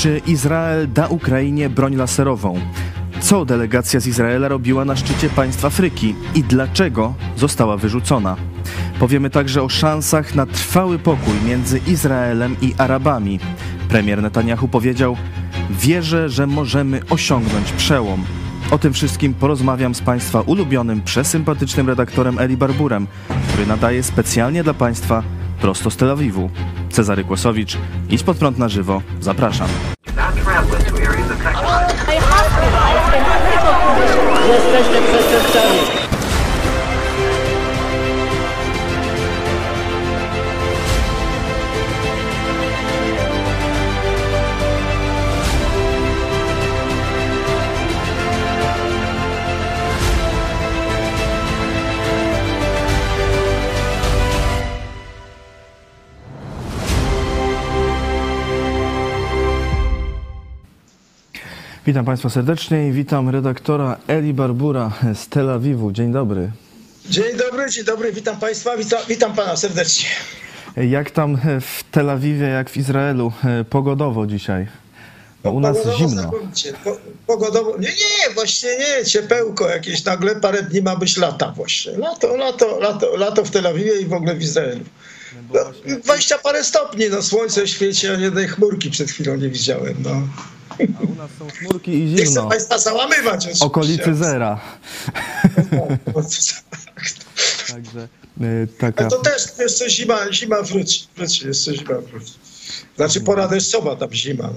Czy 0.00 0.20
Izrael 0.26 0.92
da 0.92 1.06
Ukrainie 1.06 1.70
broń 1.70 1.96
laserową? 1.96 2.60
Co 3.20 3.44
delegacja 3.44 4.00
z 4.00 4.06
Izraela 4.06 4.48
robiła 4.48 4.84
na 4.84 4.96
szczycie 4.96 5.28
państw 5.28 5.64
Afryki 5.64 6.14
i 6.34 6.42
dlaczego 6.42 7.14
została 7.36 7.76
wyrzucona? 7.76 8.36
Powiemy 8.98 9.30
także 9.30 9.62
o 9.62 9.68
szansach 9.68 10.34
na 10.34 10.46
trwały 10.46 10.98
pokój 10.98 11.34
między 11.46 11.80
Izraelem 11.86 12.56
i 12.62 12.74
Arabami. 12.78 13.40
Premier 13.88 14.22
Netanyahu 14.22 14.68
powiedział: 14.68 15.16
Wierzę, 15.70 16.28
że 16.28 16.46
możemy 16.46 17.00
osiągnąć 17.10 17.72
przełom. 17.72 18.24
O 18.70 18.78
tym 18.78 18.92
wszystkim 18.92 19.34
porozmawiam 19.34 19.94
z 19.94 20.00
Państwa 20.00 20.40
ulubionym, 20.40 21.02
przesympatycznym 21.02 21.88
redaktorem 21.88 22.38
Eli 22.38 22.56
Barburem, 22.56 23.06
który 23.48 23.66
nadaje 23.66 24.02
specjalnie 24.02 24.62
dla 24.62 24.74
Państwa 24.74 25.22
prosto 25.60 25.90
z 25.90 25.96
Tel 25.96 26.10
Awiwu. 26.10 26.50
Cezary 26.90 27.24
Kłosowicz, 27.24 27.76
idź 28.10 28.22
pod 28.22 28.36
prąd 28.36 28.58
na 28.58 28.68
żywo. 28.68 29.02
Zapraszam. 29.20 29.68
Jesteście 34.48 35.02
przestępcami. 35.02 35.99
Witam 61.86 62.04
Państwa 62.04 62.30
serdecznie 62.30 62.88
i 62.88 62.92
witam 62.92 63.28
redaktora 63.28 63.96
Eli 64.08 64.34
Barbura 64.34 64.92
z 65.14 65.28
Tel 65.28 65.50
Awiwu. 65.50 65.92
Dzień 65.92 66.12
dobry. 66.12 66.50
Dzień 67.08 67.36
dobry, 67.36 67.70
dzień 67.70 67.84
dobry, 67.84 68.12
witam 68.12 68.36
Państwa, 68.36 68.76
witam, 68.76 69.00
witam 69.08 69.34
Pana 69.34 69.56
serdecznie. 69.56 70.08
Jak 70.76 71.10
tam 71.10 71.38
w 71.60 71.84
Tel 71.90 72.10
Awiwie, 72.10 72.46
jak 72.46 72.70
w 72.70 72.76
Izraelu 72.76 73.32
pogodowo 73.70 74.26
dzisiaj? 74.26 74.66
Bo 75.44 75.50
u 75.52 75.60
nas 75.60 75.76
Pogodowo 75.76 75.98
zimno. 75.98 76.30
Po, 76.84 76.96
pogodowo, 77.26 77.76
nie, 77.78 77.88
nie, 77.88 78.34
właśnie 78.34 78.70
nie, 78.78 79.04
ciepełko 79.04 79.68
jakieś, 79.68 80.04
nagle 80.04 80.36
parę 80.36 80.62
dni 80.62 80.82
ma 80.82 80.96
być 80.96 81.16
lata 81.16 81.52
właśnie. 81.56 81.92
Lato, 81.92 82.36
lato, 82.36 82.78
lato, 82.80 83.16
lato 83.16 83.44
w 83.44 83.50
Tel 83.50 83.66
Awiwie 83.66 84.00
i 84.00 84.06
w 84.06 84.12
ogóle 84.12 84.34
w 84.34 84.42
Izraelu. 84.42 84.84
No, 85.54 85.60
20 86.04 86.38
parę 86.38 86.64
stopni, 86.64 87.04
no 87.10 87.22
słońce 87.22 87.68
świeci, 87.68 88.08
a 88.08 88.12
jednej 88.12 88.48
chmurki 88.48 88.90
przed 88.90 89.10
chwilą 89.10 89.36
nie 89.36 89.48
widziałem, 89.48 89.94
no. 90.04 90.22
A 90.70 91.02
u 91.12 91.14
nas 91.14 91.30
są 91.38 91.48
chmurki 91.48 91.92
i 91.92 92.04
Nie 92.04 92.16
chcę 92.16 92.26
zimno. 92.26 92.48
Państwa 92.48 92.78
załamywać 92.78 93.40
oczywiście. 93.44 93.64
Okolicy 93.64 94.14
zera. 94.14 94.60
No, 95.72 95.86
Także 97.68 98.08
y, 98.40 98.68
taka... 98.78 99.06
A 99.06 99.08
to 99.08 99.16
też 99.18 99.42
jeszcze 99.58 99.90
zima, 99.90 100.32
zima 100.32 100.62
wróci, 100.62 101.06
wróci, 101.16 101.46
jeszcze 101.46 101.76
zima 101.76 101.94
wróci. 101.94 102.32
Znaczy 102.96 103.20
pora 103.20 103.48
deszczowa 103.48 103.96
tam 103.96 104.12
zima. 104.12 104.50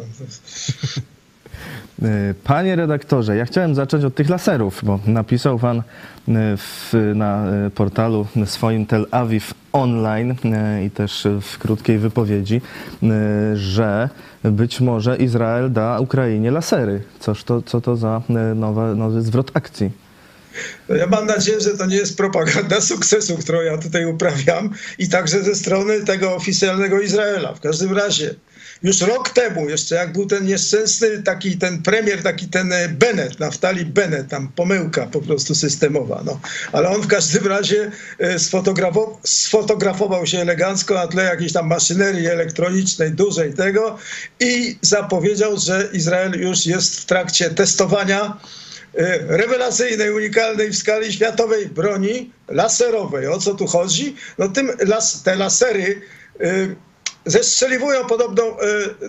Y, 2.03 2.35
Panie 2.43 2.75
redaktorze, 2.75 3.35
ja 3.35 3.45
chciałem 3.45 3.75
zacząć 3.75 4.03
od 4.03 4.15
tych 4.15 4.29
laserów, 4.29 4.79
bo 4.83 4.99
napisał 5.07 5.59
pan 5.59 5.77
y, 5.77 5.83
w, 6.57 6.93
na 7.15 7.45
y, 7.67 7.69
portalu 7.69 8.27
swoim 8.45 8.85
Tel 8.85 9.07
Aviv 9.11 9.53
Online 9.73 10.35
i 10.85 10.91
też 10.91 11.27
w 11.41 11.57
krótkiej 11.57 11.97
wypowiedzi, 11.97 12.61
że 13.53 14.09
być 14.43 14.81
może 14.81 15.17
Izrael 15.17 15.71
da 15.71 15.99
Ukrainie 15.99 16.51
lasery. 16.51 17.01
Coż 17.19 17.43
to, 17.43 17.61
co 17.61 17.81
to 17.81 17.95
za 17.95 18.21
nowy 18.95 19.21
zwrot 19.21 19.51
akcji? 19.53 19.91
No 20.89 20.95
Ja 20.95 21.07
mam 21.07 21.25
nadzieję, 21.25 21.61
że 21.61 21.77
to 21.77 21.85
nie 21.85 21.95
jest 21.95 22.17
propaganda 22.17 22.81
sukcesu, 22.81 23.37
którą 23.37 23.61
ja 23.61 23.77
tutaj 23.77 24.05
uprawiam 24.05 24.69
i 24.97 25.09
także 25.09 25.43
ze 25.43 25.55
strony 25.55 26.01
tego 26.01 26.35
oficjalnego 26.35 27.01
Izraela. 27.01 27.53
W 27.53 27.59
każdym 27.59 27.97
razie, 27.97 28.35
już 28.83 29.01
rok 29.01 29.29
temu, 29.29 29.69
jeszcze 29.69 29.95
jak 29.95 30.13
był 30.13 30.25
ten 30.25 30.45
nieszczęsny 30.45 31.23
taki 31.23 31.57
ten 31.57 31.81
premier, 31.81 32.23
taki 32.23 32.47
ten 32.47 32.73
e, 32.73 32.89
Bennett, 32.89 33.39
Naftali 33.39 33.85
Bennett, 33.85 34.29
tam 34.29 34.47
pomyłka 34.55 35.07
po 35.07 35.21
prostu 35.21 35.55
systemowa, 35.55 36.21
no. 36.25 36.39
Ale 36.71 36.89
on 36.89 37.01
w 37.01 37.07
każdym 37.07 37.47
razie 37.47 37.91
e, 38.19 38.39
sfotografował, 38.39 39.19
sfotografował 39.23 40.27
się 40.27 40.39
elegancko 40.39 40.93
na 40.93 41.07
tle 41.07 41.23
jakiejś 41.23 41.53
tam 41.53 41.67
maszynerii 41.67 42.27
elektronicznej, 42.27 43.11
dużej 43.11 43.53
tego 43.53 43.97
i 44.39 44.77
zapowiedział, 44.81 45.57
że 45.59 45.89
Izrael 45.93 46.41
już 46.41 46.65
jest 46.65 46.99
w 46.99 47.05
trakcie 47.05 47.49
testowania 47.49 48.37
e, 48.95 49.19
rewelacyjnej, 49.37 50.11
unikalnej 50.11 50.69
w 50.69 50.77
skali 50.77 51.13
światowej 51.13 51.67
broni 51.67 52.31
laserowej. 52.47 53.27
O 53.27 53.37
co 53.37 53.55
tu 53.55 53.67
chodzi? 53.67 54.15
No 54.37 54.49
tym 54.49 54.71
las, 54.79 55.23
te 55.23 55.35
lasery 55.35 56.01
zestrzeliwują 57.25 58.05
podobną 58.05 58.43
y, 58.43 58.55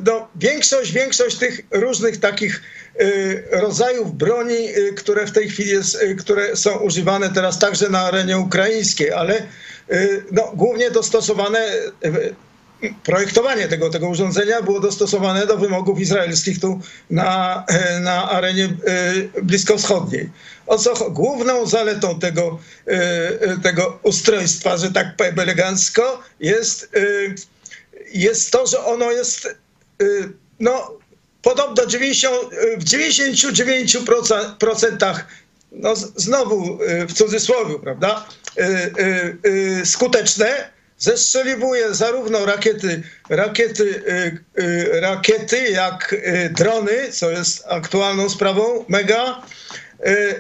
no, 0.07 0.29
większość, 0.37 0.93
większość 0.93 1.37
tych 1.37 1.61
różnych 1.71 2.21
takich 2.21 2.63
y, 3.01 3.45
rodzajów 3.53 4.17
broni, 4.17 4.77
y, 4.77 4.93
które 4.93 5.27
w 5.27 5.33
tej 5.33 5.49
chwili 5.49 5.71
jest, 5.71 5.99
które 6.19 6.57
są 6.57 6.79
używane 6.79 7.31
teraz 7.31 7.59
także 7.59 7.89
na 7.89 8.01
arenie 8.01 8.39
ukraińskiej, 8.39 9.13
ale 9.13 9.43
no, 10.33 10.53
głównie 10.55 10.91
dostosowane 10.91 11.69
projektowanie 13.05 13.69
tego, 13.69 13.91
tego 13.91 14.09
urządzenia 14.09 14.63
było 14.63 14.81
dostosowane 14.81 15.47
do 15.47 15.57
wymogów 15.59 16.01
izraelskich 16.01 16.61
tu 16.61 16.81
na, 17.11 17.65
e, 17.69 18.01
na 18.01 18.31
arenie 18.31 18.65
e, 18.65 19.43
bliskowschodniej. 19.43 20.31
O 20.67 20.79
co 20.79 21.11
główną 21.11 21.67
zaletą 21.67 22.19
tego, 22.19 22.59
e, 22.87 22.91
e, 22.93 23.59
tego 23.63 23.99
ustrojstwa, 24.03 24.77
że 24.77 24.93
tak 24.93 25.17
powiem 25.17 25.39
elegancko, 25.39 26.23
jest, 26.41 26.91
e, 26.95 27.01
jest 28.15 28.51
to, 28.51 28.67
że 28.67 28.85
ono 28.85 29.13
jest 29.13 29.47
e, 29.47 29.53
no, 30.61 30.99
podobno 31.43 31.87
90, 31.87 32.53
e, 32.53 32.77
w 32.77 32.85
99% 32.85 35.21
no, 35.73 35.97
znowu 35.97 36.79
e, 36.83 37.07
w 37.07 37.13
cudzysłowie, 37.13 37.79
prawda, 37.79 38.27
skuteczne, 39.85 40.75
zestrzeliwuje 40.99 41.95
zarówno 41.95 42.47
rakiety, 42.47 43.03
rakiety, 43.29 44.03
y, 44.59 44.63
y, 44.63 45.01
rakiety 45.01 45.71
jak 45.71 46.13
y, 46.13 46.51
drony, 46.57 47.13
co 47.13 47.31
jest 47.31 47.65
aktualną 47.69 48.29
sprawą, 48.29 48.85
mega, 48.89 49.41
y, 49.41 49.43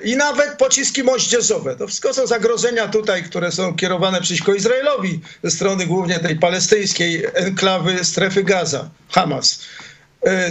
i 0.04 0.16
nawet 0.16 0.50
pociski 0.58 1.02
moździerzowe. 1.02 1.76
To 1.76 1.86
wszystko 1.86 2.14
są 2.14 2.26
zagrożenia 2.26 2.88
tutaj, 2.88 3.22
które 3.22 3.52
są 3.52 3.74
kierowane 3.76 4.20
przeciwko 4.20 4.54
Izraelowi 4.54 5.20
ze 5.42 5.50
strony 5.50 5.86
głównie 5.86 6.18
tej 6.18 6.36
palestyńskiej 6.36 7.24
enklawy 7.34 8.04
strefy 8.04 8.42
Gaza, 8.44 8.90
Hamas. 9.10 9.60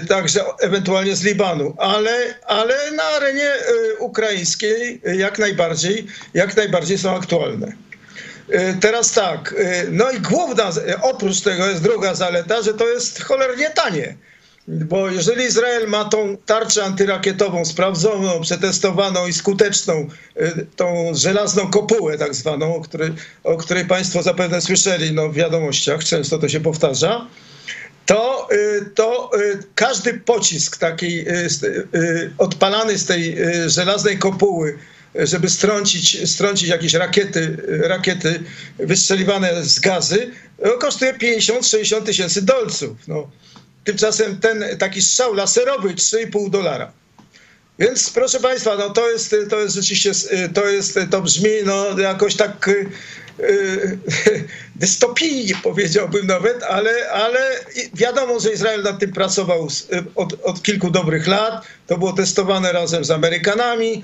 Y, 0.02 0.06
Także 0.08 0.44
ewentualnie 0.62 1.16
z 1.16 1.24
Libanu, 1.24 1.76
ale, 1.78 2.36
ale 2.48 2.92
na 2.92 3.04
arenie 3.04 3.54
y, 3.54 3.98
ukraińskiej 4.00 5.02
jak 5.18 5.40
najbardziej, 5.40 6.08
jak 6.34 6.58
najbardziej 6.58 6.98
są 6.98 7.16
aktualne. 7.16 7.72
Teraz 8.82 9.12
tak, 9.12 9.56
no 9.92 10.12
i 10.12 10.20
główna, 10.20 10.72
oprócz 11.02 11.42
tego 11.42 11.68
jest 11.68 11.84
druga 11.84 12.16
zaleta, 12.16 12.62
że 12.62 12.74
to 12.74 12.88
jest 12.90 13.24
cholernie 13.24 13.70
tanie. 13.70 14.16
Bo 14.68 15.10
jeżeli 15.10 15.44
Izrael 15.44 15.88
ma 15.88 16.06
tą 16.06 16.38
tarczę 16.46 16.84
antyrakietową 16.84 17.66
sprawdzoną, 17.66 18.42
przetestowaną 18.42 19.28
i 19.28 19.34
skuteczną, 19.34 20.08
y, 20.42 20.66
tą 20.76 21.12
żelazną 21.14 21.72
kopułę 21.72 22.18
tak 22.18 22.36
zwaną, 22.36 22.76
o 22.76 22.82
której, 22.82 23.12
o 23.44 23.58
której 23.58 23.86
Państwo 23.86 24.24
zapewne 24.24 24.62
słyszeli 24.62 25.12
no, 25.12 25.30
w 25.30 25.34
wiadomościach, 25.34 26.04
często 26.04 26.38
to 26.38 26.50
się 26.50 26.60
powtarza, 26.60 27.28
to, 28.06 28.48
y, 28.52 28.86
to 28.96 29.32
y, 29.40 29.60
każdy 29.76 30.14
pocisk 30.14 30.78
taki 30.78 31.26
odpalany 32.38 32.98
z 32.98 33.06
tej 33.06 33.38
żelaznej 33.68 34.20
kopuły, 34.20 34.78
żeby 35.16 35.50
strącić, 35.50 36.30
strącić 36.30 36.70
jakieś 36.70 36.94
rakiety, 36.94 37.58
rakiety 37.68 38.44
wystrzeliwane 38.80 39.64
z 39.64 39.80
gazy, 39.80 40.32
kosztuje 40.80 41.14
50-60 41.14 42.04
tysięcy 42.04 42.42
dolców. 42.42 42.98
No. 43.08 43.30
Tymczasem 43.84 44.40
ten 44.40 44.66
taki 44.80 45.02
strzał 45.02 45.34
laserowy 45.34 45.90
3,5 45.90 46.50
dolara. 46.50 46.92
Więc 47.80 48.10
proszę 48.10 48.40
Państwa, 48.40 48.76
no 48.76 48.90
to 48.90 49.10
jest, 49.10 49.36
to 49.50 49.60
jest 49.60 49.76
rzeczywiście, 49.76 50.12
to 50.54 50.66
jest, 50.66 51.00
to 51.12 51.22
brzmi 51.22 51.50
no 51.66 52.00
jakoś 52.00 52.36
tak 52.36 52.68
y, 52.68 52.90
y, 53.40 53.98
dystopijnie 54.76 55.54
powiedziałbym 55.64 56.28
nawet, 56.28 56.64
ale, 56.64 57.10
ale 57.12 57.40
wiadomo, 57.94 58.40
że 58.40 58.54
Izrael 58.54 58.84
nad 58.84 59.00
tym 59.00 59.14
pracował 59.14 59.68
od, 60.16 60.34
od 60.44 60.64
kilku 60.64 60.92
dobrych 60.92 61.28
lat. 61.28 61.66
To 61.88 61.98
było 61.98 62.14
testowane 62.14 62.72
razem 62.72 63.04
z 63.06 63.12
Amerykanami. 63.12 64.04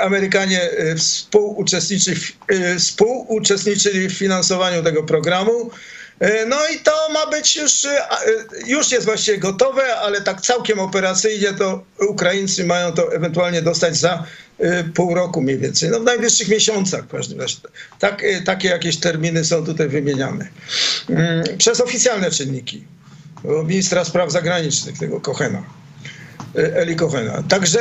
Amerykanie 0.00 0.70
y, 0.80 0.96
współuczestniczy, 0.96 2.14
w- 2.14 2.32
y, 2.52 2.78
współuczestniczyli 2.78 4.08
w 4.08 4.18
finansowaniu 4.18 4.82
tego 4.82 5.02
programu. 5.02 5.70
No 6.46 6.56
i 6.68 6.78
to 6.78 7.08
ma 7.12 7.26
być 7.26 7.56
już, 7.56 7.86
już 8.66 8.92
jest 8.92 9.04
właściwie 9.04 9.38
gotowe, 9.38 9.96
ale 9.96 10.20
tak 10.20 10.40
całkiem 10.40 10.78
operacyjnie 10.78 11.52
to 11.52 11.84
Ukraińcy 12.08 12.64
mają 12.64 12.92
to 12.92 13.14
ewentualnie 13.14 13.62
dostać 13.62 13.96
za 13.96 14.24
pół 14.94 15.14
roku 15.14 15.40
mniej 15.40 15.58
więcej, 15.58 15.90
no 15.90 16.00
w 16.00 16.04
najbliższych 16.04 16.48
miesiącach 16.48 17.04
w 17.04 17.08
każdym 17.08 17.40
razie. 17.40 17.56
Tak, 17.98 18.22
takie 18.44 18.68
jakieś 18.68 18.96
terminy 18.96 19.44
są 19.44 19.64
tutaj 19.64 19.88
wymieniane. 19.88 20.48
Mm, 21.08 21.44
przez 21.58 21.80
oficjalne 21.80 22.30
czynniki 22.30 22.84
ministra 23.44 24.04
spraw 24.04 24.32
zagranicznych, 24.32 24.98
tego 24.98 25.20
Kochena. 25.20 25.62
Eli 26.54 26.96
Kochena. 26.96 27.42
Także, 27.48 27.80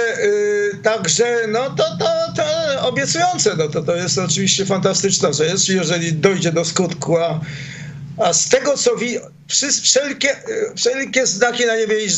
także 0.84 1.38
no 1.48 1.70
to, 1.70 1.84
to, 2.00 2.10
to 2.36 2.44
obiecujące, 2.88 3.56
no 3.56 3.68
to, 3.68 3.84
to 3.84 3.96
jest 3.96 4.18
oczywiście 4.18 4.66
fantastyczna 4.66 5.34
rzecz, 5.34 5.70
jeżeli 5.70 6.14
dojdzie 6.14 6.52
do 6.52 6.66
skutku, 6.66 7.18
a, 7.18 7.40
a 8.18 8.34
z 8.34 8.50
tego 8.50 8.78
co 8.78 8.96
wi 8.96 9.18
wszelkie, 9.82 10.36
wszelkie 10.76 11.28
znaki 11.28 11.66
na 11.66 11.78
niebie 11.78 11.96
i, 12.06 12.10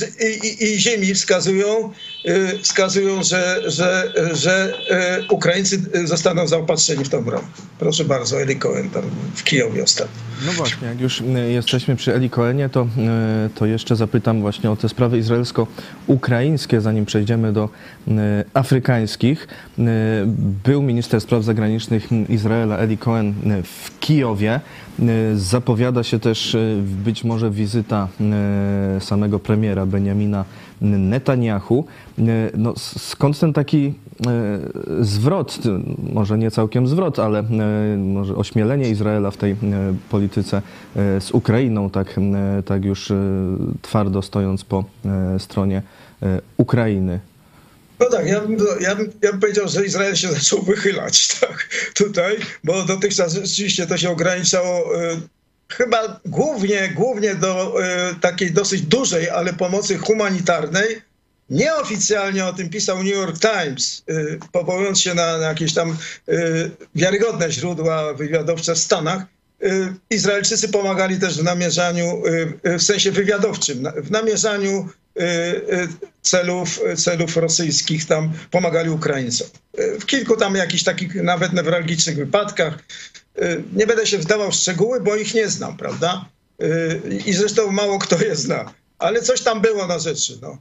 i, 0.48 0.74
i 0.74 0.80
ziemi 0.80 1.14
wskazują, 1.14 1.92
y, 2.26 2.60
wskazują, 2.62 3.24
że, 3.24 3.62
że, 3.66 4.14
że 4.34 4.74
y, 5.22 5.34
Ukraińcy 5.34 5.82
zostaną 6.04 6.48
zaopatrzeni 6.48 7.06
w 7.06 7.10
tą 7.10 7.24
broń. 7.24 7.44
Proszę 7.80 8.06
bardzo, 8.06 8.42
Eli 8.42 8.56
Cohen 8.56 8.90
tam 8.90 9.04
w 9.36 9.44
Kijowie 9.44 9.84
ostatnio. 9.84 10.34
No 10.46 10.52
właśnie, 10.52 10.88
jak 10.88 11.02
już 11.02 11.24
jesteśmy 11.48 11.96
przy 11.96 12.16
Eli 12.16 12.30
Cohenie, 12.30 12.70
to, 12.70 12.88
to 13.56 13.66
jeszcze 13.66 13.96
zapytam 13.96 14.42
właśnie 14.42 14.72
o 14.72 14.76
te 14.76 14.90
sprawy 14.90 15.18
izraelsko-ukraińskie, 15.18 16.82
zanim 16.82 17.06
przejdziemy 17.06 17.54
do 17.54 17.70
afrykańskich. 18.54 19.48
Był 20.64 20.82
minister 20.82 21.22
spraw 21.22 21.44
zagranicznych 21.44 22.08
Izraela 22.30 22.78
Eli 22.78 22.98
Cohen 22.98 23.34
w 23.64 24.00
Kijowie. 24.00 24.60
Zapowiada 25.36 26.04
się 26.04 26.20
też 26.20 26.58
być 27.04 27.24
może 27.24 27.52
wizyta 27.52 28.08
e, 28.22 29.02
samego 29.02 29.40
premiera 29.40 29.86
Benjamina 29.86 30.46
Netanyahu. 30.82 31.86
No, 32.58 32.74
skąd 32.78 33.40
ten 33.40 33.54
taki 33.54 33.94
zwrot, 35.02 35.60
może 36.14 36.38
nie 36.38 36.52
całkiem 36.52 36.88
zwrot, 36.88 37.20
ale 37.20 37.44
może 37.98 38.36
ośmielenie 38.36 38.90
Izraela 38.90 39.32
w 39.32 39.38
tej 39.38 39.56
polityce 40.10 40.62
z 40.96 41.32
Ukrainą, 41.32 41.90
tak, 41.90 42.20
tak 42.66 42.86
już 42.86 43.12
twardo 43.82 44.22
stojąc 44.22 44.64
po 44.64 44.84
stronie 45.38 45.82
Ukrainy? 46.58 47.20
No 48.00 48.10
tak, 48.10 48.28
ja 48.28 48.42
bym, 48.42 48.58
ja, 48.80 48.96
bym, 48.96 49.12
ja 49.22 49.32
bym 49.32 49.40
powiedział, 49.40 49.68
że 49.68 49.86
Izrael 49.86 50.16
się 50.16 50.32
zaczął 50.34 50.62
wychylać 50.62 51.28
tak, 51.40 51.70
tutaj, 51.94 52.38
bo 52.64 52.84
dotychczas 52.84 53.34
rzeczywiście 53.34 53.88
to 53.88 53.98
się 53.98 54.10
ograniczało 54.10 54.90
chyba 55.78 56.20
głównie, 56.26 56.90
głównie 56.96 57.36
do 57.36 57.82
y, 58.12 58.16
takiej 58.22 58.52
dosyć 58.52 58.82
dużej, 58.82 59.30
ale 59.30 59.54
pomocy 59.54 59.98
humanitarnej. 59.98 61.02
Nieoficjalnie 61.50 62.46
o 62.46 62.54
tym 62.54 62.70
pisał 62.70 62.98
New 62.98 63.14
York 63.14 63.40
Times, 63.40 64.04
y, 64.10 64.40
powołując 64.52 65.02
się 65.02 65.14
na, 65.14 65.38
na 65.38 65.48
jakieś 65.48 65.74
tam 65.74 65.98
y, 66.30 66.72
wiarygodne 66.96 67.52
źródła 67.52 68.14
wywiadowcze 68.14 68.76
w 68.76 68.80
Stanach. 68.80 69.24
Izraelczycy 70.10 70.70
pomagali 70.70 71.20
też 71.20 71.38
w 71.38 71.44
namierzaniu, 71.44 72.22
w 72.64 72.84
sensie 72.84 73.12
wywiadowczym, 73.12 73.84
w 73.98 74.12
namierzaniu 74.12 74.90
celów, 76.22 76.80
celów 76.96 77.38
rosyjskich, 77.38 78.06
tam 78.06 78.34
pomagali 78.52 78.90
Ukraińcom. 78.90 79.48
W 80.00 80.06
kilku 80.06 80.38
tam 80.38 80.56
jakichś 80.56 80.84
takich 80.84 81.16
nawet 81.16 81.54
newralgicznych 81.54 82.16
wypadkach 82.16 82.80
Y, 83.42 83.64
nie 83.74 83.88
będę 83.88 84.08
się 84.08 84.18
wdawał 84.18 84.52
w 84.52 84.56
szczegóły, 84.56 85.02
bo 85.02 85.16
ich 85.16 85.34
nie 85.34 85.50
znam, 85.50 85.78
prawda? 85.78 86.26
Y, 86.62 87.02
I 87.26 87.34
zresztą 87.34 87.72
mało 87.72 88.00
kto 88.00 88.24
je 88.24 88.36
zna. 88.36 88.74
Ale 89.00 89.22
coś 89.22 89.42
tam 89.42 89.62
było 89.62 89.88
na 89.88 90.00
rzeczy. 90.00 90.40
No. 90.42 90.58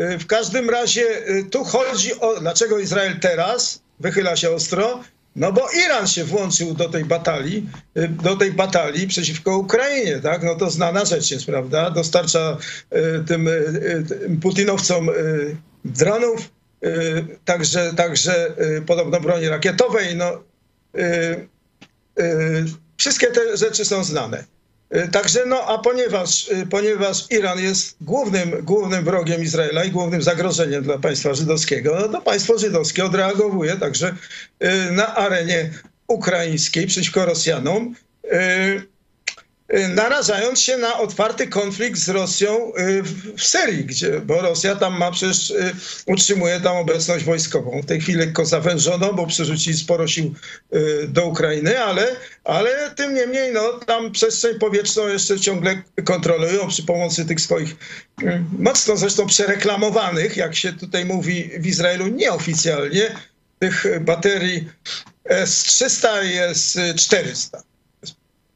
Y, 0.00 0.18
w 0.18 0.26
każdym 0.26 0.70
razie 0.70 1.04
tu 1.50 1.64
chodzi 1.64 2.20
o, 2.20 2.40
dlaczego 2.40 2.78
Izrael 2.78 3.20
teraz 3.20 3.80
wychyla 4.00 4.36
się 4.36 4.50
ostro? 4.50 5.04
No 5.40 5.52
bo 5.52 5.68
Iran 5.86 6.06
się 6.06 6.24
włączył 6.24 6.74
do 6.74 6.88
tej 6.88 7.04
batalii, 7.04 7.70
do 8.22 8.36
tej 8.36 8.52
batalii 8.52 9.08
przeciwko 9.08 9.58
Ukrainie, 9.58 10.20
tak? 10.22 10.42
No 10.42 10.54
to 10.54 10.70
znana 10.70 11.04
rzecz 11.04 11.30
jest, 11.30 11.46
prawda? 11.46 11.90
Dostarcza 11.90 12.56
tym, 13.26 13.48
tym 14.08 14.40
putinowcom 14.40 15.10
dronów, 15.84 16.50
także, 17.44 17.92
także 17.96 18.54
podobno 18.86 19.20
broni 19.20 19.48
rakietowej, 19.48 20.16
no 20.16 20.42
Y, 22.18 22.64
wszystkie 22.96 23.26
te 23.26 23.56
rzeczy 23.56 23.84
są 23.84 24.04
znane. 24.04 24.44
Y, 24.96 25.08
także 25.08 25.46
no, 25.46 25.62
a 25.66 25.78
ponieważ, 25.78 26.48
y, 26.48 26.66
ponieważ 26.66 27.26
Iran 27.30 27.58
jest 27.58 27.96
głównym, 28.00 28.50
głównym 28.62 29.04
wrogiem 29.04 29.42
Izraela 29.42 29.84
i 29.84 29.90
głównym 29.90 30.22
zagrożeniem 30.22 30.82
dla 30.82 30.98
państwa 30.98 31.34
żydowskiego, 31.34 31.96
no 32.00 32.08
to 32.08 32.20
państwo 32.20 32.58
żydowskie 32.58 33.04
odreagowuje 33.04 33.76
także 33.76 34.14
na 34.90 35.16
arenie 35.16 35.70
ukraińskiej 36.06 36.86
przeciwko 36.86 37.26
Rosjanom. 37.26 37.94
Y, 38.24 38.89
narażając 39.88 40.60
się 40.60 40.76
na 40.76 40.98
otwarty 40.98 41.46
konflikt 41.46 41.98
z 41.98 42.08
Rosją 42.08 42.72
y, 42.74 43.02
w 43.36 43.42
Syrii, 43.42 43.84
gdzie, 43.84 44.20
bo 44.20 44.40
Rosja 44.40 44.76
tam 44.76 44.98
ma 44.98 45.10
przecież, 45.10 45.50
y, 45.50 45.74
utrzymuje 46.06 46.60
tam 46.60 46.76
obecność 46.76 47.24
wojskową. 47.24 47.82
W 47.82 47.86
tej 47.86 48.00
chwili 48.00 48.18
lekko 48.18 48.44
zawężono, 48.44 49.14
bo 49.14 49.26
przerzucili 49.26 49.76
sporo 49.76 50.08
sił 50.08 50.34
do 51.08 51.26
Ukrainy, 51.26 51.80
ale, 51.80 52.16
ale 52.44 52.90
tym 52.96 53.14
niemniej 53.14 53.52
no, 53.52 53.72
tam 53.72 54.12
przestrzeń 54.12 54.58
powietrzną 54.58 55.08
jeszcze 55.08 55.40
ciągle 55.40 55.82
kontrolują 56.04 56.68
przy 56.68 56.82
pomocy 56.82 57.24
tych 57.24 57.40
swoich 57.40 57.76
mocno 58.58 58.96
zresztą 58.96 59.26
przereklamowanych, 59.26 60.36
jak 60.36 60.56
się 60.56 60.72
tutaj 60.72 61.04
mówi 61.04 61.50
w 61.58 61.66
Izraelu 61.66 62.06
nieoficjalnie, 62.06 63.16
tych 63.58 63.86
baterii 64.00 64.68
S-300 65.24 66.08
i 66.24 66.38
S-400. 66.38 67.60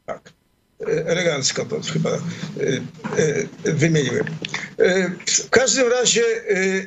Tak 0.07 0.34
elegancko 0.87 1.65
to 1.65 1.81
chyba 1.93 2.11
e, 2.11 2.19
e, 3.67 3.73
wymieniłem. 3.73 4.27
E, 4.79 5.11
w 5.27 5.51
każdym 5.51 5.93
razie, 5.93 6.23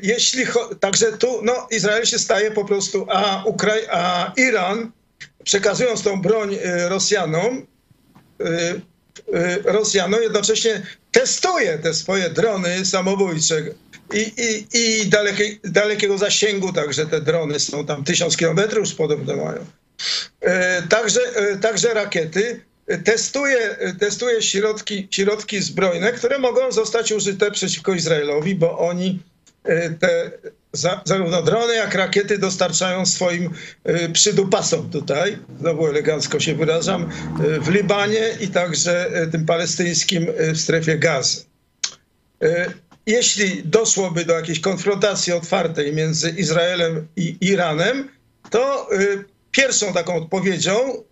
jeśli 0.01 0.45
także 0.79 1.17
tu 1.17 1.41
no, 1.43 1.67
Izrael 1.71 2.05
się 2.05 2.19
staje 2.19 2.51
po 2.51 2.65
prostu, 2.65 3.05
a, 3.09 3.43
Ukrai 3.45 3.81
a 3.91 4.33
Iran 4.37 4.91
przekazując 5.43 6.03
tą 6.03 6.21
broń 6.21 6.57
Rosjanom, 6.87 7.65
Rosjanom 9.63 10.21
jednocześnie 10.21 10.81
testuje 11.11 11.77
te 11.77 11.93
swoje 11.93 12.29
drony 12.29 12.85
samobójcze 12.85 13.63
i, 14.13 14.31
i, 14.37 14.77
i 14.77 15.05
dalekie, 15.05 15.57
dalekiego 15.63 16.17
zasięgu, 16.17 16.73
także 16.73 17.05
te 17.05 17.21
drony 17.21 17.59
są 17.59 17.85
tam 17.85 18.03
tysiąc 18.03 18.37
kilometrów 18.37 18.95
podobno 18.95 19.35
mają. 19.35 19.65
Także, 20.89 21.19
także 21.61 21.93
rakiety 21.93 22.66
testuje, 23.03 23.77
testuje 23.99 24.41
środki, 24.41 25.07
środki 25.11 25.61
zbrojne, 25.61 26.11
które 26.11 26.39
mogą 26.39 26.71
zostać 26.71 27.11
użyte 27.11 27.51
przeciwko 27.51 27.93
Izraelowi, 27.93 28.55
bo 28.55 28.79
oni 28.79 29.19
e, 29.63 29.89
te 29.89 30.31
za, 30.73 31.01
zarówno 31.05 31.41
drony, 31.41 31.75
jak 31.75 31.95
rakiety 31.95 32.37
dostarczają 32.37 33.05
swoim 33.05 33.53
e, 33.83 34.09
przydupasom 34.09 34.89
tutaj, 34.89 35.37
znowu 35.59 35.87
elegancko 35.87 36.39
się 36.39 36.55
wyrażam, 36.55 37.03
e, 37.03 37.59
w 37.59 37.69
Libanie 37.69 38.29
i 38.41 38.47
także 38.47 39.11
tym 39.31 39.45
palestyńskim 39.45 40.27
w 40.53 40.57
strefie 40.57 40.97
gazy. 40.97 41.45
Jeśli 43.05 43.61
doszłoby 43.65 44.25
do 44.25 44.33
jakiejś 44.33 44.59
konfrontacji 44.59 45.33
otwartej 45.33 45.93
między 45.93 46.29
Izraelem 46.29 47.07
i 47.15 47.37
Iranem, 47.41 48.09
to 48.49 48.89
pierwszą 49.51 49.93
taką 49.93 50.15
odpowiedzią 50.15 51.03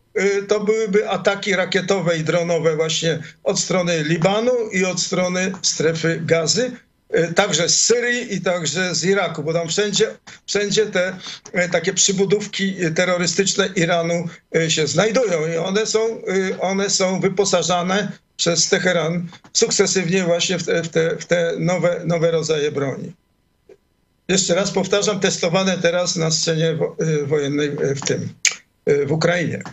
to 0.47 0.59
byłyby 0.59 1.09
ataki 1.09 1.55
rakietowe 1.55 2.17
i 2.17 2.23
dronowe 2.23 2.75
właśnie 2.75 3.19
od 3.43 3.59
strony 3.59 4.03
Libanu 4.03 4.69
i 4.71 4.85
od 4.85 5.01
strony 5.01 5.51
strefy 5.61 6.21
gazy, 6.25 6.71
y, 7.15 7.33
także 7.33 7.69
z 7.69 7.85
Syrii 7.85 8.35
i 8.35 8.41
także 8.41 8.95
z 8.95 9.03
Iraku, 9.03 9.43
bo 9.43 9.53
tam 9.53 9.67
wszędzie, 9.67 10.07
wszędzie 10.45 10.85
te 10.85 11.17
y, 11.65 11.69
takie 11.69 11.93
przybudówki 11.93 12.75
terrorystyczne 12.95 13.69
Iranu 13.75 14.27
się 14.67 14.87
znajdują 14.87 15.47
i 15.53 15.57
one 15.57 15.85
są, 15.85 16.21
one 16.61 16.89
są 16.89 17.19
wyposażane 17.19 18.11
przez 18.37 18.69
Teheran 18.69 19.27
sukcesywnie 19.53 20.23
właśnie 20.23 20.59
w 20.59 20.63
te, 20.63 20.83
w 20.83 20.89
te, 20.89 21.17
w 21.17 21.25
te 21.25 21.53
nowe, 21.59 22.01
nowe 22.05 22.31
rodzaje 22.31 22.71
broni. 22.71 23.13
Jeszcze 24.27 24.55
raz 24.55 24.71
powtarzam, 24.71 25.19
testowane 25.19 25.77
teraz 25.77 26.15
na 26.15 26.31
scenie 26.31 26.77
wojennej 27.27 27.71
w 27.71 28.01
tym, 28.01 28.29
w 29.05 29.11
Ukrainie. 29.11 29.63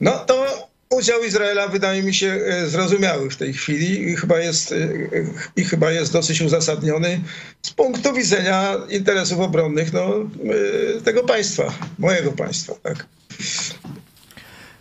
No 0.00 0.12
to 0.12 0.66
udział 0.90 1.24
Izraela 1.24 1.68
wydaje 1.68 2.02
mi 2.02 2.14
się 2.14 2.26
e, 2.26 2.66
zrozumiały 2.66 3.30
w 3.30 3.36
tej 3.36 3.52
chwili 3.52 4.10
i 4.10 4.16
chyba 4.16 4.38
jest, 4.38 4.72
e, 4.72 4.76
i 5.56 5.64
chyba 5.64 5.90
jest 5.90 6.12
dosyć 6.12 6.40
uzasadniony 6.40 7.20
z 7.62 7.70
punktu 7.70 8.12
widzenia 8.12 8.74
interesów 8.88 9.40
obronnych 9.40 9.92
no, 9.92 10.14
e, 10.98 11.00
tego 11.00 11.24
państwa, 11.24 11.72
mojego 11.98 12.32
państwa. 12.32 12.74
Tak. 12.82 13.06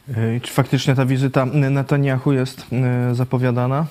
E, 0.10 0.40
Czy 0.42 0.54
faktycznie 0.54 0.96
ta 0.96 1.06
wizyta 1.06 1.46
Netanyahu 1.46 2.34
jest 2.34 2.62
e, 2.72 3.16
zapowiadana 3.16 3.88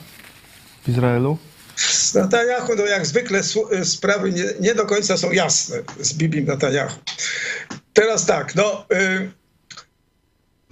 w 0.85 0.88
Izraelu? 0.88 1.38
Z 1.76 2.14
Netanyahu, 2.14 2.75
no 2.76 2.85
jak 2.87 3.07
zwykle 3.07 3.40
sprawy 3.85 4.33
nie, 4.33 4.45
nie 4.61 4.75
do 4.75 4.87
końca 4.87 5.16
są 5.16 5.33
jasne 5.33 5.76
z 6.00 6.14
Bibim 6.14 6.45
Netanyahu. 6.45 6.99
Teraz 7.93 8.26
tak, 8.26 8.54
no... 8.54 8.87
Y- 8.93 9.44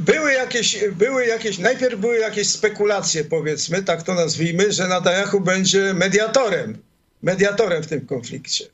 były 0.04 0.32
jakieś, 0.32 0.84
były 0.88 1.26
jakieś, 1.26 1.58
najpierw 1.58 2.00
były 2.00 2.18
jakieś 2.18 2.48
spekulacje, 2.48 3.24
powiedzmy, 3.24 3.82
tak 3.82 4.02
to 4.02 4.14
nazwijmy, 4.14 4.72
że 4.72 4.88
Netanyahu 4.88 5.40
będzie 5.40 5.94
mediatorem, 5.94 6.78
mediatorem 7.22 7.82
w 7.82 7.86
tym 7.86 8.06
konflikcie. 8.06 8.64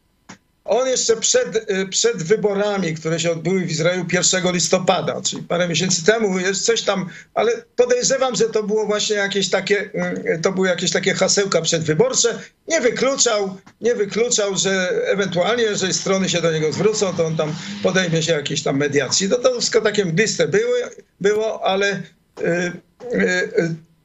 On 0.68 0.88
jeszcze 0.88 1.16
przed, 1.16 1.70
y, 1.70 1.87
przed 1.87 2.22
wyborami, 2.22 2.94
które 2.94 3.20
się 3.20 3.30
odbyły 3.30 3.60
w 3.60 3.70
Izraelu 3.70 4.04
1 4.12 4.52
listopada, 4.52 5.20
czyli 5.22 5.42
parę 5.42 5.68
miesięcy 5.68 6.04
temu, 6.04 6.38
jest 6.38 6.64
coś 6.64 6.82
tam, 6.82 7.08
ale 7.34 7.52
podejrzewam, 7.76 8.34
że 8.34 8.44
to 8.44 8.62
było 8.62 8.87
właśnie 8.87 9.16
jakieś 9.16 9.50
takie, 9.50 9.90
y, 10.34 10.40
to 10.42 10.52
były 10.52 10.68
jakieś 10.68 10.90
takie 10.90 11.14
hasełka 11.14 11.62
przedwyborcze. 11.62 12.38
Nie 12.68 12.80
wykluczał, 12.80 13.56
nie 13.80 13.94
wykluczał, 13.94 14.56
że 14.56 14.88
ewentualnie, 15.06 15.62
jeżeli 15.62 15.94
strony 15.94 16.28
się 16.28 16.42
do 16.42 16.52
niego 16.52 16.72
zwrócą, 16.72 17.16
to 17.16 17.26
on 17.26 17.37
tam 17.37 17.54
podejmie 17.82 18.22
się 18.22 18.32
jakiejś 18.32 18.62
tam 18.62 18.76
mediacji. 18.76 19.28
No 19.28 19.37
to 19.37 19.52
wszystko 19.52 19.80
takie 19.80 20.04
mgliste 20.04 20.48
były, 20.48 20.80
było, 21.20 21.64
ale 21.64 22.02
y, 22.40 22.72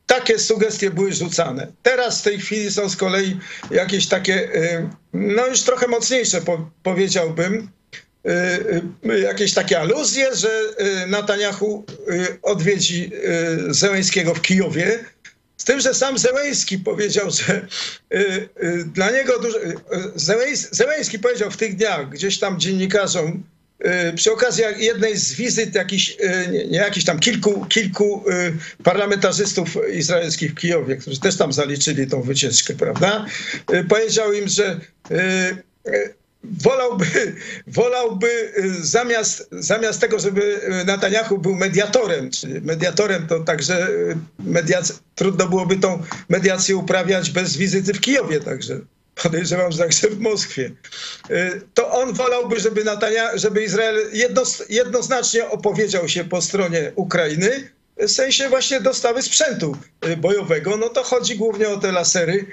takie 0.06 0.40
sugestie 0.40 0.92
były 0.92 1.14
rzucane. 1.14 1.68
Teraz 1.84 2.20
w 2.20 2.24
tej 2.24 2.40
chwili 2.40 2.72
są 2.72 2.90
z 2.90 2.96
kolei 2.96 3.40
jakieś 3.72 4.08
takie, 4.08 4.56
y, 4.56 4.90
no 5.14 5.48
już 5.48 5.62
trochę 5.62 5.88
mocniejsze 5.88 6.42
po, 6.42 6.70
powiedziałbym, 6.84 7.70
y, 8.26 9.12
y, 9.12 9.20
jakieś 9.20 9.54
takie 9.54 9.80
aluzje, 9.80 10.36
że 10.36 10.50
Netanyahu 11.08 11.86
odwiedzi 12.42 13.12
Zełęskiego 13.70 14.34
w 14.34 14.42
Kijowie. 14.42 15.06
Z 15.58 15.64
tym, 15.64 15.80
że 15.80 15.94
sam 15.94 16.18
Zełęski 16.18 16.78
powiedział, 16.78 17.32
że 17.32 17.68
dla 18.86 19.12
niego 19.12 19.40
dużo, 19.40 19.58
Zełęski 20.72 21.20
powiedział 21.20 21.52
w 21.52 21.58
tych 21.58 21.76
dniach 21.76 22.10
gdzieś 22.10 22.40
tam 22.40 22.60
dziennikarzom, 22.60 23.44
przy 24.16 24.32
okazji 24.32 24.63
jednej 24.78 25.18
z 25.18 25.34
wizyt 25.34 25.75
jakichś, 25.75 26.10
y, 26.10 26.68
nie, 26.72 26.78
jakichś 26.78 27.06
tam 27.06 27.20
kilku, 27.20 27.66
kilku 27.66 28.24
y, 28.30 28.84
parlamentarzystów 28.84 29.78
izraelskich 29.94 30.52
w 30.52 30.56
Kijowie, 30.56 30.96
którzy 30.96 31.20
też 31.20 31.38
tam 31.38 31.54
zaliczyli 31.54 32.08
tą 32.08 32.22
wycieczkę, 32.22 32.74
prawda? 32.74 33.25
Powiedział 33.90 34.34
im, 34.34 34.48
że 34.48 34.80
wolałby, 36.44 37.06
wolałby 37.68 38.54
zamiast, 38.82 39.48
zamiast 39.52 40.02
tego, 40.02 40.20
żeby 40.20 40.60
Netanyahu 40.86 41.38
był 41.38 41.56
mediatorem, 41.56 42.32
czyli 42.32 42.62
mediatorem 42.62 43.28
to 43.28 43.40
także 43.40 43.88
mediac- 44.46 45.00
trudno 45.16 45.48
byłoby 45.48 45.78
tą 45.78 46.04
mediację 46.30 46.78
uprawiać 46.78 47.30
bez 47.30 47.58
wizyty 47.58 47.94
w 47.94 48.02
Kijowie, 48.02 48.40
także 48.40 48.80
podejrzewam, 49.15 49.72
że 49.72 49.77
także 49.77 50.10
w 50.10 50.20
Moskwie, 50.20 50.72
y, 51.29 51.62
to 51.74 51.91
on 51.91 52.13
wolałby, 52.13 52.60
żeby, 52.60 52.84
Natania, 52.84 53.38
żeby 53.38 53.63
Izrael 53.63 53.98
jednoznacznie 54.70 55.50
opowiedział 55.50 56.10
się 56.10 56.24
po 56.24 56.41
stronie 56.41 56.91
Ukrainy, 56.96 57.70
w 57.98 58.12
sensie 58.12 58.50
właśnie 58.50 58.82
dostawy 58.82 59.22
sprzętu 59.22 59.77
y, 60.08 60.17
bojowego. 60.17 60.77
No 60.77 60.89
to 60.89 61.03
chodzi 61.03 61.36
głównie 61.36 61.70
o 61.70 61.77
te 61.77 61.91
lasery. 61.91 62.46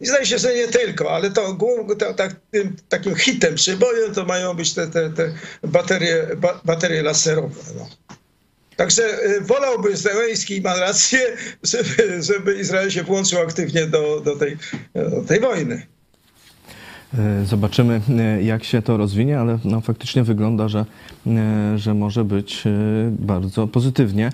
I 0.00 0.06
zdaje 0.06 0.26
się, 0.26 0.38
że 0.38 0.54
nie 0.54 0.68
tylko, 0.68 1.10
ale 1.10 1.30
to, 1.30 1.58
to 1.98 2.14
tak, 2.14 2.36
takim 2.88 3.14
hitem 3.14 3.54
przy 3.54 3.76
boju 3.76 4.14
to 4.14 4.24
mają 4.24 4.54
być 4.54 4.74
te, 4.74 4.86
te, 4.86 5.10
te 5.10 5.32
baterie, 5.62 6.26
ba, 6.36 6.60
baterie 6.64 7.02
laserowe. 7.02 7.60
No. 7.76 7.88
Także 8.76 9.24
y, 9.24 9.40
wolałby 9.40 9.96
Zełęński, 9.96 10.60
ma 10.60 10.76
rację, 10.76 11.36
żeby, 11.62 12.22
żeby 12.22 12.54
Izrael 12.54 12.90
się 12.90 13.02
włączył 13.02 13.40
aktywnie 13.40 13.86
do, 13.86 14.20
do, 14.20 14.36
tej, 14.36 14.56
do 14.94 15.22
tej 15.22 15.40
wojny. 15.40 15.86
E, 17.14 17.44
zobaczymy, 17.44 18.00
e, 18.18 18.42
jak 18.42 18.64
się 18.64 18.82
to 18.82 18.96
rozwinie, 18.96 19.38
ale 19.38 19.58
no, 19.64 19.80
faktycznie 19.80 20.24
wygląda, 20.24 20.68
że, 20.68 20.84
e, 21.26 21.78
że 21.78 21.94
może 21.94 22.24
być 22.24 22.64
bardzo 23.10 23.66
pozytywnie. 23.66 24.30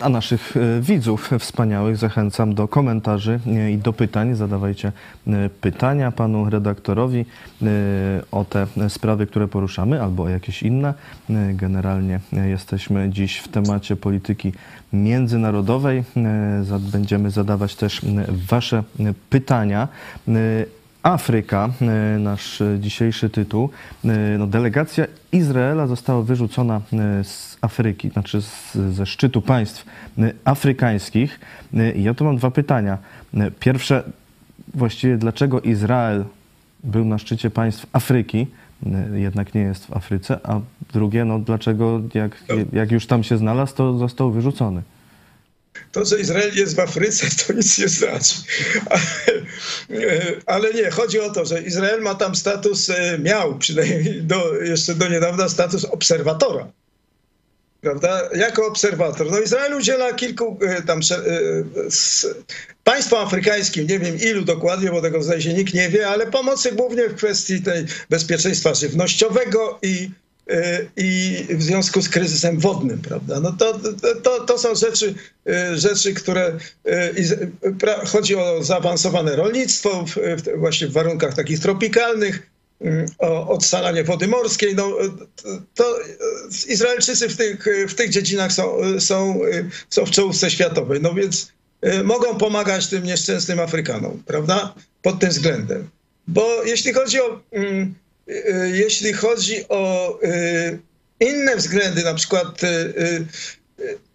A 0.00 0.08
naszych 0.08 0.54
widzów 0.80 1.30
wspaniałych 1.38 1.96
zachęcam 1.96 2.54
do 2.54 2.68
komentarzy 2.68 3.40
i 3.72 3.78
do 3.78 3.92
pytań. 3.92 4.34
Zadawajcie 4.34 4.92
pytania 5.60 6.12
panu 6.12 6.50
redaktorowi 6.50 7.24
o 8.32 8.44
te 8.44 8.66
sprawy, 8.88 9.26
które 9.26 9.48
poruszamy, 9.48 10.02
albo 10.02 10.22
o 10.22 10.28
jakieś 10.28 10.62
inne. 10.62 10.94
Generalnie 11.52 12.20
jesteśmy 12.32 13.10
dziś 13.10 13.36
w 13.36 13.48
temacie 13.48 13.96
polityki 13.96 14.52
międzynarodowej. 14.92 16.04
Będziemy 16.92 17.30
zadawać 17.30 17.74
też 17.74 18.00
wasze 18.28 18.84
pytania. 19.30 19.88
Afryka, 21.02 21.70
e, 21.80 22.18
nasz 22.18 22.62
dzisiejszy 22.78 23.30
tytuł. 23.30 23.70
E, 24.04 24.08
no, 24.38 24.46
delegacja 24.46 25.06
Izraela 25.32 25.86
została 25.86 26.22
wyrzucona 26.22 26.80
e, 26.92 27.24
z 27.24 27.58
Afryki, 27.60 28.10
znaczy 28.10 28.42
z, 28.42 28.72
ze 28.74 29.06
szczytu 29.06 29.42
państw 29.42 29.86
afrykańskich. 30.44 31.40
Ja 31.96 32.14
tu 32.14 32.24
mam 32.24 32.36
dwa 32.36 32.50
pytania. 32.50 32.98
Pierwsze, 33.60 34.02
właściwie 34.74 35.16
dlaczego 35.16 35.60
Izrael 35.60 36.24
był 36.84 37.04
na 37.04 37.18
szczycie 37.18 37.50
państw 37.50 37.86
Afryki, 37.92 38.46
jednak 39.12 39.54
nie 39.54 39.60
jest 39.60 39.86
w 39.86 39.96
Afryce, 39.96 40.38
a 40.42 40.60
drugie, 40.92 41.24
no 41.24 41.38
dlaczego 41.38 42.00
jak, 42.14 42.44
jak 42.72 42.90
już 42.92 43.06
tam 43.06 43.22
się 43.22 43.38
znalazł, 43.38 43.74
to 43.74 43.98
został 43.98 44.30
wyrzucony? 44.30 44.82
To, 45.92 46.04
że 46.04 46.20
Izrael 46.20 46.54
jest 46.54 46.76
w 46.76 46.80
Afryce, 46.80 47.26
to 47.46 47.52
nic 47.52 47.78
nie 47.78 47.88
znaczy. 47.88 48.34
Ale 50.46 50.74
nie, 50.74 50.90
chodzi 50.90 51.20
o 51.20 51.30
to, 51.30 51.44
że 51.44 51.62
Izrael 51.62 52.02
ma 52.02 52.14
tam 52.14 52.34
status, 52.34 52.90
e, 52.90 53.18
miał 53.18 53.58
przynajmniej 53.58 54.22
do, 54.22 54.54
jeszcze 54.54 54.94
do 54.94 55.08
niedawna 55.08 55.48
status 55.48 55.84
obserwatora. 55.84 56.72
Prawda? 57.80 58.28
Jako 58.34 58.66
obserwator. 58.66 59.30
No 59.30 59.40
Izrael 59.40 59.74
udziela 59.74 60.12
kilku 60.12 60.58
e, 60.62 60.82
tam 60.82 60.98
e, 60.98 61.22
państwom 62.84 63.26
afrykańskim, 63.26 63.86
nie 63.86 63.98
wiem 63.98 64.18
ilu 64.18 64.44
dokładnie, 64.44 64.90
bo 64.90 65.02
tego 65.02 65.22
zdaje 65.22 65.42
się 65.42 65.54
nikt 65.54 65.74
nie 65.74 65.88
wie, 65.88 66.08
ale 66.08 66.26
pomocy 66.26 66.72
głównie 66.72 67.08
w 67.08 67.14
kwestii 67.14 67.62
tej 67.62 67.84
bezpieczeństwa 68.10 68.74
żywnościowego 68.74 69.78
i 69.82 70.10
i 70.96 71.46
w 71.50 71.62
związku 71.62 72.02
z 72.02 72.08
kryzysem 72.08 72.58
wodnym, 72.58 72.98
prawda? 72.98 73.40
No 73.40 73.52
to, 73.52 73.80
to, 74.22 74.44
to 74.44 74.58
są 74.58 74.74
rzeczy, 74.74 75.14
y, 75.48 75.78
rzeczy, 75.78 76.14
które 76.14 76.58
y, 76.86 78.06
chodzi 78.06 78.36
o 78.36 78.64
zaawansowane 78.64 79.36
rolnictwo 79.36 80.04
właśnie 80.56 80.86
w 80.86 80.92
warunkach 80.92 81.34
takich 81.34 81.60
tropikalnych, 81.60 82.50
y, 82.84 83.06
o 83.18 83.48
odsalanie 83.48 84.04
wody 84.04 84.28
morskiej. 84.28 84.74
No, 84.74 84.96
to 85.74 85.98
Izraelczycy 86.68 87.28
w 87.28 87.36
tych, 87.36 87.64
w 87.88 87.94
tych 87.94 88.10
dziedzinach 88.10 88.52
są, 88.52 88.78
są, 88.98 89.40
są 89.90 90.06
w 90.06 90.10
czołówce 90.10 90.50
światowej, 90.50 91.00
no 91.02 91.14
więc 91.14 91.52
mogą 92.04 92.38
pomagać 92.38 92.86
tym 92.86 93.04
nieszczęsnym 93.04 93.60
Afrykanom, 93.60 94.22
prawda? 94.26 94.74
Pod 95.02 95.18
tym 95.18 95.30
względem. 95.30 95.88
Bo 96.28 96.62
jeśli 96.64 96.92
chodzi 96.92 97.20
o 97.20 97.40
mm, 97.52 97.94
Y, 98.09 98.09
jeśli 98.72 99.12
chodzi 99.12 99.68
o 99.68 100.18
y, 100.24 100.78
inne 101.20 101.56
względy, 101.56 102.04
na 102.04 102.14
przykład 102.14 102.64
y, 102.64 103.26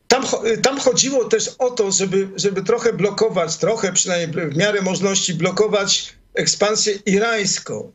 tam, 0.08 0.24
tam 0.62 0.80
chodziło 0.80 1.26
też 1.26 1.56
o 1.60 1.72
to, 1.72 1.92
żeby, 1.92 2.28
żeby 2.36 2.64
trochę 2.64 2.94
blokować, 2.94 3.58
trochę 3.58 3.94
przynajmniej 3.94 4.50
w 4.50 4.58
miarę 4.58 4.82
możliwości 4.82 5.34
blokować 5.34 6.14
ekspansję 6.34 6.94
irańską. 7.06 7.92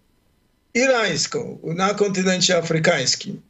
Irańską 0.75 1.59
na 1.63 1.95
kontynencie 1.95 2.57
afrykańskim. 2.57 3.43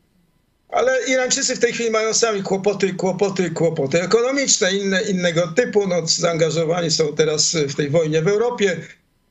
Ale 0.69 1.07
Irańczycy 1.07 1.57
w 1.57 1.59
tej 1.59 1.73
chwili 1.73 1.91
mają 1.91 2.15
sami 2.15 2.43
kłopoty, 2.43 2.95
kłopoty, 2.95 3.51
kłopoty 3.51 4.03
ekonomiczne, 4.03 4.73
inne, 4.73 5.03
innego 5.03 5.49
typu. 5.49 5.87
No, 5.87 6.07
zaangażowani 6.07 6.91
są 6.91 7.15
teraz 7.17 7.55
w 7.55 7.75
tej 7.75 7.91
wojnie 7.91 8.23
w 8.23 8.29
Europie. 8.29 8.77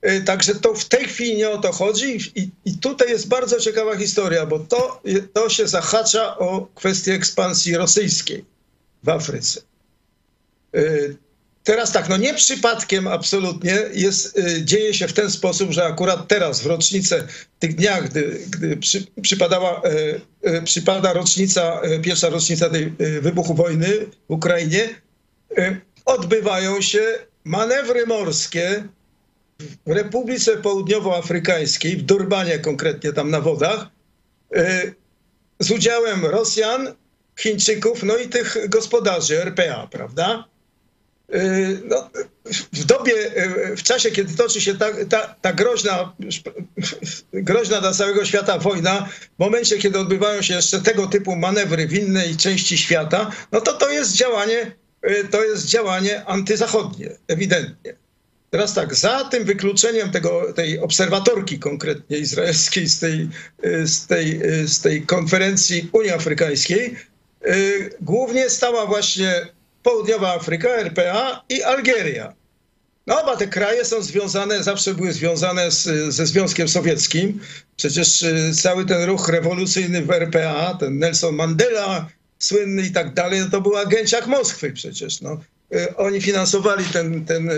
Y, 0.08 0.22
także 0.22 0.56
to 0.56 0.74
w 0.74 0.86
tej 0.86 1.06
chwili 1.06 1.38
nie 1.38 1.50
o 1.50 1.58
to 1.58 1.72
chodzi 1.72 2.18
i, 2.36 2.50
i 2.66 2.78
tutaj 2.78 3.10
jest 3.10 3.28
bardzo 3.28 3.60
ciekawa 3.60 3.98
historia, 3.98 4.46
bo 4.46 4.60
to, 4.60 5.02
to 5.34 5.50
się 5.50 5.68
zahacza 5.68 6.38
o 6.38 6.68
kwestię 6.76 7.14
ekspansji 7.14 7.76
rosyjskiej 7.76 8.46
w 9.04 9.10
Afryce. 9.10 9.62
Y, 10.76 11.18
teraz 11.64 11.92
tak, 11.92 12.10
no 12.10 12.18
nie 12.18 12.34
przypadkiem 12.34 13.08
absolutnie 13.08 13.80
jest, 13.94 14.38
y, 14.38 14.66
dzieje 14.66 14.94
się 14.94 15.08
w 15.08 15.14
ten 15.14 15.32
sposób, 15.32 15.72
że 15.72 15.86
akurat 15.86 16.28
teraz 16.28 16.62
w 16.62 16.66
rocznicę, 16.66 17.28
w 17.28 17.60
tych 17.60 17.76
dniach, 17.76 18.10
gdy, 18.10 18.46
gdy 18.50 18.78
przy, 18.78 19.06
przypadała, 19.22 19.82
przypada 20.64 21.14
rocznica, 21.14 21.82
pierwsza 22.04 22.30
rocznica 22.30 22.70
tej 22.70 22.94
wybuchu 23.22 23.54
wojny 23.54 23.88
w 24.30 24.34
Ukrainie, 24.34 24.90
odbywają 26.06 26.82
się 26.82 27.02
manewry 27.44 28.06
morskie 28.06 28.84
w 29.86 29.92
Republice 29.92 30.58
Południowoafrykańskiej, 30.58 31.98
w 31.98 32.02
Durbanie 32.02 32.60
konkretnie 32.60 33.14
tam 33.14 33.30
na 33.30 33.42
wodach, 33.42 33.86
y, 34.56 34.96
z 35.60 35.72
udziałem 35.72 36.26
Rosjan, 36.26 36.96
Chińczyków, 37.40 38.04
no 38.04 38.18
i 38.18 38.28
tych 38.28 38.70
gospodarzy 38.70 39.42
RPA, 39.42 39.88
prawda? 39.92 40.46
Y, 41.36 41.82
no, 41.86 42.10
w 42.74 42.86
dobie, 42.86 43.14
y, 43.72 43.76
w 43.76 43.84
czasie, 43.84 44.12
kiedy 44.12 44.38
toczy 44.38 44.62
się 44.62 44.78
ta, 44.78 45.06
ta, 45.10 45.36
ta, 45.42 45.54
groźna, 45.54 46.14
groźna 47.34 47.82
dla 47.82 47.94
całego 47.94 48.26
świata 48.26 48.58
wojna, 48.58 49.10
w 49.36 49.40
momencie, 49.40 49.78
kiedy 49.78 50.00
odbywają 50.00 50.42
się 50.42 50.54
jeszcze 50.54 50.82
tego 50.82 51.08
typu 51.08 51.36
manewry 51.36 51.88
w 51.88 51.94
innej 51.94 52.38
części 52.38 52.78
świata, 52.78 53.32
no 53.52 53.62
to 53.62 53.74
to 53.74 53.90
jest 53.90 54.12
działanie, 54.16 54.72
to 55.32 55.44
jest 55.44 55.66
działanie 55.66 56.26
antyzachodnie, 56.26 57.10
ewidentnie. 57.28 58.09
Teraz 58.50 58.74
tak, 58.74 58.96
za 58.96 59.24
tym 59.24 59.44
wykluczeniem 59.44 60.12
tego, 60.12 60.54
tej 60.54 60.80
obserwatorki 60.80 61.60
konkretnie 61.60 62.18
izraelskiej 62.18 62.88
z 62.88 63.00
tej, 63.00 63.30
z 63.86 64.08
tej, 64.08 64.40
z 64.68 64.82
tej 64.82 65.06
konferencji 65.06 65.90
Unii 65.92 66.12
Afrykańskiej, 66.12 66.96
głównie 68.02 68.50
stała 68.50 68.86
właśnie 68.86 69.48
Południowa 69.84 70.34
Afryka, 70.34 70.70
RPA 70.70 71.44
i 71.50 71.64
Algieria. 71.64 72.34
No 73.08 73.22
oba 73.22 73.38
te 73.38 73.48
kraje 73.48 73.86
są 73.86 74.02
związane, 74.02 74.64
zawsze 74.64 74.94
były 74.94 75.14
związane 75.14 75.72
z, 75.72 76.14
ze 76.14 76.26
Związkiem 76.26 76.68
Sowieckim. 76.68 77.40
Przecież 77.78 78.22
y, 78.22 78.52
cały 78.62 78.86
ten 78.86 79.04
ruch 79.04 79.30
rewolucyjny 79.30 80.02
w 80.02 80.12
RPA, 80.12 80.78
ten 80.80 81.00
Nelson 81.00 81.36
Mandela 81.36 82.10
słynny 82.40 82.82
i 82.82 82.92
tak 82.92 83.14
dalej, 83.14 83.40
no 83.40 83.50
to 83.50 83.62
był 83.62 83.78
agenciak 83.78 84.28
Moskwy 84.28 84.72
przecież. 84.72 85.22
No. 85.22 85.40
Y, 85.76 85.98
oni 85.98 86.22
finansowali 86.22 86.86
ten, 86.86 87.26
ten 87.26 87.52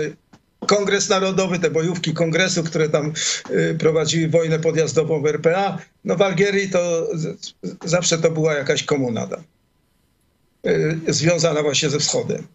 Kongres 0.66 1.08
Narodowy, 1.08 1.58
te 1.58 1.70
bojówki 1.70 2.12
kongresu, 2.12 2.64
które 2.64 2.88
tam 2.88 3.12
y, 3.50 3.76
prowadziły 3.78 4.28
wojnę 4.28 4.58
podjazdową 4.58 5.22
w 5.22 5.26
RPA. 5.26 5.78
No 6.04 6.16
w 6.16 6.22
Algierii 6.22 6.70
to 6.70 7.08
zawsze 7.84 8.18
to 8.18 8.30
była 8.30 8.54
jakaś 8.54 8.82
komunada. 8.82 9.42
Y, 10.66 11.00
związana 11.08 11.62
właśnie 11.62 11.90
ze 11.90 11.98
wschodem. 11.98 12.46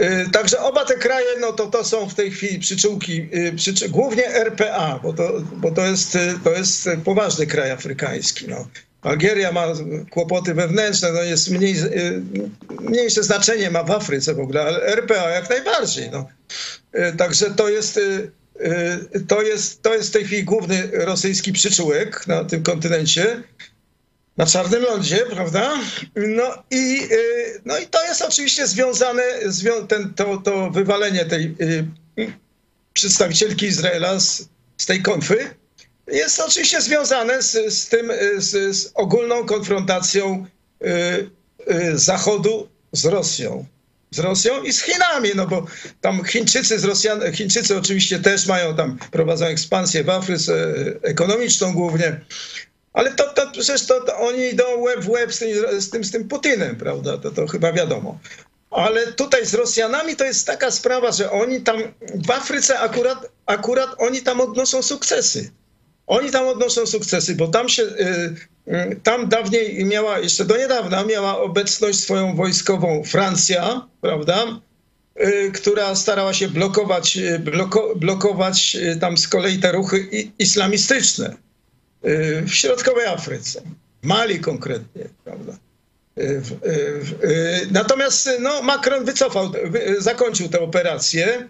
Y, 0.00 0.30
także 0.32 0.60
oba 0.60 0.84
te 0.84 0.94
kraje, 0.94 1.26
no 1.40 1.52
to, 1.52 1.66
to 1.66 1.84
są 1.84 2.08
w 2.08 2.14
tej 2.14 2.30
chwili 2.30 2.58
przyczółki, 2.58 3.28
przyczy, 3.56 3.88
głównie 3.88 4.26
RPA, 4.26 5.00
bo, 5.02 5.12
to, 5.12 5.32
bo 5.56 5.70
to, 5.70 5.86
jest, 5.86 6.18
to 6.44 6.50
jest 6.50 6.88
poważny 7.04 7.46
kraj 7.46 7.70
afrykański. 7.70 8.48
No. 8.48 8.68
Algieria 9.02 9.52
ma 9.52 9.66
kłopoty 10.10 10.54
wewnętrzne, 10.54 11.12
no 11.12 11.22
jest 11.22 11.50
mniej, 11.50 11.76
mniejsze 12.80 13.22
znaczenie 13.22 13.70
ma 13.70 13.84
w 13.84 13.90
Afryce 13.90 14.34
w 14.34 14.40
ogóle, 14.40 14.62
ale 14.62 14.86
RPA 14.86 15.30
jak 15.30 15.50
najbardziej. 15.50 16.10
No. 16.10 16.28
Także 17.18 17.50
to 17.50 17.68
jest, 17.68 18.00
to, 19.28 19.42
jest, 19.42 19.82
to 19.82 19.94
jest 19.94 20.08
w 20.08 20.12
tej 20.12 20.24
chwili 20.24 20.44
główny 20.44 20.90
rosyjski 20.92 21.52
przyczółek 21.52 22.26
na 22.26 22.44
tym 22.44 22.62
kontynencie 22.62 23.42
na 24.36 24.46
Czarnym 24.46 24.82
Lądzie, 24.82 25.16
prawda? 25.16 25.74
No 26.16 26.62
i, 26.70 27.08
no 27.64 27.78
i 27.78 27.86
to 27.86 28.04
jest 28.04 28.22
oczywiście 28.22 28.66
związane, 28.66 29.22
ten, 29.88 30.14
to, 30.14 30.36
to 30.36 30.70
wywalenie 30.70 31.24
tej 31.24 31.56
przedstawicielki 32.92 33.66
Izraela 33.66 34.20
z, 34.20 34.48
z 34.76 34.86
tej 34.86 35.02
konfy 35.02 35.54
jest 36.06 36.40
oczywiście 36.40 36.80
związane 36.80 37.42
z, 37.42 37.74
z 37.74 37.88
tym, 37.88 38.12
z, 38.36 38.76
z 38.76 38.90
ogólną 38.94 39.46
konfrontacją 39.46 40.46
Zachodu 41.94 42.68
z 42.92 43.04
Rosją. 43.04 43.64
Z 44.10 44.18
Rosją 44.18 44.62
i 44.62 44.72
z 44.72 44.82
Chinami, 44.82 45.30
no 45.34 45.46
bo 45.46 45.66
tam 46.00 46.24
Chińczycy 46.24 46.78
z 46.78 46.84
Rosjan, 46.84 47.32
Chińczycy 47.32 47.76
oczywiście 47.76 48.18
też 48.18 48.46
mają 48.46 48.76
tam, 48.76 48.98
prowadzą 49.10 49.46
ekspansję 49.46 50.04
w 50.04 50.10
Afryce 50.10 50.74
ekonomiczną 51.02 51.72
głównie, 51.72 52.20
ale 52.92 53.14
to, 53.14 53.24
to 53.32 53.50
przecież 53.52 53.86
to, 53.86 54.00
to 54.00 54.18
oni 54.18 54.48
idą 54.48 54.64
łeb 54.78 55.00
w 55.00 55.08
łeb 55.08 55.34
z 55.34 55.38
tym, 55.38 55.80
z 55.80 55.90
tym, 55.90 56.04
z 56.04 56.10
tym 56.10 56.28
Putinem, 56.28 56.76
prawda? 56.76 57.18
To, 57.18 57.30
to 57.30 57.46
chyba 57.46 57.72
wiadomo. 57.72 58.18
Ale 58.70 59.12
tutaj 59.12 59.46
z 59.46 59.54
Rosjanami 59.54 60.16
to 60.16 60.24
jest 60.24 60.46
taka 60.46 60.70
sprawa, 60.70 61.12
że 61.12 61.30
oni 61.30 61.60
tam 61.60 61.76
w 62.14 62.30
Afryce 62.30 62.78
akurat, 62.78 63.30
akurat 63.46 63.90
oni 63.98 64.22
tam 64.22 64.40
odnoszą 64.40 64.82
sukcesy. 64.82 65.50
Oni 66.08 66.30
tam 66.30 66.46
odnoszą 66.46 66.86
sukcesy, 66.86 67.34
bo 67.34 67.48
tam 67.48 67.68
się, 67.68 67.82
y, 67.82 68.34
y, 68.68 69.00
tam 69.02 69.28
dawniej 69.28 69.84
miała, 69.84 70.18
jeszcze 70.18 70.44
do 70.44 70.56
niedawna 70.56 71.04
miała 71.04 71.40
obecność 71.40 72.00
swoją 72.00 72.36
wojskową 72.36 73.02
Francja, 73.04 73.86
prawda? 74.00 74.60
Y, 75.20 75.52
która 75.52 75.94
starała 75.94 76.34
się 76.34 76.48
blokować, 76.48 77.18
bloko, 77.40 77.92
blokować 77.96 78.76
tam 79.00 79.18
z 79.18 79.28
kolei 79.28 79.58
te 79.58 79.72
ruchy 79.72 80.08
islamistyczne 80.38 81.36
w 82.42 82.50
środkowej 82.50 83.06
Afryce, 83.06 83.62
w 84.02 84.06
Mali 84.06 84.40
konkretnie, 84.40 85.08
prawda? 85.24 85.52
Natomiast 87.70 88.30
no, 88.40 88.62
Macron 88.62 89.04
wycofał, 89.04 89.52
zakończył 89.98 90.48
tę 90.48 90.60
operację. 90.60 91.48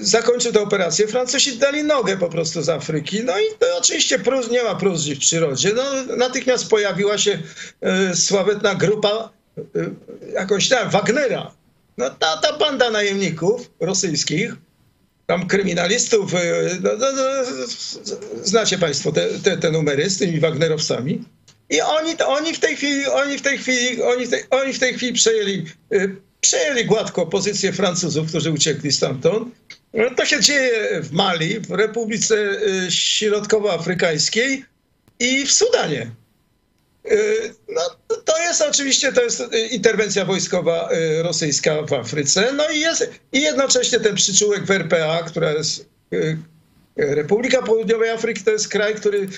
Zakończył 0.00 0.52
tę 0.52 0.60
operację. 0.60 1.06
Francuzi 1.06 1.58
dali 1.58 1.84
nogę 1.84 2.16
po 2.16 2.28
prostu 2.28 2.62
z 2.62 2.68
Afryki. 2.68 3.24
No 3.24 3.38
i 3.38 3.44
to 3.58 3.66
oczywiście 3.78 4.18
prós, 4.18 4.50
nie 4.50 4.62
ma 4.62 4.74
próżni 4.74 5.14
w 5.14 5.18
przyrodzie. 5.18 5.72
No, 5.76 6.16
natychmiast 6.16 6.68
pojawiła 6.68 7.18
się 7.18 7.38
sławetna 8.14 8.74
grupa, 8.74 9.30
jakąś 10.34 10.68
tam, 10.68 10.90
Wagnera. 10.90 11.52
No, 11.98 12.10
ta, 12.10 12.36
ta 12.36 12.58
banda 12.58 12.90
najemników 12.90 13.70
rosyjskich, 13.80 14.54
tam 15.26 15.46
kryminalistów, 15.46 16.32
no, 16.82 16.90
no, 16.98 17.12
no, 17.12 17.22
znacie 18.42 18.78
państwo 18.78 19.12
te, 19.12 19.28
te, 19.42 19.56
te, 19.56 19.70
numery 19.70 20.10
z 20.10 20.18
tymi 20.18 20.40
Wagnerowcami. 20.40 21.24
I 21.70 21.80
oni, 21.80 22.14
oni 22.26 22.54
w 22.54 22.60
tej 22.60 22.76
chwili, 22.76 23.06
oni 23.06 23.38
w 23.38 23.42
tej 23.42 23.58
chwili, 23.58 24.02
oni 24.02 24.26
w 24.26 24.30
tej, 24.30 24.42
oni 24.50 24.72
w 24.72 24.78
tej 24.78 24.94
chwili 24.94 25.12
przejęli, 25.12 25.64
przejęli 26.46 26.84
gładko 26.84 27.26
pozycję 27.26 27.72
Francuzów, 27.72 28.28
którzy 28.28 28.50
uciekli 28.50 28.92
stamtąd. 28.92 29.54
To 30.16 30.26
się 30.26 30.40
dzieje 30.40 31.00
w 31.02 31.12
Mali, 31.12 31.60
w 31.60 31.70
Republice 31.70 32.36
e, 32.36 32.90
Środkowoafrykańskiej 32.90 34.64
i 35.18 35.46
w 35.46 35.52
Sudanie. 35.52 36.10
Y, 37.10 37.54
no, 37.68 37.82
to 38.24 38.38
jest 38.38 38.62
oczywiście 38.62 39.12
to 39.12 39.22
jest 39.22 39.42
interwencja 39.70 40.24
wojskowa 40.24 40.88
y, 40.92 41.22
rosyjska 41.22 41.82
w 41.82 41.92
Afryce. 41.92 42.52
No 42.52 42.70
i 42.70 42.80
jest 42.80 43.10
i 43.32 43.42
jednocześnie 43.42 44.00
ten 44.00 44.14
przyczółek 44.14 44.64
w 44.66 44.70
RPA, 44.70 45.22
która 45.22 45.50
jest 45.50 45.86
y, 46.12 46.38
Republika 46.96 47.62
Południowej 47.62 48.10
Afryki 48.10 48.44
to 48.44 48.50
jest 48.50 48.68
kraj, 48.68 48.94
który 48.94 49.28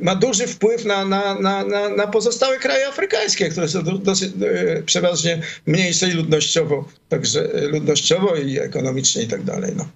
ma 0.00 0.14
duży 0.14 0.46
wpływ 0.46 0.84
na, 0.84 1.04
na, 1.04 1.34
na, 1.34 1.88
na 1.88 2.06
pozostałe 2.06 2.58
kraje 2.58 2.88
afrykańskie, 2.88 3.48
które 3.48 3.68
są 3.68 3.82
dosyć, 3.82 4.32
przeważnie 4.86 5.42
mniejsze 5.66 6.06
ludnościowo, 6.06 6.88
także 7.08 7.48
ludnościowo 7.68 8.36
i 8.36 8.58
ekonomicznie 8.58 9.22
i 9.22 9.28
tak 9.28 9.42
dalej. 9.42 9.72
No. 9.76 9.88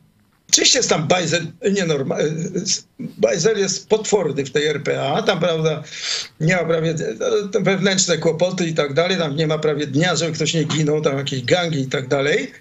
Oczywiście 0.51 0.79
jest 0.79 0.89
tam 0.89 1.09
bajzel 1.09 1.47
nienormalny. 1.73 2.51
Bajzel 2.99 3.59
jest 3.59 3.89
potworny 3.89 4.45
w 4.45 4.51
tej 4.51 4.67
RPA. 4.67 5.23
Tam, 5.23 5.41
prawda, 5.41 5.83
nie 6.41 6.57
ma 6.57 6.65
prawie 6.65 6.95
wewnętrzne 7.61 8.19
kłopoty 8.19 8.67
i 8.67 8.75
tak 8.75 8.95
dalej. 8.95 9.17
Tam 9.19 9.37
nie 9.37 9.47
ma 9.47 9.59
prawie 9.59 9.87
dnia, 9.87 10.17
żeby 10.17 10.33
ktoś 10.33 10.55
nie 10.55 10.65
ginął, 10.65 11.01
tam 11.01 11.19
jakieś 11.19 11.45
gangi 11.45 11.81
i 11.81 11.87
tak 11.87 12.09
dalej. 12.09 12.53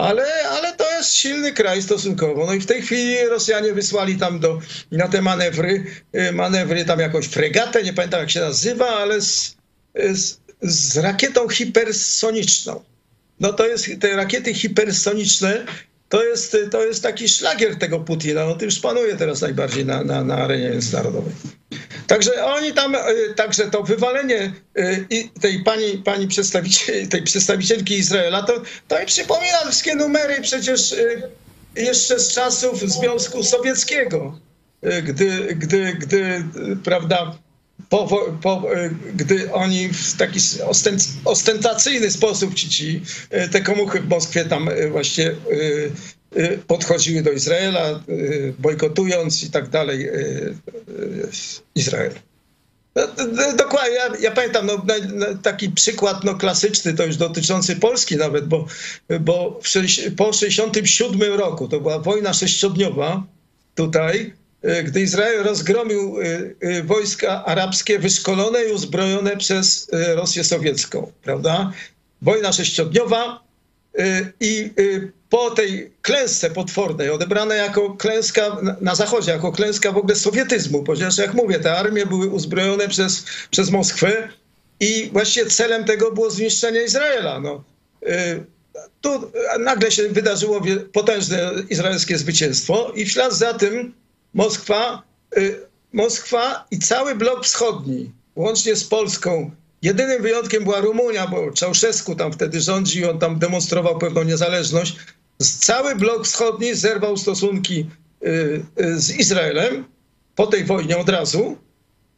Ale, 0.00 0.48
ale 0.48 0.72
to 0.72 0.90
jest 0.90 1.14
silny 1.14 1.52
kraj 1.52 1.82
stosunkowo. 1.82 2.46
No 2.46 2.54
i 2.54 2.60
w 2.60 2.66
tej 2.66 2.82
chwili 2.82 3.26
Rosjanie 3.26 3.72
wysłali 3.72 4.16
tam 4.16 4.40
do, 4.40 4.60
na 4.92 5.08
te 5.08 5.22
manewry, 5.22 5.84
y, 6.14 6.32
manewry 6.32 6.84
tam 6.84 7.00
jakąś 7.00 7.26
fregatę, 7.26 7.82
nie 7.82 7.92
pamiętam 7.92 8.20
jak 8.20 8.30
się 8.30 8.40
nazywa, 8.40 8.88
ale 8.88 9.20
z, 9.20 9.56
z, 10.12 10.38
z 10.62 10.96
rakietą 10.96 11.48
hipersoniczną. 11.48 12.84
No 13.40 13.52
to 13.52 13.66
jest, 13.66 13.86
te 14.00 14.16
rakiety 14.16 14.54
hipersoniczne 14.54 15.64
to 16.08 16.24
jest, 16.24 16.56
to 16.70 16.84
jest 16.86 17.02
taki 17.02 17.28
szlagier 17.28 17.76
tego 17.76 18.00
Putina. 18.00 18.44
On 18.44 18.58
tym 18.58 18.70
szpanuje 18.70 19.16
teraz 19.16 19.40
najbardziej 19.40 19.86
na, 19.86 20.04
na, 20.04 20.24
na 20.24 20.36
arenie 20.36 20.70
międzynarodowej. 20.70 21.32
Także 22.06 22.44
oni 22.44 22.72
tam, 22.72 22.94
y, 22.94 23.34
także 23.36 23.70
to 23.70 23.82
wywalenie 23.82 24.52
y, 24.78 25.06
tej 25.40 25.64
pani, 25.64 25.98
pani 26.04 26.28
przedstawiciel, 26.28 27.08
tej 27.08 27.22
przedstawicielki 27.22 27.94
Izraela, 27.94 28.42
to, 28.42 28.62
to 28.88 29.00
mi 29.00 29.06
przypomina 29.06 29.58
wszystkie 29.64 29.94
numery 29.94 30.40
przecież 30.40 30.92
y, 30.92 31.22
jeszcze 31.76 32.20
z 32.20 32.32
czasów 32.32 32.80
Związku 32.80 33.42
Sowieckiego, 33.42 34.38
gdy, 35.02 35.54
gdy, 35.54 35.92
gdy 35.92 36.44
prawda, 36.84 37.38
po, 37.88 38.06
po, 38.42 38.62
gdy 39.14 39.52
oni 39.52 39.88
w 39.88 40.16
taki 40.16 40.40
ostentacyjny 41.24 42.10
sposób 42.10 42.54
ci, 42.54 42.68
ci 42.68 43.02
te 43.52 43.60
komuchy 43.60 44.00
w 44.00 44.08
Moskwie 44.08 44.44
tam 44.44 44.68
właśnie 44.90 45.34
podchodziły 46.66 47.22
do 47.22 47.30
Izraela, 47.30 48.00
bojkotując 48.58 49.42
i 49.42 49.50
tak 49.50 49.68
dalej 49.68 50.08
Izrael. 51.74 52.12
No, 52.94 53.52
dokładnie, 53.56 53.94
ja, 53.94 54.10
ja 54.20 54.30
pamiętam 54.30 54.66
no, 54.66 54.84
taki 55.42 55.70
przykład 55.70 56.24
no, 56.24 56.34
klasyczny, 56.34 56.94
to 56.94 57.06
już 57.06 57.16
dotyczący 57.16 57.76
Polski 57.76 58.16
nawet, 58.16 58.46
bo, 58.46 58.66
bo 59.20 59.50
w, 59.50 59.70
po 60.16 60.30
1967 60.30 61.32
roku, 61.32 61.68
to 61.68 61.80
była 61.80 61.98
wojna 61.98 62.32
sześciodniowa 62.34 63.24
tutaj, 63.74 64.32
gdy 64.84 65.00
Izrael 65.00 65.42
rozgromił 65.42 66.16
wojska 66.84 67.44
arabskie 67.44 67.98
wyszkolone 67.98 68.64
i 68.64 68.72
uzbrojone 68.72 69.36
przez 69.36 69.90
Rosję 70.14 70.44
sowiecką, 70.44 71.12
prawda? 71.22 71.72
Wojna 72.22 72.52
sześciodniowa 72.52 73.44
i 74.40 74.70
po 75.30 75.50
tej 75.50 75.92
klęsce 76.02 76.50
potwornej, 76.50 77.10
odebrane 77.10 77.56
jako 77.56 77.94
klęska 77.94 78.56
na 78.80 78.94
Zachodzie, 78.94 79.32
jako 79.32 79.52
klęska 79.52 79.92
w 79.92 79.96
ogóle 79.96 80.16
sowietyzmu, 80.16 80.82
ponieważ 80.82 81.18
jak 81.18 81.34
mówię, 81.34 81.58
te 81.58 81.76
armie 81.76 82.06
były 82.06 82.28
uzbrojone 82.28 82.88
przez, 82.88 83.24
przez 83.50 83.70
Moskwę 83.70 84.28
i 84.80 85.10
właściwie 85.12 85.50
celem 85.50 85.84
tego 85.84 86.12
było 86.12 86.30
zniszczenie 86.30 86.82
Izraela. 86.82 87.40
No. 87.40 87.64
Y, 88.02 88.44
tu 89.00 89.32
nagle 89.60 89.90
się 89.90 90.08
wydarzyło 90.08 90.60
potężne 90.92 91.52
izraelskie 91.68 92.18
zwycięstwo 92.18 92.92
i 92.94 93.04
w 93.04 93.12
ślad 93.12 93.32
za 93.32 93.54
tym 93.54 93.94
Moskwa, 94.34 95.02
y, 95.36 95.60
Moskwa 95.92 96.66
i 96.70 96.78
cały 96.78 97.14
blok 97.14 97.44
wschodni, 97.44 98.12
łącznie 98.36 98.76
z 98.76 98.84
Polską, 98.84 99.50
Jedynym 99.82 100.22
wyjątkiem 100.22 100.64
była 100.64 100.80
Rumunia, 100.80 101.26
bo 101.26 101.50
Czałszewsku 101.50 102.14
tam 102.14 102.32
wtedy 102.32 102.60
rządził, 102.60 103.10
on 103.10 103.18
tam 103.18 103.38
demonstrował 103.38 103.98
pewną 103.98 104.22
niezależność 104.22 104.96
cały 105.48 105.96
blok 105.96 106.26
wschodni 106.26 106.74
zerwał 106.74 107.16
stosunki 107.16 107.86
y, 108.22 108.62
y, 108.80 109.00
z 109.00 109.10
Izraelem 109.10 109.84
po 110.36 110.46
tej 110.46 110.64
wojnie 110.64 110.98
od 110.98 111.08
razu. 111.08 111.56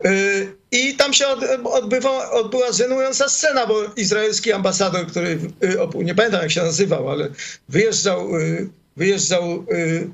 Y, 0.06 0.56
I 0.70 0.96
tam 0.96 1.12
się 1.12 1.26
odbywa, 1.64 2.30
odbyła 2.30 2.72
żenująca 2.72 3.28
scena, 3.28 3.66
bo 3.66 3.84
izraelski 3.96 4.52
ambasador, 4.52 5.06
który, 5.06 5.38
nie 5.94 6.14
pamiętam 6.14 6.42
jak 6.42 6.50
się 6.50 6.62
nazywał, 6.62 7.10
ale 7.10 7.28
wyjeżdżał, 7.68 8.28
wyjeżdżał 8.96 9.66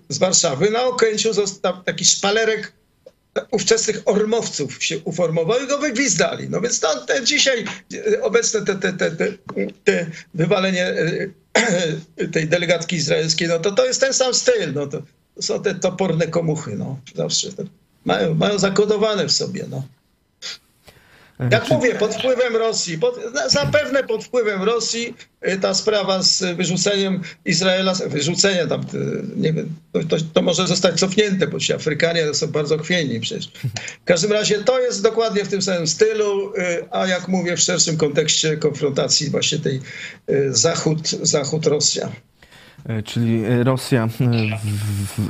z 0.09 0.19
Warszawy, 0.19 0.71
na 0.71 0.85
Okęciu 0.85 1.33
został 1.33 1.83
taki 1.83 2.05
szpalerek 2.05 2.73
ówczesnych 3.51 4.03
ormowców 4.05 4.85
się 4.85 4.99
uformował 5.05 5.65
i 5.65 5.67
go 5.67 5.79
wygwizdali. 5.79 6.51
No 6.51 6.61
więc 6.61 6.81
to, 6.81 7.07
te 7.07 7.25
dzisiaj 7.25 7.65
obecne 8.23 8.65
te, 8.65 8.75
te, 8.75 8.93
te, 8.93 9.11
te, 9.11 9.33
te 9.85 10.07
wywalenie 10.35 10.95
tej 12.33 12.49
delegatki 12.49 12.97
izraelskiej, 12.97 13.49
no 13.49 13.59
to 13.59 13.73
to 13.73 13.87
jest 13.87 14.01
ten 14.01 14.13
sam 14.15 14.35
styl, 14.35 14.73
no 14.75 14.87
to, 14.87 15.03
to 15.35 15.43
są 15.43 15.63
te 15.63 15.75
toporne 15.75 16.27
komuchy, 16.27 16.77
no 16.77 16.99
zawsze 17.15 17.49
mają, 18.05 18.35
mają 18.35 18.59
zakodowane 18.59 19.27
w 19.27 19.33
sobie, 19.33 19.65
no. 19.71 19.83
Jak 21.51 21.71
mówię, 21.71 21.95
pod 21.95 22.15
wpływem 22.15 22.57
Rosji, 22.57 22.99
pod, 22.99 23.21
zapewne 23.49 24.05
pod 24.05 24.25
wpływem 24.25 24.63
Rosji 24.63 25.15
y, 25.49 25.57
ta 25.57 25.75
sprawa 25.75 26.23
z 26.23 26.57
wyrzuceniem 26.57 27.23
Izraela, 27.45 27.95
wyrzucenie 28.07 28.67
tam, 28.67 28.81
y, 28.81 29.23
nie 29.37 29.53
wiem, 29.53 29.75
to, 30.09 30.17
to, 30.35 30.43
może 30.43 30.67
zostać 30.67 31.01
cofnięte, 31.01 31.47
bo 31.47 31.59
ci 31.59 31.73
Afrykanie 31.73 32.35
są 32.35 32.47
bardzo 32.47 32.79
chwiejni 32.79 33.21
przecież. 33.21 33.51
W 34.03 34.05
każdym 34.05 34.33
razie 34.33 34.59
to 34.59 34.81
jest 34.81 35.03
dokładnie 35.03 35.45
w 35.45 35.49
tym 35.49 35.63
samym 35.63 35.87
stylu, 35.87 36.53
y, 36.55 36.85
a 36.91 37.07
jak 37.07 37.29
mówię, 37.29 37.57
w 37.57 37.61
szerszym 37.61 37.97
kontekście 37.97 38.57
konfrontacji 38.57 39.31
właśnie 39.31 39.59
tej 39.59 39.81
Zachód-Rosja. 40.51 41.19
Zachód 41.23 41.67
E, 41.67 42.29
czyli 43.05 43.43
Rosja 43.65 44.05
e, 44.05 44.09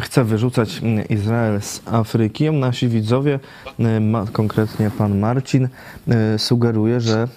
chce 0.00 0.24
wyrzucać 0.24 0.80
Izrael 1.08 1.62
z 1.62 1.82
Afryki. 1.86 2.50
Nasi 2.50 2.88
widzowie, 2.88 3.40
e, 3.80 4.00
konkretnie 4.32 4.90
pan 4.98 5.18
Marcin, 5.18 5.68
sugeruje, 6.38 7.00
że 7.00 7.28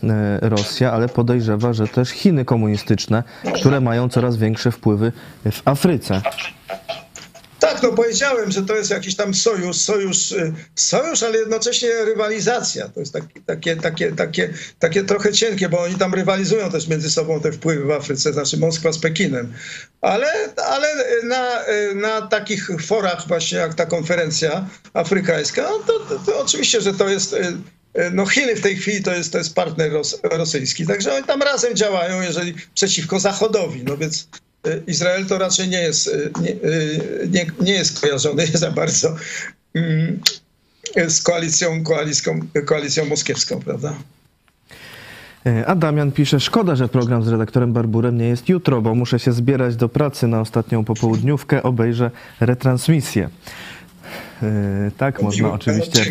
Rosja, 0.42 0.92
ale 0.92 1.10
podejrzewa, 1.10 1.74
że 1.74 1.88
też 1.88 2.10
Chiny 2.10 2.46
komunistyczne, 2.46 3.24
które 3.56 3.82
mają 3.82 4.10
coraz 4.10 4.38
większe 4.38 4.72
wpływy 4.72 5.12
w 5.52 5.62
Afryce. 5.66 6.22
Tak, 7.62 7.84
no 7.84 7.92
powiedziałem, 7.92 8.52
że 8.52 8.62
to 8.62 8.76
jest 8.76 8.92
jakiś 8.92 9.16
tam 9.16 9.34
sojusz, 9.34 9.78
sojusz, 9.78 10.32
y, 10.32 10.54
sojusz, 10.76 11.24
ale 11.24 11.38
jednocześnie 11.38 11.90
rywalizacja. 12.06 12.90
To 12.90 13.00
jest 13.00 13.14
takie, 13.14 13.42
takie, 13.46 13.76
takie, 13.76 14.12
takie, 14.12 14.54
takie 14.80 15.04
trochę 15.04 15.34
cienkie, 15.34 15.70
bo 15.70 15.82
oni 15.82 15.96
tam 15.96 16.14
rywalizują 16.14 16.72
też 16.72 16.88
między 16.88 17.10
sobą 17.10 17.40
te 17.40 17.52
wpływy 17.52 17.86
w 17.86 17.92
Afryce, 17.92 18.34
znaczy 18.34 18.58
Moskwa 18.58 18.92
z 18.92 19.00
Pekinem. 19.00 19.54
Ale, 20.02 20.28
ale 20.68 20.88
na, 21.24 21.60
na 21.96 22.28
takich 22.28 22.70
forach 22.86 23.28
właśnie 23.28 23.58
jak 23.58 23.74
ta 23.74 23.86
konferencja 23.86 24.70
afrykańska, 24.94 25.62
no 25.62 25.80
to, 25.80 26.00
to, 26.00 26.20
to 26.20 26.40
oczywiście, 26.40 26.82
że 26.82 26.94
to 26.94 27.10
jest 27.10 27.34
y, 27.34 27.38
y, 27.38 28.12
no 28.14 28.26
Chiny 28.26 28.56
w 28.56 28.62
tej 28.62 28.76
chwili 28.76 29.04
to 29.04 29.14
jest, 29.14 29.32
to 29.32 29.38
jest 29.38 29.56
partner 29.56 29.92
ros, 29.92 30.20
rosyjski, 30.24 30.88
także 30.88 31.16
oni 31.16 31.24
tam 31.24 31.42
razem 31.42 31.76
działają, 31.76 32.22
jeżeli 32.22 32.56
przeciwko 32.74 33.20
Zachodowi, 33.20 33.84
no 33.84 33.98
więc 33.98 34.28
Izrael 34.88 35.26
to 35.26 35.38
raczej 35.38 35.70
nie 35.70 35.82
jest, 35.82 36.10
nie, 36.42 36.56
nie, 37.30 37.46
nie 37.62 37.74
jest 37.74 38.00
kojarzony 38.00 38.48
za 38.66 38.72
bardzo 38.72 39.16
mm, 39.74 40.20
z 41.08 41.22
koalicją, 41.22 41.84
koalicją, 41.84 42.40
koalicją 42.66 43.06
moskiewską, 43.06 43.60
prawda? 43.60 43.94
A 45.66 45.76
Damian 45.76 46.12
pisze, 46.12 46.40
szkoda, 46.40 46.76
że 46.76 46.88
program 46.88 47.24
z 47.24 47.28
redaktorem 47.28 47.74
Barburem 47.74 48.18
nie 48.18 48.28
jest 48.28 48.50
jutro, 48.50 48.82
bo 48.82 48.96
muszę 48.96 49.20
się 49.20 49.32
zbierać 49.32 49.76
do 49.76 49.90
pracy 49.90 50.28
na 50.28 50.42
ostatnią 50.42 50.86
popołudniówkę, 50.86 51.64
obejrzę 51.64 52.12
retransmisję. 52.40 53.30
Tak, 54.98 55.22
można 55.22 55.52
oczywiście 55.52 56.04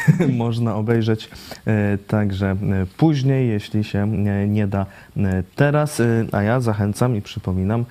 można 0.36 0.76
obejrzeć 0.76 1.30
e, 1.66 1.98
także 1.98 2.50
e, 2.50 2.56
później, 2.96 3.48
jeśli 3.48 3.84
się 3.84 3.98
e, 3.98 4.48
nie 4.48 4.66
da 4.66 4.86
teraz. 5.56 6.02
A 6.32 6.42
ja 6.42 6.60
zachęcam 6.60 7.16
i 7.16 7.22
przypominam 7.22 7.84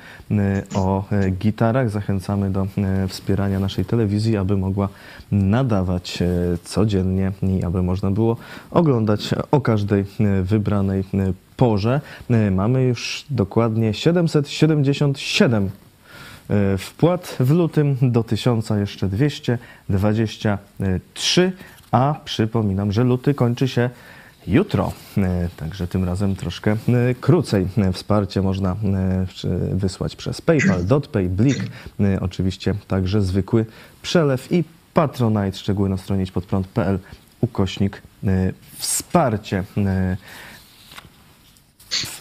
o 0.75 1.03
gitarach. 1.31 1.89
Zachęcamy 1.89 2.49
do 2.49 2.67
wspierania 3.07 3.59
naszej 3.59 3.85
telewizji, 3.85 4.37
aby 4.37 4.57
mogła 4.57 4.89
nadawać 5.31 6.19
codziennie 6.63 7.31
i 7.43 7.63
aby 7.63 7.83
można 7.83 8.11
było 8.11 8.37
oglądać 8.71 9.29
o 9.51 9.61
każdej 9.61 10.05
wybranej 10.43 11.03
porze. 11.57 12.01
Mamy 12.51 12.83
już 12.83 13.25
dokładnie 13.29 13.93
777 13.93 15.69
wpłat 16.77 17.37
w 17.39 17.51
lutym 17.51 17.97
do 18.01 18.23
1000 18.23 18.69
jeszcze 18.69 19.07
223 19.07 21.53
a 21.91 22.15
przypominam, 22.25 22.91
że 22.91 23.03
luty 23.03 23.33
kończy 23.33 23.67
się 23.67 23.89
jutro, 24.47 24.91
e, 25.17 25.49
także 25.57 25.87
tym 25.87 26.03
razem 26.03 26.35
troszkę 26.35 26.71
e, 26.71 26.77
krócej. 27.21 27.67
E, 27.77 27.93
wsparcie 27.93 28.41
można 28.41 28.75
wysłać 29.71 30.15
przez 30.15 30.41
PayPal, 30.41 30.85
DotPay, 30.85 31.29
Blik, 31.29 31.57
oczywiście 32.21 32.75
także 32.87 33.21
zwykły 33.21 33.65
przelew 34.01 34.51
i 34.51 34.63
Patronite, 34.93 35.57
szczegóły 35.57 35.89
na 35.89 35.97
stronie 35.97 36.25
podprąd.pl 36.33 36.99
ukośnik 37.41 38.01
wsparcie. 38.77 39.63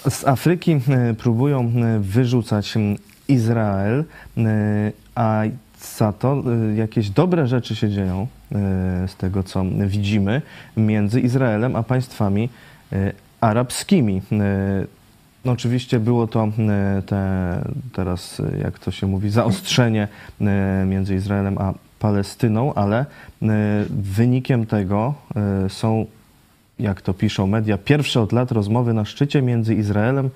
Z 0.08 0.26
Afryki 0.26 0.80
próbują 1.18 1.72
wyrzucać 2.00 2.74
Izrael, 3.28 4.04
a 5.14 5.42
za 5.96 6.12
to 6.12 6.42
jakieś 6.74 7.10
dobre 7.10 7.46
rzeczy 7.46 7.76
się 7.76 7.90
dzieją 7.90 8.26
z 9.06 9.16
tego 9.16 9.42
co 9.42 9.64
widzimy, 9.86 10.42
między 10.76 11.20
Izraelem 11.20 11.76
a 11.76 11.82
państwami 11.82 12.48
e, 12.92 13.12
arabskimi. 13.40 14.22
E, 14.32 14.86
no 15.44 15.52
oczywiście 15.52 16.00
było 16.00 16.26
to 16.26 16.48
te, 17.06 17.62
teraz, 17.92 18.42
jak 18.62 18.78
to 18.78 18.90
się 18.90 19.06
mówi, 19.06 19.30
zaostrzenie 19.30 20.08
między 20.86 21.14
Izraelem 21.14 21.58
a 21.58 21.74
Palestyną, 21.98 22.74
ale 22.74 23.06
wynikiem 23.90 24.66
tego 24.66 25.14
są, 25.68 26.06
jak 26.78 27.02
to 27.02 27.14
piszą 27.14 27.46
media, 27.46 27.78
pierwsze 27.78 28.20
od 28.20 28.32
lat 28.32 28.52
rozmowy 28.52 28.92
na 28.92 29.04
szczycie 29.04 29.42
między 29.42 29.74
Izraelem 29.74 30.30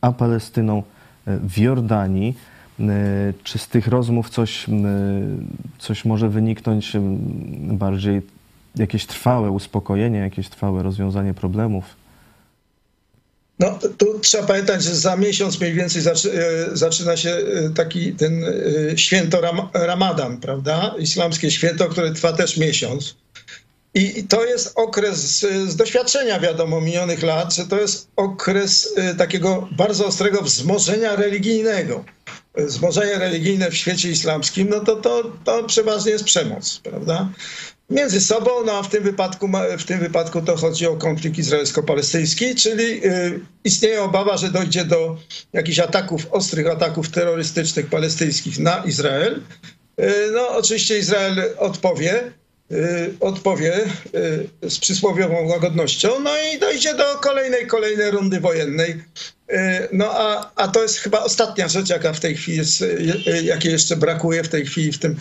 a 0.00 0.12
Palestyną 0.12 0.82
w 1.26 1.58
Jordanii. 1.58 2.34
E, 2.82 3.32
czy 3.44 3.58
z 3.58 3.68
tych 3.68 3.86
rozmów 3.86 4.30
coś, 4.30 4.66
coś 5.78 6.04
może 6.04 6.28
wyniknąć 6.28 6.92
bardziej 7.54 8.22
jakieś 8.76 9.06
trwałe 9.06 9.50
uspokojenie, 9.50 10.18
jakieś 10.18 10.48
trwałe 10.48 10.82
rozwiązanie 10.82 11.34
problemów? 11.34 11.84
No, 13.58 13.78
tu 13.98 14.18
trzeba 14.18 14.46
pamiętać, 14.46 14.82
że 14.82 14.94
za 14.94 15.16
miesiąc 15.16 15.60
mniej 15.60 15.74
więcej 15.74 16.02
e, 16.02 16.76
zaczyna 16.76 17.16
się 17.16 17.30
e, 17.30 17.70
taki 17.70 18.12
ten 18.12 18.44
święto 18.96 19.40
Ram 19.40 19.68
Ramadan, 19.74 20.36
prawda? 20.36 20.94
Islamskie 20.98 21.50
święto, 21.50 21.88
które 21.88 22.12
trwa 22.12 22.32
też 22.32 22.56
miesiąc. 22.56 23.16
I 23.94 24.24
to 24.24 24.44
jest 24.44 24.72
okres 24.74 25.40
z 25.66 25.76
doświadczenia, 25.76 26.40
wiadomo, 26.40 26.80
minionych 26.80 27.22
lat, 27.22 27.54
że 27.54 27.66
to 27.66 27.80
jest 27.80 28.08
okres 28.16 28.94
takiego 29.18 29.68
bardzo 29.76 30.06
ostrego 30.06 30.42
wzmożenia 30.42 31.16
religijnego 31.16 32.04
wzmożenie 32.54 33.18
religijne 33.18 33.70
w 33.70 33.76
świecie 33.76 34.10
islamskim, 34.10 34.68
no 34.68 34.80
to, 34.80 34.96
to, 34.96 35.32
to 35.44 35.64
przeważnie 35.64 36.12
jest 36.12 36.24
przemoc, 36.24 36.80
prawda? 36.82 37.28
Między 37.90 38.20
sobą, 38.20 38.50
no 38.66 38.72
a 38.72 38.82
w 38.82 38.88
tym 38.88 39.04
wypadku, 39.04 39.48
w 39.78 39.84
tym 39.84 40.00
wypadku 40.00 40.42
to 40.42 40.56
chodzi 40.56 40.86
o 40.86 40.96
konflikt 40.96 41.38
izraelsko-palestyński, 41.38 42.54
czyli 42.54 43.06
y, 43.06 43.40
istnieje 43.64 44.02
obawa, 44.02 44.36
że 44.36 44.50
dojdzie 44.50 44.84
do 44.84 45.16
jakichś 45.52 45.78
ataków, 45.78 46.26
ostrych 46.30 46.66
ataków 46.66 47.08
terrorystycznych 47.08 47.86
palestyńskich 47.86 48.58
na 48.58 48.84
Izrael. 48.84 49.40
No, 50.32 50.48
oczywiście 50.48 50.98
Izrael 50.98 51.42
odpowie, 51.58 52.32
odpowie 53.20 53.72
z 54.62 54.78
przysłowiową 54.78 55.46
łagodnością, 55.48 56.08
no 56.20 56.30
i 56.54 56.58
dojdzie 56.58 56.94
do 56.94 57.04
kolejnej, 57.04 57.66
kolejnej 57.66 58.10
rundy 58.10 58.40
wojennej. 58.40 59.02
No 59.92 60.10
a, 60.10 60.52
a 60.56 60.68
to 60.68 60.82
jest 60.82 60.96
chyba 60.96 61.24
ostatnia 61.24 61.68
rzecz, 61.68 61.88
jaka 61.88 62.12
w 62.12 62.20
tej 62.20 62.36
chwili 62.36 62.58
jest, 62.58 62.84
jakiej 63.42 63.72
jeszcze 63.72 63.96
brakuje 63.96 64.44
w 64.44 64.48
tej 64.48 64.66
chwili 64.66 64.92
w 64.92 64.98
tym, 64.98 65.16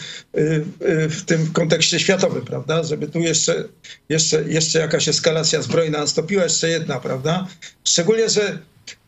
w 1.09 1.21
tym 1.25 1.53
kontekście 1.53 1.99
światowym, 1.99 2.45
prawda? 2.45 2.83
Żeby 2.83 3.07
tu 3.07 3.19
jeszcze, 3.19 3.63
jeszcze, 4.09 4.43
jeszcze 4.47 4.79
jakaś 4.79 5.07
eskalacja 5.07 5.61
zbrojna 5.61 5.99
nastąpiła, 5.99 6.43
jeszcze 6.43 6.69
jedna, 6.69 6.99
prawda? 6.99 7.47
Szczególnie, 7.83 8.29
że 8.29 8.59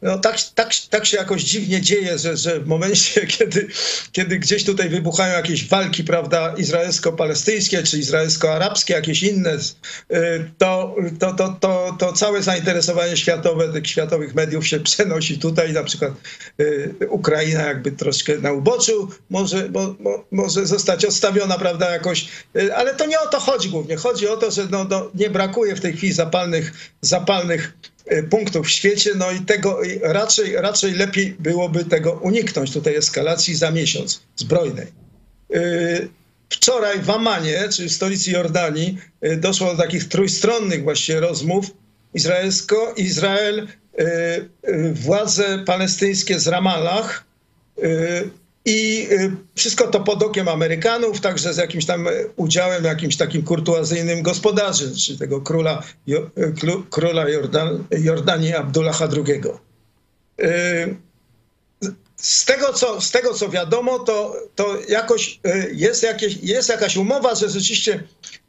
no 0.01 0.19
tak, 0.19 0.35
tak, 0.55 0.69
tak 0.89 1.05
się 1.05 1.17
jakoś 1.17 1.43
dziwnie 1.43 1.81
dzieje, 1.81 2.17
że, 2.17 2.37
że 2.37 2.59
w 2.59 2.67
momencie, 2.67 3.27
kiedy, 3.37 3.67
kiedy 4.11 4.39
gdzieś 4.39 4.63
tutaj 4.63 4.89
wybuchają 4.89 5.33
jakieś 5.33 5.67
walki, 5.67 6.03
prawda, 6.03 6.53
izraelsko-palestyńskie 6.57 7.83
czy 7.83 7.97
izraelsko-arabskie, 7.97 8.93
jakieś 8.93 9.23
inne, 9.23 9.53
y, 9.53 10.51
to, 10.57 10.95
to, 11.19 11.33
to, 11.33 11.57
to, 11.59 11.95
to 11.99 12.13
całe 12.13 12.43
zainteresowanie 12.43 13.17
światowe 13.17 13.73
tych 13.73 13.87
światowych 13.87 14.35
mediów 14.35 14.67
się 14.67 14.79
przenosi 14.79 15.39
tutaj. 15.39 15.73
Na 15.73 15.83
przykład 15.83 16.11
y, 16.59 16.95
Ukraina 17.09 17.61
jakby 17.61 17.91
troszkę 17.91 18.37
na 18.37 18.51
uboczu 18.51 19.09
może, 19.29 19.69
mo, 19.69 19.95
mo, 19.99 20.23
może 20.31 20.65
zostać 20.65 21.05
odstawiona, 21.05 21.57
prawda, 21.57 21.91
jakoś, 21.91 22.27
y, 22.55 22.75
ale 22.75 22.95
to 22.95 23.05
nie 23.05 23.19
o 23.19 23.27
to 23.27 23.39
chodzi 23.39 23.69
głównie. 23.69 23.95
Chodzi 23.95 24.27
o 24.27 24.37
to, 24.37 24.51
że 24.51 24.67
no, 24.71 24.83
no, 24.83 25.11
nie 25.15 25.29
brakuje 25.29 25.75
w 25.75 25.81
tej 25.81 25.93
chwili 25.93 26.13
zapalnych, 26.13 26.73
zapalnych 27.01 27.73
punktów 28.29 28.67
w 28.67 28.69
świecie, 28.69 29.11
no 29.15 29.31
i 29.31 29.39
tego 29.39 29.79
raczej, 30.01 30.55
raczej 30.55 30.93
lepiej 30.93 31.35
byłoby 31.39 31.85
tego 31.85 32.11
uniknąć, 32.11 32.73
tutaj 32.73 32.95
eskalacji 32.95 33.55
za 33.55 33.71
miesiąc 33.71 34.21
zbrojnej. 34.35 34.87
Y, 35.55 36.09
wczoraj 36.49 37.01
w 37.01 37.09
Amanie, 37.09 37.69
czyli 37.69 37.89
w 37.89 37.93
stolicy 37.93 38.31
Jordanii, 38.31 38.97
y, 39.25 39.37
doszło 39.37 39.71
do 39.71 39.83
takich 39.83 40.07
trójstronnych 40.07 40.83
właściwie 40.83 41.19
rozmów 41.19 41.65
izraelsko, 42.13 42.93
Izrael, 42.97 43.67
władze 44.93 45.63
palestyńskie 45.65 46.39
z 46.39 46.47
Ramallah 46.47 47.23
i 48.65 49.07
y, 49.11 49.31
wszystko 49.55 49.87
to 49.87 49.99
pod 49.99 50.23
okiem 50.23 50.47
Amerykanów, 50.47 51.21
także 51.21 51.53
z 51.53 51.57
jakimś 51.57 51.85
tam 51.85 52.07
udziałem, 52.35 52.83
jakimś 52.83 53.17
takim 53.17 53.43
kurtuazyjnym 53.43 54.21
gospodarzy, 54.21 54.95
czy 54.95 55.17
tego 55.17 55.41
króla, 55.41 55.83
y, 56.09 56.23
króla 56.89 57.29
Jordan, 57.29 57.83
Jordanii 57.91 58.53
Abdullaha 58.53 59.07
II. 59.27 59.41
Y, 60.41 60.95
z 62.15 62.45
tego, 62.45 62.73
co, 62.73 63.01
z 63.01 63.11
tego, 63.11 63.33
co 63.33 63.49
wiadomo, 63.49 63.99
to, 63.99 64.35
to 64.55 64.77
jakoś 64.89 65.39
jest, 65.73 66.03
jakieś, 66.03 66.37
jest 66.43 66.69
jakaś 66.69 66.97
umowa, 66.97 67.35
że 67.35 67.49
rzeczywiście 67.49 68.03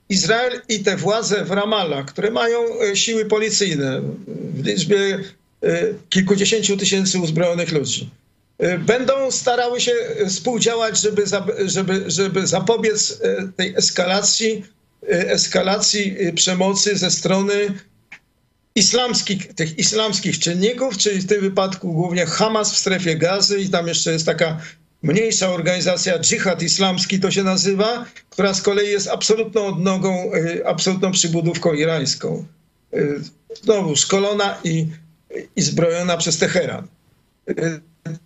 Izrael 0.08 0.60
i 0.68 0.80
te 0.80 0.96
władze 0.96 1.44
w 1.44 1.50
Ramallah, 1.50 2.06
które 2.06 2.30
mają 2.30 2.58
siły 2.94 3.24
policyjne 3.24 4.02
w 4.26 4.66
liczbie 4.66 5.18
kilkudziesięciu 6.08 6.76
tysięcy 6.76 7.18
uzbrojonych 7.18 7.72
ludzi, 7.72 8.10
Y, 8.23 8.23
będą 8.78 9.30
starały 9.30 9.80
się 9.80 9.92
współdziałać, 10.28 11.00
żeby, 11.00 11.24
żeby, 11.64 12.04
żeby 12.06 12.46
zapobiec 12.46 13.10
y, 13.10 13.52
tej 13.56 13.74
eskalacji, 13.76 14.64
y, 15.02 15.30
eskalacji 15.30 16.16
przemocy 16.34 16.98
ze 16.98 17.10
strony 17.10 17.54
islamskich, 18.74 19.54
tych 19.54 19.78
islamskich 19.78 20.38
czynników, 20.38 20.98
czyli 20.98 21.20
w 21.20 21.26
tym 21.26 21.40
wypadku 21.40 21.92
głównie 21.92 22.26
Hamas 22.26 22.72
w 22.72 22.78
strefie 22.78 23.16
gazy 23.16 23.60
i 23.60 23.68
tam 23.68 23.88
jeszcze 23.88 24.12
jest 24.12 24.26
taka 24.26 24.60
mniejsza 25.02 25.50
organizacja 25.50 26.18
Dżihad 26.18 26.62
Islamski 26.62 27.20
to 27.20 27.30
się 27.30 27.42
nazywa, 27.42 28.06
która 28.30 28.54
z 28.54 28.62
kolei 28.62 28.90
jest 28.90 29.08
absolutną 29.08 29.66
odnogą, 29.66 30.30
absolutną 30.64 31.12
przybudówką 31.12 31.72
irańską. 31.72 32.44
Znowu 33.62 33.96
szkolona 33.96 34.58
i, 34.64 34.86
i 35.56 35.62
zbrojona 35.62 36.16
przez 36.16 36.38
Teheran. 36.38 36.88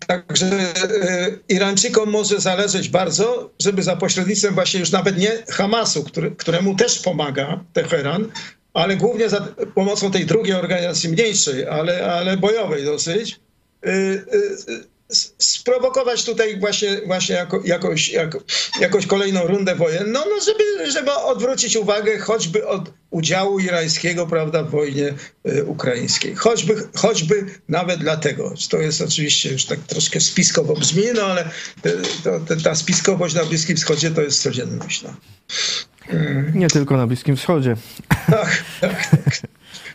Także 0.06 0.46
e, 0.46 1.30
Irańczykom 1.48 2.10
może 2.10 2.40
zależeć 2.40 2.88
bardzo, 2.88 3.50
żeby 3.58 3.82
za 3.82 3.96
pośrednictwem 3.96 4.54
właśnie 4.54 4.80
już 4.80 4.90
nawet 4.90 5.18
nie 5.18 5.30
Hamasu, 5.48 6.04
który, 6.04 6.30
któremu 6.30 6.74
też 6.74 6.98
pomaga 6.98 7.64
Teheran, 7.72 8.28
ale 8.74 8.96
głównie 8.96 9.28
za 9.28 9.48
pomocą 9.74 10.10
tej 10.10 10.26
drugiej 10.26 10.54
organizacji 10.54 11.08
mniejszej, 11.08 11.66
ale, 11.66 12.12
ale 12.12 12.36
bojowej 12.36 12.84
dosyć, 12.84 13.40
e, 13.86 13.90
e, 13.90 14.22
sprowokować 15.38 16.24
tutaj 16.24 16.60
właśnie, 16.60 17.00
właśnie 17.06 17.34
jako, 17.34 17.60
jakoś, 17.64 18.08
jako, 18.08 18.38
jakąś 18.80 19.06
kolejną 19.06 19.46
rundę 19.46 19.74
wojenną, 19.74 20.20
no 20.30 20.40
żeby, 20.44 20.90
żeby 20.92 21.12
odwrócić 21.12 21.76
uwagę 21.76 22.18
choćby 22.18 22.66
od 22.66 22.92
udziału 23.10 23.58
irańskiego 23.58 24.26
prawda, 24.26 24.62
w 24.62 24.70
wojnie 24.70 25.14
y, 25.48 25.64
ukraińskiej. 25.64 26.34
Choćby, 26.34 26.88
choćby 26.94 27.46
nawet 27.68 28.00
dlatego. 28.00 28.54
To 28.70 28.76
jest 28.76 29.00
oczywiście 29.00 29.52
już 29.52 29.64
tak 29.64 29.80
troszkę 29.80 30.20
spiskowo 30.20 30.74
brzmi, 30.74 31.04
no 31.14 31.22
ale 31.22 31.50
te, 31.82 31.92
to, 32.24 32.40
ta 32.64 32.74
spiskowość 32.74 33.34
na 33.34 33.44
Bliskim 33.44 33.76
Wschodzie 33.76 34.10
to 34.10 34.22
jest 34.22 34.42
codzienność. 34.42 35.02
No. 35.02 35.14
Nie 36.54 36.68
tylko 36.68 36.96
na 36.96 37.06
Bliskim 37.06 37.36
Wschodzie. 37.36 37.76
Tak, 38.30 38.64
tak, 38.80 39.10
tak. 39.10 39.40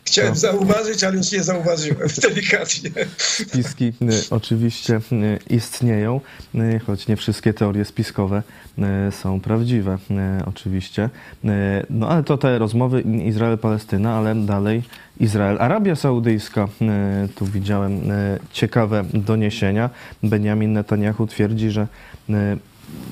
Chciałem 0.05 0.35
zauważyć, 0.35 1.03
ale 1.03 1.17
już 1.17 1.31
nie 1.31 1.43
zauważyłem 1.43 2.07
delikatnie. 2.21 2.89
Spiski 3.17 3.85
y, 3.85 3.93
oczywiście 4.29 4.95
y, 4.95 5.39
istnieją, 5.49 6.21
y, 6.55 6.79
choć 6.85 7.07
nie 7.07 7.15
wszystkie 7.15 7.53
teorie 7.53 7.85
spiskowe 7.85 8.43
są 9.11 9.41
prawdziwe 9.41 9.97
oczywiście. 10.45 11.09
No 11.89 12.09
ale 12.09 12.23
to 12.23 12.37
te 12.37 12.59
rozmowy 12.59 13.01
Izrael-Palestyna, 13.01 14.17
ale 14.17 14.35
dalej 14.35 14.83
Izrael-Arabia 15.19 15.95
Saudyjska. 15.95 16.67
Tu 17.35 17.45
widziałem 17.45 18.01
ciekawe 18.51 19.03
doniesienia. 19.13 19.89
Benjamin 20.23 20.73
Netanyahu 20.73 21.27
twierdzi, 21.27 21.71
że 21.71 21.87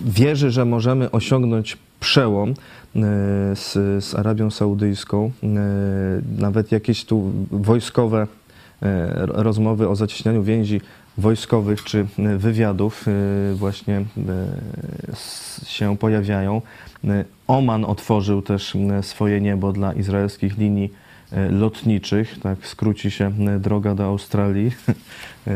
wierzy, 0.06 0.52
że 0.52 0.66
możemy 0.66 1.12
osiągnąć 1.12 1.78
przełom 2.00 2.50
e, 2.50 2.54
z, 3.56 3.74
z 4.06 4.16
Arabią 4.16 4.52
Saudyjską. 4.52 5.32
E, 5.44 5.48
nawet 6.42 6.72
jakieś 6.72 7.06
tu 7.06 7.32
wojskowe 7.52 8.28
e, 8.82 9.26
rozmowy 9.26 9.90
o 9.90 9.96
zacieśnianiu 9.96 10.44
więzi 10.44 10.82
wojskowych 11.18 11.84
czy 11.84 12.06
wywiadów 12.38 13.06
właśnie 13.54 14.06
się 15.66 15.98
pojawiają. 15.98 16.62
Oman 17.48 17.86
otworzył 17.86 18.42
też 18.42 18.78
swoje 19.02 19.42
niebo 19.42 19.72
dla 19.72 19.94
izraelskich 19.94 20.58
linii 20.58 20.92
lotniczych, 21.50 22.40
tak 22.44 22.68
skróci 22.68 23.12
się 23.12 23.32
e, 23.48 23.60
droga 23.60 23.96
do 23.96 24.04
Australii, 24.04 24.72
e, 25.48 25.54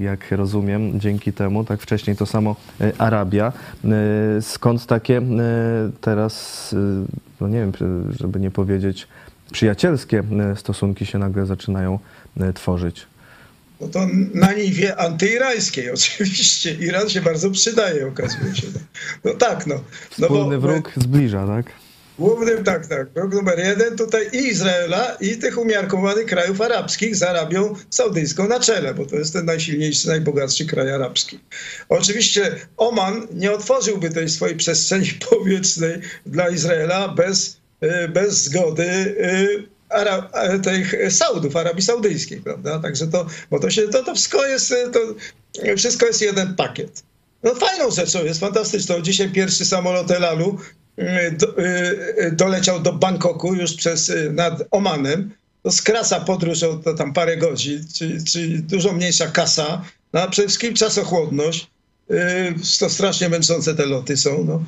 jak 0.00 0.30
rozumiem, 0.30 1.00
dzięki 1.00 1.32
temu, 1.32 1.64
tak 1.64 1.80
wcześniej 1.80 2.16
to 2.16 2.26
samo 2.26 2.56
Arabia. 2.98 3.52
Skąd 4.40 4.86
takie 4.86 5.22
teraz, 6.00 6.74
no 7.40 7.48
nie 7.48 7.58
wiem, 7.58 7.72
żeby 8.20 8.40
nie 8.40 8.50
powiedzieć, 8.50 9.08
przyjacielskie 9.52 10.22
stosunki 10.56 11.06
się 11.06 11.18
nagle 11.18 11.46
zaczynają 11.46 11.98
tworzyć? 12.54 13.06
No 13.80 13.88
to 13.88 14.06
na 14.34 14.52
niwie 14.52 14.96
antyirańskiej 14.96 15.90
oczywiście. 15.94 16.74
Iran 16.74 17.08
się 17.08 17.20
bardzo 17.20 17.50
przydaje, 17.50 18.08
okazuje 18.08 18.54
się. 18.54 18.66
No 19.24 19.34
tak, 19.34 19.66
no. 19.66 19.74
no 20.18 20.26
Wspólny 20.26 20.58
bo, 20.58 20.60
wróg 20.60 20.92
zbliża, 20.96 21.46
tak? 21.46 21.66
Głównym, 22.20 22.64
tak, 22.64 22.86
tak. 22.86 23.12
Krok 23.12 23.34
numer 23.34 23.58
jeden 23.58 23.96
tutaj 23.96 24.28
i 24.32 24.36
Izraela, 24.36 25.16
i 25.20 25.36
tych 25.36 25.58
umiarkowanych 25.58 26.26
krajów 26.26 26.60
arabskich 26.60 27.16
z 27.16 27.22
Arabią 27.22 27.74
Saudyjską 27.90 28.48
na 28.48 28.60
czele, 28.60 28.94
bo 28.94 29.06
to 29.06 29.16
jest 29.16 29.32
ten 29.32 29.44
najsilniejszy, 29.44 30.08
najbogatszy 30.08 30.66
kraj 30.66 30.90
arabski. 30.92 31.38
Oczywiście 31.88 32.56
Oman 32.76 33.26
nie 33.32 33.52
otworzyłby 33.52 34.10
tej 34.10 34.28
swojej 34.28 34.56
przestrzeni 34.56 35.06
powietrznej 35.30 36.00
dla 36.26 36.48
Izraela 36.48 37.08
bez, 37.08 37.60
y, 37.82 38.08
bez 38.08 38.42
zgody 38.42 38.84
y, 38.84 39.68
Ara, 39.88 40.30
tych 40.62 41.12
Saudów, 41.12 41.56
Arabii 41.56 41.82
Saudyjskiej, 41.82 42.40
prawda? 42.40 42.78
Także 42.78 43.06
to, 43.06 43.26
bo 43.50 43.60
to 43.60 43.70
się, 43.70 43.88
to, 43.88 44.02
to 44.02 44.14
wszystko 44.14 44.46
jest, 44.46 44.74
to 44.92 45.00
wszystko 45.76 46.06
jest 46.06 46.22
jeden 46.22 46.54
pakiet. 46.54 47.02
No 47.42 47.54
fajną 47.54 47.90
rzeczą 47.90 48.24
jest, 48.24 48.40
fantastyczną. 48.40 49.00
Dzisiaj 49.00 49.30
pierwszy 49.30 49.64
samolot 49.64 50.10
Elalu 50.10 50.58
do, 51.32 51.58
y, 51.58 52.32
doleciał 52.32 52.80
do 52.80 52.92
Bangkoku 52.92 53.54
już 53.54 53.74
przez, 53.74 54.08
y, 54.08 54.32
nad 54.32 54.62
Omanem. 54.70 55.30
To 55.62 55.72
skraca 55.72 56.20
podróż 56.20 56.62
o 56.62 56.74
to 56.74 56.94
tam 56.94 57.12
parę 57.12 57.36
godzin, 57.36 57.84
czyli, 57.94 58.24
czyli 58.24 58.62
dużo 58.62 58.92
mniejsza 58.92 59.26
kasa, 59.26 59.84
no, 60.12 60.20
a 60.20 60.28
przede 60.28 60.48
wszystkim 60.48 60.74
czasochłodność. 60.74 61.70
Y, 62.10 62.54
to 62.78 62.90
strasznie 62.90 63.28
męczące 63.28 63.74
te 63.74 63.86
loty 63.86 64.16
są. 64.16 64.44
No. 64.44 64.64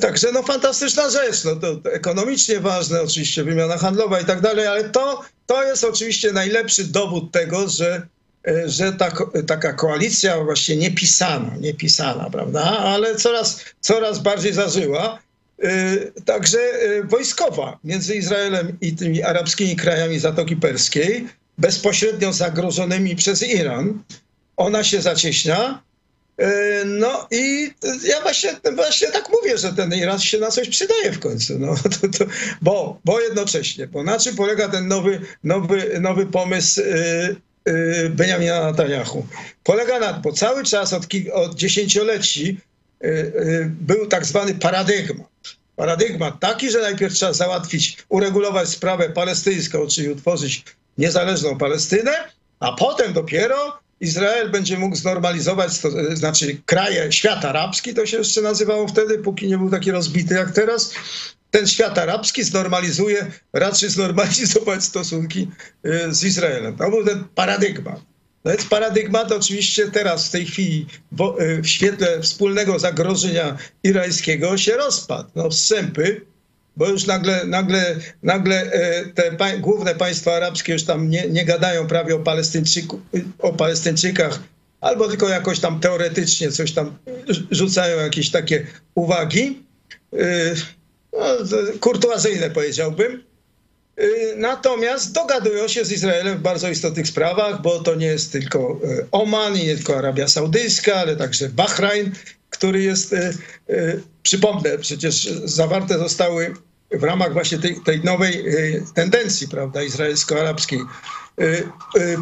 Także 0.00 0.32
no, 0.32 0.42
fantastyczna 0.42 1.10
rzecz. 1.10 1.44
No, 1.44 1.56
to, 1.56 1.76
to 1.76 1.92
ekonomicznie 1.92 2.60
ważne, 2.60 3.02
oczywiście 3.02 3.44
wymiana 3.44 3.78
handlowa 3.78 4.20
i 4.20 4.24
tak 4.24 4.40
dalej, 4.40 4.66
ale 4.66 4.84
to, 4.84 5.22
to 5.46 5.64
jest 5.64 5.84
oczywiście 5.84 6.32
najlepszy 6.32 6.84
dowód 6.84 7.32
tego, 7.32 7.68
że 7.68 8.06
że 8.66 8.92
ta, 8.92 9.10
taka 9.46 9.72
koalicja 9.72 10.44
właśnie 10.44 10.76
niepisana, 10.76 11.56
niepisana, 11.60 12.30
prawda, 12.30 12.62
ale 12.78 13.16
coraz, 13.16 13.64
coraz 13.80 14.18
bardziej 14.18 14.52
zażyła, 14.52 15.18
także 16.24 16.58
wojskowa 17.04 17.78
między 17.84 18.14
Izraelem 18.14 18.76
i 18.80 18.96
tymi 18.96 19.22
arabskimi 19.22 19.76
krajami 19.76 20.18
Zatoki 20.18 20.56
Perskiej, 20.56 21.28
bezpośrednio 21.58 22.32
zagrożonymi 22.32 23.16
przez 23.16 23.42
Iran, 23.42 24.02
ona 24.56 24.84
się 24.84 25.02
zacieśnia. 25.02 25.82
No 26.84 27.28
i 27.30 27.70
ja 28.08 28.20
właśnie, 28.22 28.50
właśnie 28.74 29.08
tak 29.08 29.28
mówię, 29.32 29.58
że 29.58 29.72
ten 29.72 29.94
Iran 29.94 30.20
się 30.20 30.38
na 30.38 30.50
coś 30.50 30.68
przydaje 30.68 31.12
w 31.12 31.18
końcu. 31.18 31.58
No, 31.58 31.74
to, 32.00 32.18
to, 32.18 32.24
bo, 32.62 33.00
bo 33.04 33.20
jednocześnie, 33.20 33.86
bo 33.86 34.02
na 34.02 34.18
czym 34.18 34.36
polega 34.36 34.68
ten 34.68 34.88
nowy, 34.88 35.20
nowy, 35.44 36.00
nowy 36.00 36.26
pomysł 36.26 36.80
Y, 37.68 38.10
Benjamina 38.10 38.66
Netanyahu. 38.66 39.26
Polega 39.64 39.98
na, 39.98 40.12
bo 40.12 40.32
cały 40.32 40.64
czas 40.64 40.92
od, 40.92 41.06
od 41.32 41.54
dziesięcioleci 41.54 42.60
y, 43.04 43.08
y, 43.08 43.70
był 43.80 44.06
tak 44.06 44.26
zwany 44.26 44.54
paradygmat. 44.54 45.26
Paradygmat 45.76 46.40
taki, 46.40 46.70
że 46.70 46.80
najpierw 46.80 47.14
trzeba 47.14 47.32
załatwić, 47.32 47.96
uregulować 48.08 48.68
sprawę 48.68 49.10
palestyńską, 49.10 49.86
czyli 49.86 50.08
utworzyć 50.08 50.64
niezależną 50.98 51.58
Palestynę, 51.58 52.12
a 52.60 52.72
potem 52.72 53.12
dopiero 53.12 53.78
Izrael 54.00 54.50
będzie 54.50 54.78
mógł 54.78 54.96
znormalizować, 54.96 55.78
to 55.78 56.16
znaczy 56.16 56.56
kraje, 56.66 57.12
świat 57.12 57.44
arabski, 57.44 57.94
to 57.94 58.06
się 58.06 58.16
jeszcze 58.16 58.42
nazywało 58.42 58.88
wtedy, 58.88 59.18
póki 59.18 59.46
nie 59.46 59.58
był 59.58 59.70
taki 59.70 59.90
rozbity 59.90 60.34
jak 60.34 60.50
teraz, 60.50 60.92
ten 61.56 61.66
świat 61.66 61.98
arabski 61.98 62.44
znormalizuje, 62.44 63.26
raczy 63.52 63.90
znormalizować 63.90 64.84
stosunki 64.84 65.48
y, 65.86 66.14
z 66.14 66.24
Izraelem. 66.24 66.76
To 66.76 66.90
był 66.90 67.04
ten 67.04 67.24
paradygmat. 67.34 68.00
No 68.44 68.50
więc 68.50 68.64
paradygmat 68.64 69.32
oczywiście 69.32 69.90
teraz 69.90 70.28
w 70.28 70.30
tej 70.30 70.46
chwili 70.46 70.86
y, 71.40 71.62
w 71.62 71.66
świetle 71.66 72.20
wspólnego 72.20 72.78
zagrożenia 72.78 73.56
irańskiego 73.82 74.58
się 74.58 74.72
rozpadł. 74.72 75.30
No 75.34 75.50
wstrzępy, 75.50 76.20
bo 76.76 76.88
już 76.88 77.06
nagle, 77.06 77.44
nagle, 77.46 77.96
nagle 78.22 78.72
y, 79.02 79.12
te 79.14 79.32
pa 79.32 79.56
główne 79.56 79.94
państwa 79.94 80.34
arabskie 80.34 80.72
już 80.72 80.84
tam 80.84 81.10
nie, 81.10 81.28
nie 81.28 81.44
gadają 81.44 81.86
prawie 81.86 82.16
o, 82.16 82.18
Palestyńczyku, 82.18 83.00
o 83.38 83.52
Palestyńczykach, 83.52 84.40
albo 84.80 85.08
tylko 85.08 85.28
jakoś 85.28 85.60
tam 85.60 85.80
teoretycznie 85.80 86.50
coś 86.50 86.72
tam 86.72 86.98
rzucają 87.50 88.00
jakieś 88.00 88.30
takie 88.30 88.66
uwagi 88.94 89.66
kurtuazyjne 91.80 92.50
powiedziałbym. 92.50 93.22
Y, 94.00 94.34
natomiast 94.36 95.12
dogadują 95.12 95.68
się 95.68 95.84
z 95.84 95.92
Izraelem 95.92 96.38
w 96.38 96.40
bardzo 96.40 96.70
istotnych 96.70 97.06
sprawach, 97.08 97.62
bo 97.62 97.80
to 97.80 97.94
nie 97.94 98.06
jest 98.06 98.32
tylko 98.32 98.80
y, 98.84 99.06
Oman 99.10 99.56
i 99.56 99.66
nie 99.66 99.76
tylko 99.76 99.98
Arabia 99.98 100.28
Saudyjska, 100.28 100.94
ale 100.94 101.16
także 101.16 101.48
Bahrajn, 101.48 102.12
który 102.50 102.82
jest, 102.82 103.12
y, 103.12 104.02
przypomnę, 104.22 104.78
przecież 104.78 105.30
zawarte 105.44 105.98
zostały 105.98 106.54
w 106.90 107.02
ramach 107.02 107.32
właśnie 107.32 107.58
tej, 107.58 107.80
tej 107.80 108.04
nowej 108.04 108.44
tendencji, 108.94 109.48
prawda, 109.48 109.82
izraelsko-arabskiej, 109.82 110.80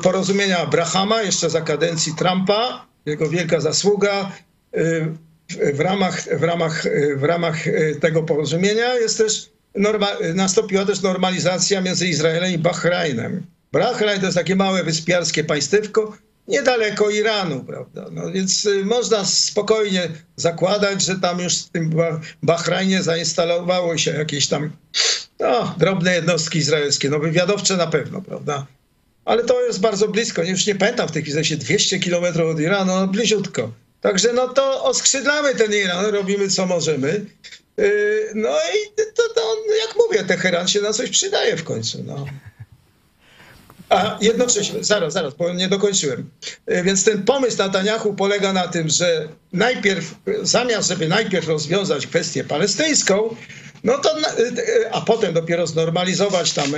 porozumienia 0.02 0.58
Abrahama 0.58 1.22
jeszcze 1.22 1.50
za 1.50 1.60
kadencji 1.60 2.14
Trumpa, 2.18 2.86
jego 3.06 3.28
wielka 3.28 3.60
zasługa, 3.60 4.32
w 5.72 5.80
ramach, 5.80 6.38
w 6.38 6.42
ramach, 6.42 6.84
w 7.16 7.22
ramach 7.22 7.68
e, 7.68 7.94
tego 7.94 8.22
porozumienia 8.22 8.94
jest 8.94 9.18
też 9.18 9.50
norma, 9.74 10.08
nastąpiła 10.34 10.84
też 10.84 11.02
normalizacja 11.02 11.80
między 11.80 12.08
Izraelem 12.08 12.52
i 12.52 12.58
Bahrajnem. 12.58 13.46
Bahrajn 13.72 14.20
to 14.20 14.26
jest 14.26 14.38
takie 14.38 14.56
małe 14.56 14.84
wyspiarskie 14.84 15.44
państewko 15.44 16.16
niedaleko 16.48 17.10
Iranu, 17.10 17.64
prawda? 17.64 18.06
No 18.12 18.32
więc 18.32 18.66
e, 18.66 18.84
można 18.84 19.24
spokojnie 19.24 20.08
zakładać, 20.36 21.02
że 21.02 21.18
tam 21.18 21.40
już 21.40 21.58
w 21.58 21.68
tym 21.68 21.90
Bahrajnie 22.42 23.02
zainstalowało 23.02 23.98
się 23.98 24.10
jakieś 24.10 24.46
tam 24.46 24.70
no, 25.40 25.74
drobne 25.78 26.14
jednostki 26.14 26.58
izraelskie, 26.58 27.10
no 27.10 27.18
wywiadowcze 27.18 27.76
na 27.76 27.86
pewno, 27.86 28.22
prawda? 28.22 28.66
Ale 29.24 29.44
to 29.44 29.66
jest 29.66 29.80
bardzo 29.80 30.08
blisko, 30.08 30.42
już 30.42 30.66
nie 30.66 30.74
pamiętam 30.74 31.08
w 31.08 31.12
tej 31.12 31.22
chwili, 31.22 31.56
200 31.56 31.98
kilometrów 31.98 32.50
od 32.54 32.60
Iranu, 32.60 32.92
no 32.94 33.08
bliziutko. 33.08 33.72
Także 34.04 34.32
no 34.32 34.48
to 34.48 34.84
oskrzydlamy 34.84 35.54
ten 35.54 35.72
Iran, 35.72 36.06
robimy 36.06 36.48
co 36.48 36.66
możemy. 36.66 37.24
Yy, 37.76 38.32
no 38.34 38.48
i 38.50 39.02
to, 39.14 39.22
to, 39.34 39.56
jak 39.86 39.96
mówię, 39.96 40.24
Teheran 40.24 40.68
się 40.68 40.80
na 40.80 40.92
coś 40.92 41.10
przydaje 41.10 41.56
w 41.56 41.64
końcu. 41.64 42.04
No. 42.06 42.26
A 43.88 44.18
jednocześnie, 44.20 44.84
zaraz, 44.84 45.12
zaraz, 45.12 45.34
bo 45.34 45.54
nie 45.54 45.68
dokończyłem. 45.68 46.30
Yy, 46.66 46.82
więc 46.82 47.04
ten 47.04 47.22
pomysł 47.22 47.58
Netanyahu 47.58 48.14
polega 48.14 48.52
na 48.52 48.68
tym, 48.68 48.88
że 48.88 49.28
najpierw, 49.52 50.14
zamiast 50.42 50.88
żeby 50.88 51.08
najpierw 51.08 51.48
rozwiązać 51.48 52.06
kwestię 52.06 52.44
palestyńską, 52.44 53.36
no 53.84 53.98
to, 53.98 54.18
yy, 54.18 54.92
a 54.92 55.00
potem 55.00 55.34
dopiero 55.34 55.66
znormalizować 55.66 56.52
tam 56.52 56.72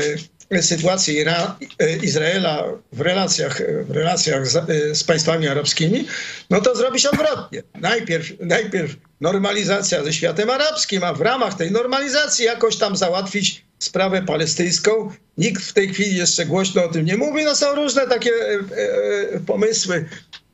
sytuację 0.61 1.15
Ira 1.15 1.59
Izraela 2.03 2.65
w 2.93 3.01
relacjach, 3.01 3.63
w 3.89 3.91
relacjach 3.91 4.47
z, 4.47 4.67
z, 4.99 5.05
państwami 5.05 5.49
arabskimi, 5.49 6.07
no 6.51 6.61
to 6.61 6.77
zrobić 6.77 7.07
odwrotnie. 7.07 7.63
Najpierw, 7.75 8.33
najpierw 8.41 8.97
normalizacja 9.21 10.05
ze 10.05 10.13
światem 10.13 10.51
arabskim, 10.51 11.05
a 11.05 11.15
w 11.15 11.21
ramach 11.21 11.55
tej 11.55 11.71
normalizacji 11.71 12.45
jakoś 12.45 12.77
tam 12.77 12.97
załatwić 12.97 13.65
sprawę 13.79 14.23
palestyńską. 14.23 15.11
Nikt 15.39 15.65
w 15.65 15.73
tej 15.73 15.89
chwili 15.89 16.17
jeszcze 16.17 16.47
głośno 16.47 16.85
o 16.85 16.89
tym 16.89 17.05
nie 17.05 17.17
mówi. 17.17 17.45
No 17.45 17.57
są 17.57 17.75
różne 17.75 18.09
takie 18.09 18.31
e, 18.31 19.35
e, 19.35 19.41
pomysły 19.41 20.05
E, 20.07 20.46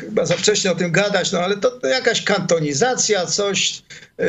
chyba 0.00 0.26
za 0.26 0.36
wcześnie 0.36 0.72
o 0.72 0.74
tym 0.74 0.92
gadać, 0.92 1.32
no 1.32 1.38
ale 1.38 1.56
to, 1.56 1.88
jakaś 1.88 2.22
kantonizacja, 2.22 3.26
coś, 3.26 3.82
e, 4.18 4.24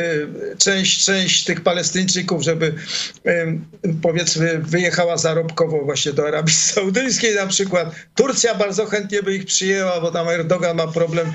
część, 0.58 1.04
część 1.04 1.44
tych 1.44 1.60
Palestyńczyków, 1.60 2.42
żeby 2.42 2.74
e, 3.26 3.58
powiedzmy 4.02 4.58
wyjechała 4.58 5.16
zarobkowo 5.16 5.84
właśnie 5.84 6.12
do 6.12 6.28
Arabii 6.28 6.54
Saudyjskiej 6.74 7.34
na 7.34 7.46
przykład. 7.46 7.94
Turcja 8.14 8.54
bardzo 8.54 8.86
chętnie 8.86 9.22
by 9.22 9.34
ich 9.34 9.46
przyjęła, 9.46 10.00
bo 10.00 10.10
tam 10.10 10.28
Erdogan 10.28 10.76
ma 10.76 10.86
problem 10.86 11.32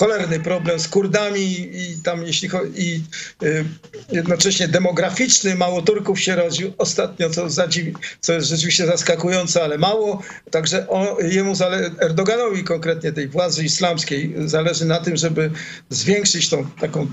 cholerny 0.00 0.40
problem 0.40 0.80
z 0.80 0.88
Kurdami 0.88 1.68
i 1.72 1.98
tam 2.04 2.22
jeśli 2.26 2.48
i 2.74 3.02
y, 3.42 3.64
jednocześnie 4.12 4.68
demograficzny, 4.68 5.54
mało 5.54 5.82
Turków 5.82 6.20
się 6.20 6.36
rodził 6.36 6.72
ostatnio, 6.78 7.30
co, 7.30 7.50
zadziwi, 7.50 7.94
co 8.20 8.32
jest 8.32 8.48
rzeczywiście 8.48 8.86
zaskakujące, 8.86 9.62
ale 9.62 9.78
mało. 9.78 10.22
Także 10.50 10.88
o, 10.88 11.20
jemu, 11.20 11.54
Erdoganowi 11.98 12.64
konkretnie 12.64 13.12
tej 13.12 13.28
władzy 13.28 13.64
islamskiej 13.64 14.34
zależy 14.46 14.84
na 14.84 15.00
tym, 15.00 15.16
żeby 15.16 15.50
zwiększyć 15.90 16.48
tą 16.48 16.66
taką 16.80 17.06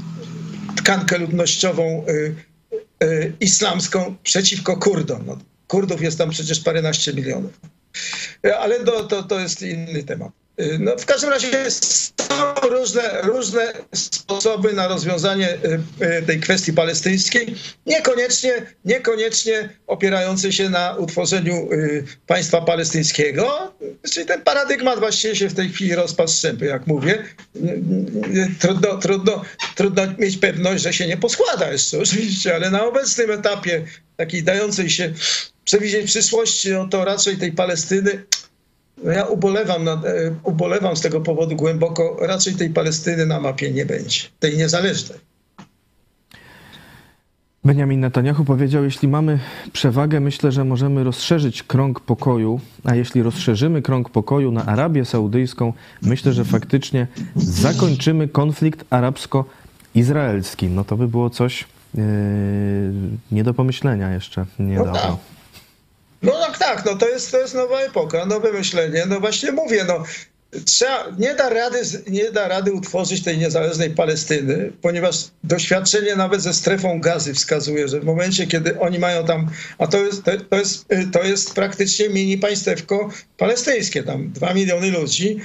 tkankę 0.77 1.17
ludnościową 1.17 2.05
y, 2.09 2.35
y, 3.03 3.33
islamską 3.39 4.15
przeciwko 4.23 4.77
Kurdom. 4.77 5.23
No, 5.25 5.37
Kurdów 5.67 6.01
jest 6.01 6.17
tam 6.17 6.29
przecież 6.29 6.59
paręnaście 6.59 7.13
milionów. 7.13 7.59
Ale 8.59 8.79
to, 8.79 9.03
to, 9.03 9.23
to 9.23 9.39
jest 9.39 9.61
inny 9.61 10.03
temat. 10.03 10.46
Y, 10.61 10.79
no, 10.79 10.97
w 10.97 11.05
każdym 11.05 11.29
razie 11.29 11.71
są 11.71 12.53
różne, 12.69 13.21
różne 13.21 13.73
sposoby 13.95 14.73
na 14.73 14.87
rozwiązanie 14.87 15.49
y, 15.49 16.05
y, 16.05 16.21
tej 16.21 16.39
kwestii 16.39 16.73
palestyńskiej, 16.73 17.55
niekoniecznie, 17.85 18.65
niekoniecznie 18.85 19.69
opierające 19.87 20.53
się 20.53 20.69
na 20.69 20.95
utworzeniu 20.95 21.69
państwa 22.27 22.61
palestyńskiego. 22.61 23.73
Czyli 24.11 24.25
ten 24.25 24.41
paradygmat 24.41 24.99
właściwie 24.99 25.35
się 25.35 25.49
w 25.49 25.53
tej 25.53 25.69
chwili 25.69 25.95
rozpadł 25.95 26.31
strzępy, 26.31 26.65
jak 26.65 26.87
mówię. 26.87 27.23
Trudno, 28.59 28.97
trudno, 28.97 29.41
trudno 29.75 30.03
mieć 30.17 30.37
pewność, 30.37 30.83
że 30.83 30.93
się 30.93 31.07
nie 31.07 31.17
poskłada 31.17 31.71
jeszcze 31.71 31.99
oczywiście, 32.03 32.55
ale 32.55 32.71
na 32.71 32.85
obecnym 32.85 33.31
etapie 33.31 33.85
takiej 34.17 34.43
dającej 34.43 34.89
się 34.89 35.13
przewidzieć 35.65 36.05
przyszłości, 36.05 36.71
no 36.71 36.87
to 36.87 37.05
raczej 37.05 37.37
tej 37.37 37.51
Palestyny 37.51 38.25
ja 39.03 39.25
ubolewam, 39.25 39.83
na, 39.83 39.91
e, 39.93 40.35
ubolewam 40.43 40.95
z 40.95 41.01
tego 41.01 41.21
powodu 41.21 41.55
głęboko. 41.55 42.17
Raczej 42.21 42.55
tej 42.55 42.69
Palestyny 42.69 43.25
na 43.25 43.39
mapie 43.39 43.71
nie 43.71 43.85
będzie, 43.85 44.19
tej 44.39 44.57
niezależnej. 44.57 45.19
Benjamin 47.63 47.99
Netanyahu 47.99 48.45
powiedział, 48.45 48.83
jeśli 48.83 49.07
mamy 49.07 49.39
przewagę, 49.73 50.19
myślę, 50.19 50.51
że 50.51 50.63
możemy 50.63 51.03
rozszerzyć 51.03 51.63
krąg 51.63 51.99
pokoju, 51.99 52.59
a 52.83 52.95
jeśli 52.95 53.23
rozszerzymy 53.23 53.81
krąg 53.81 54.09
pokoju 54.09 54.51
na 54.51 54.65
Arabię 54.65 55.05
Saudyjską, 55.05 55.73
myślę, 56.01 56.33
że 56.33 56.45
faktycznie 56.45 57.07
zakończymy 57.35 58.27
konflikt 58.27 58.85
arabsko-izraelski. 58.89 60.69
No 60.69 60.83
to 60.83 60.97
by 60.97 61.07
było 61.07 61.29
coś 61.29 61.65
yy, 61.95 62.03
nie 63.31 63.43
do 63.43 63.53
pomyślenia 63.53 64.13
jeszcze 64.13 64.45
niedawno. 64.59 64.93
No 64.93 64.99
tak. 64.99 65.36
No 66.21 66.31
tak, 66.31 66.57
tak, 66.57 66.85
no 66.85 66.95
to 66.95 67.09
jest, 67.09 67.31
to 67.31 67.39
jest 67.39 67.55
nowa 67.55 67.81
epoka, 67.81 68.25
nowe 68.25 68.51
myślenie. 68.51 69.05
No 69.07 69.19
właśnie 69.19 69.51
mówię, 69.51 69.85
no 69.87 70.03
trzeba, 70.65 71.05
nie, 71.19 71.35
da 71.35 71.49
rady, 71.49 71.81
nie 72.07 72.31
da 72.31 72.47
rady 72.47 72.71
utworzyć 72.71 73.23
tej 73.23 73.37
niezależnej 73.37 73.89
Palestyny, 73.89 74.71
ponieważ 74.81 75.15
doświadczenie 75.43 76.15
nawet 76.15 76.41
ze 76.41 76.53
strefą 76.53 77.01
gazy 77.01 77.33
wskazuje, 77.33 77.87
że 77.87 77.99
w 77.99 78.05
momencie, 78.05 78.47
kiedy 78.47 78.79
oni 78.79 78.99
mają 78.99 79.25
tam, 79.25 79.49
a 79.77 79.87
to 79.87 79.97
jest, 79.97 80.23
to, 80.23 80.31
to 80.49 80.55
jest, 80.55 80.85
to 81.13 81.23
jest 81.23 81.53
praktycznie 81.53 82.09
mini 82.09 82.37
państewko 82.37 83.09
palestyńskie, 83.37 84.03
tam 84.03 84.31
dwa 84.31 84.53
miliony 84.53 84.91
ludzi, 84.91 85.39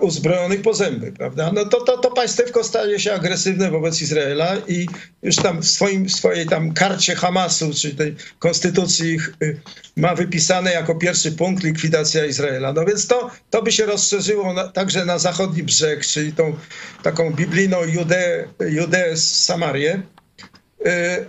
uzbrojonych 0.00 0.62
po 0.62 0.74
zęby, 0.74 1.12
prawda? 1.12 1.52
No 1.52 1.64
to, 1.64 1.80
to, 1.80 1.98
to 1.98 2.10
państewko 2.10 2.64
staje 2.64 3.00
się 3.00 3.12
agresywne 3.12 3.70
wobec 3.70 4.02
Izraela 4.02 4.56
i 4.68 4.86
już 5.22 5.36
tam 5.36 5.62
w 5.62 5.66
swoim, 5.66 6.10
swojej 6.10 6.46
tam 6.46 6.72
karcie 6.72 7.14
Hamasu, 7.14 7.74
czyli 7.74 7.94
tej 7.94 8.16
konstytucji 8.38 9.18
y, 9.42 9.60
ma 9.96 10.14
wypisane 10.14 10.72
jako 10.72 10.94
pierwszy 10.94 11.32
punkt 11.32 11.64
likwidacja 11.64 12.26
Izraela. 12.26 12.72
No 12.72 12.84
więc 12.84 13.06
to, 13.06 13.30
to 13.50 13.62
by 13.62 13.72
się 13.72 13.86
rozszerzyło 13.86 14.52
na, 14.52 14.68
także 14.68 15.04
na 15.04 15.18
zachodni 15.18 15.62
brzeg, 15.62 16.06
czyli 16.06 16.32
tą 16.32 16.56
taką 17.02 17.30
biblijną 17.30 17.84
Judeę, 17.84 18.48
Judeę 18.60 19.16
Samarię, 19.16 20.02
Y, 20.02 20.13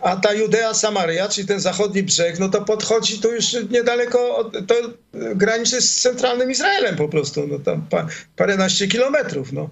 a 0.01 0.15
ta 0.15 0.33
Judea 0.33 0.73
Samaria, 0.73 1.29
czyli 1.29 1.47
ten 1.47 1.59
zachodni 1.59 2.03
brzeg, 2.03 2.39
no 2.39 2.49
to 2.49 2.61
podchodzi 2.61 3.19
tu 3.19 3.33
już 3.33 3.45
niedaleko, 3.69 4.37
od, 4.37 4.67
to 4.67 4.75
graniczy 5.13 5.81
z 5.81 6.01
centralnym 6.01 6.51
Izraelem 6.51 6.95
po 6.95 7.09
prostu, 7.09 7.47
no 7.47 7.59
tam 7.59 7.87
pa, 7.89 8.07
paręnaście 8.35 8.87
kilometrów, 8.87 9.51
no. 9.51 9.69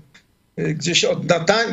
Y, 0.60 0.74
gdzieś 0.74 1.06
od 1.06 1.20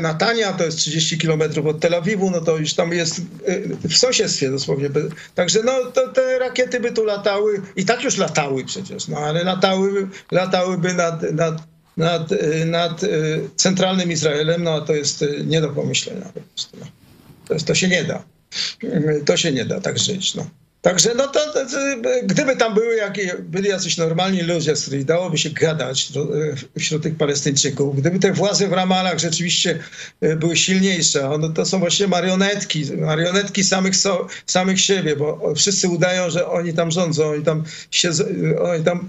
Natania, 0.00 0.52
to 0.52 0.64
jest 0.64 0.78
30 0.78 1.18
kilometrów 1.18 1.66
od 1.66 1.80
Tel 1.80 1.94
Awiwu, 1.94 2.30
no 2.30 2.40
to 2.40 2.56
już 2.56 2.74
tam 2.74 2.92
jest 2.92 3.18
y, 3.48 3.88
w 3.88 3.96
sąsiedztwie 3.96 4.50
dosłownie. 4.50 4.90
Także 5.34 5.62
no 5.64 5.72
to 5.94 6.08
te 6.08 6.38
rakiety 6.38 6.80
by 6.80 6.92
tu 6.92 7.04
latały, 7.04 7.62
i 7.76 7.84
tak 7.84 8.04
już 8.04 8.16
latały 8.16 8.64
przecież, 8.64 9.08
no 9.08 9.18
ale 9.18 9.44
latały, 9.44 10.08
latałyby 10.32 10.94
nad, 10.94 11.32
nad, 11.32 11.62
nad, 11.96 12.30
nad 12.66 13.00
centralnym 13.56 14.12
Izraelem, 14.12 14.62
no 14.62 14.74
a 14.74 14.80
to 14.80 14.94
jest 14.94 15.24
nie 15.44 15.60
do 15.60 15.68
pomyślenia 15.68 16.24
po 16.34 16.40
prostu. 16.40 16.76
No. 16.80 16.99
To, 17.50 17.64
to 17.64 17.74
się 17.74 17.88
nie 17.88 18.04
da. 18.04 18.24
To 19.24 19.36
się 19.36 19.52
nie 19.52 19.64
da 19.64 19.80
tak 19.80 19.98
żyć. 19.98 20.34
No. 20.34 20.46
Także 20.82 21.14
no 21.14 21.28
to, 21.28 21.40
to, 21.52 21.60
gdyby 22.22 22.56
tam 22.56 22.74
były 22.74 22.96
jakie, 22.96 23.36
byli 23.38 23.68
jacyś 23.68 23.96
normalni 23.96 24.42
ludzie, 24.42 24.76
z 24.76 24.82
którymi 24.82 25.04
dałoby 25.04 25.38
się 25.38 25.50
gadać 25.50 26.12
do, 26.12 26.28
wśród 26.78 27.02
tych 27.02 27.16
Palestyńczyków, 27.16 27.96
gdyby 27.96 28.18
te 28.18 28.32
władze 28.32 28.68
w 28.68 28.72
Ramalach 28.72 29.18
rzeczywiście 29.18 29.78
e, 30.20 30.36
były 30.36 30.56
silniejsze, 30.56 31.30
no 31.40 31.48
to 31.48 31.66
są 31.66 31.78
właśnie 31.78 32.06
marionetki, 32.06 32.84
marionetki 32.96 33.64
samych, 33.64 33.96
so, 33.96 34.26
samych 34.46 34.80
siebie, 34.80 35.16
bo 35.16 35.54
wszyscy 35.54 35.88
udają, 35.88 36.30
że 36.30 36.46
oni 36.46 36.72
tam 36.72 36.90
rządzą, 36.90 37.30
oni 37.30 37.44
tam, 37.44 37.64
się, 37.90 38.10
oni 38.62 38.84
tam 38.84 39.08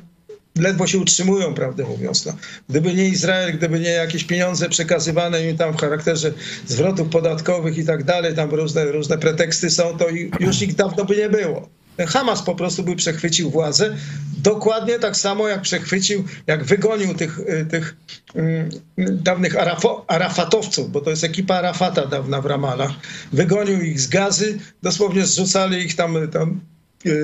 ledwo 0.59 0.87
się 0.87 0.97
utrzymują, 0.97 1.53
prawdę 1.53 1.83
mówiąc. 1.83 2.25
No. 2.25 2.33
Gdyby 2.69 2.93
nie 2.93 3.09
Izrael, 3.09 3.53
gdyby 3.53 3.79
nie 3.79 3.89
jakieś 3.89 4.23
pieniądze 4.23 4.69
przekazywane 4.69 5.49
im 5.49 5.57
tam 5.57 5.73
w 5.73 5.81
charakterze 5.81 6.33
zwrotów 6.67 7.09
podatkowych 7.09 7.77
i 7.77 7.85
tak 7.85 8.03
dalej, 8.03 8.35
tam 8.35 8.49
różne, 8.49 8.85
różne 8.85 9.17
preteksty 9.17 9.69
są, 9.69 9.97
to 9.97 10.07
już 10.39 10.61
ich 10.61 10.75
dawno 10.75 11.05
by 11.05 11.15
nie 11.15 11.29
było. 11.29 11.69
Hamas 12.07 12.41
po 12.41 12.55
prostu 12.55 12.83
by 12.83 12.95
przechwycił 12.95 13.49
władzę, 13.49 13.95
dokładnie 14.43 14.99
tak 14.99 15.17
samo 15.17 15.47
jak 15.47 15.61
przechwycił, 15.61 16.23
jak 16.47 16.63
wygonił 16.63 17.13
tych, 17.13 17.39
y, 17.39 17.65
tych 17.69 17.95
um, 18.35 18.69
dawnych 18.97 19.59
Arafo, 19.59 20.05
Arafatowców, 20.07 20.91
bo 20.91 21.01
to 21.01 21.09
jest 21.09 21.23
ekipa 21.23 21.55
Arafata 21.55 22.05
dawna 22.05 22.41
w 22.41 22.45
Ramalach. 22.45 22.91
Wygonił 23.33 23.81
ich 23.81 24.01
z 24.01 24.07
gazy, 24.07 24.59
dosłownie 24.83 25.25
zrzucali 25.25 25.85
ich 25.85 25.95
tam, 25.95 26.27
tam 26.31 26.61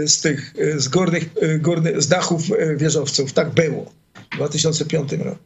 z 0.06 0.22
tych, 0.22 0.54
e, 0.60 0.80
z 0.80 0.88
górnych, 0.88 1.30
e, 1.42 1.60
górnych 1.60 2.02
z 2.02 2.08
dachów 2.08 2.42
wieżowców. 2.78 3.34
Tak 3.34 3.50
było 3.50 3.92
w 4.32 4.36
2005 4.36 5.12
roku. 5.24 5.40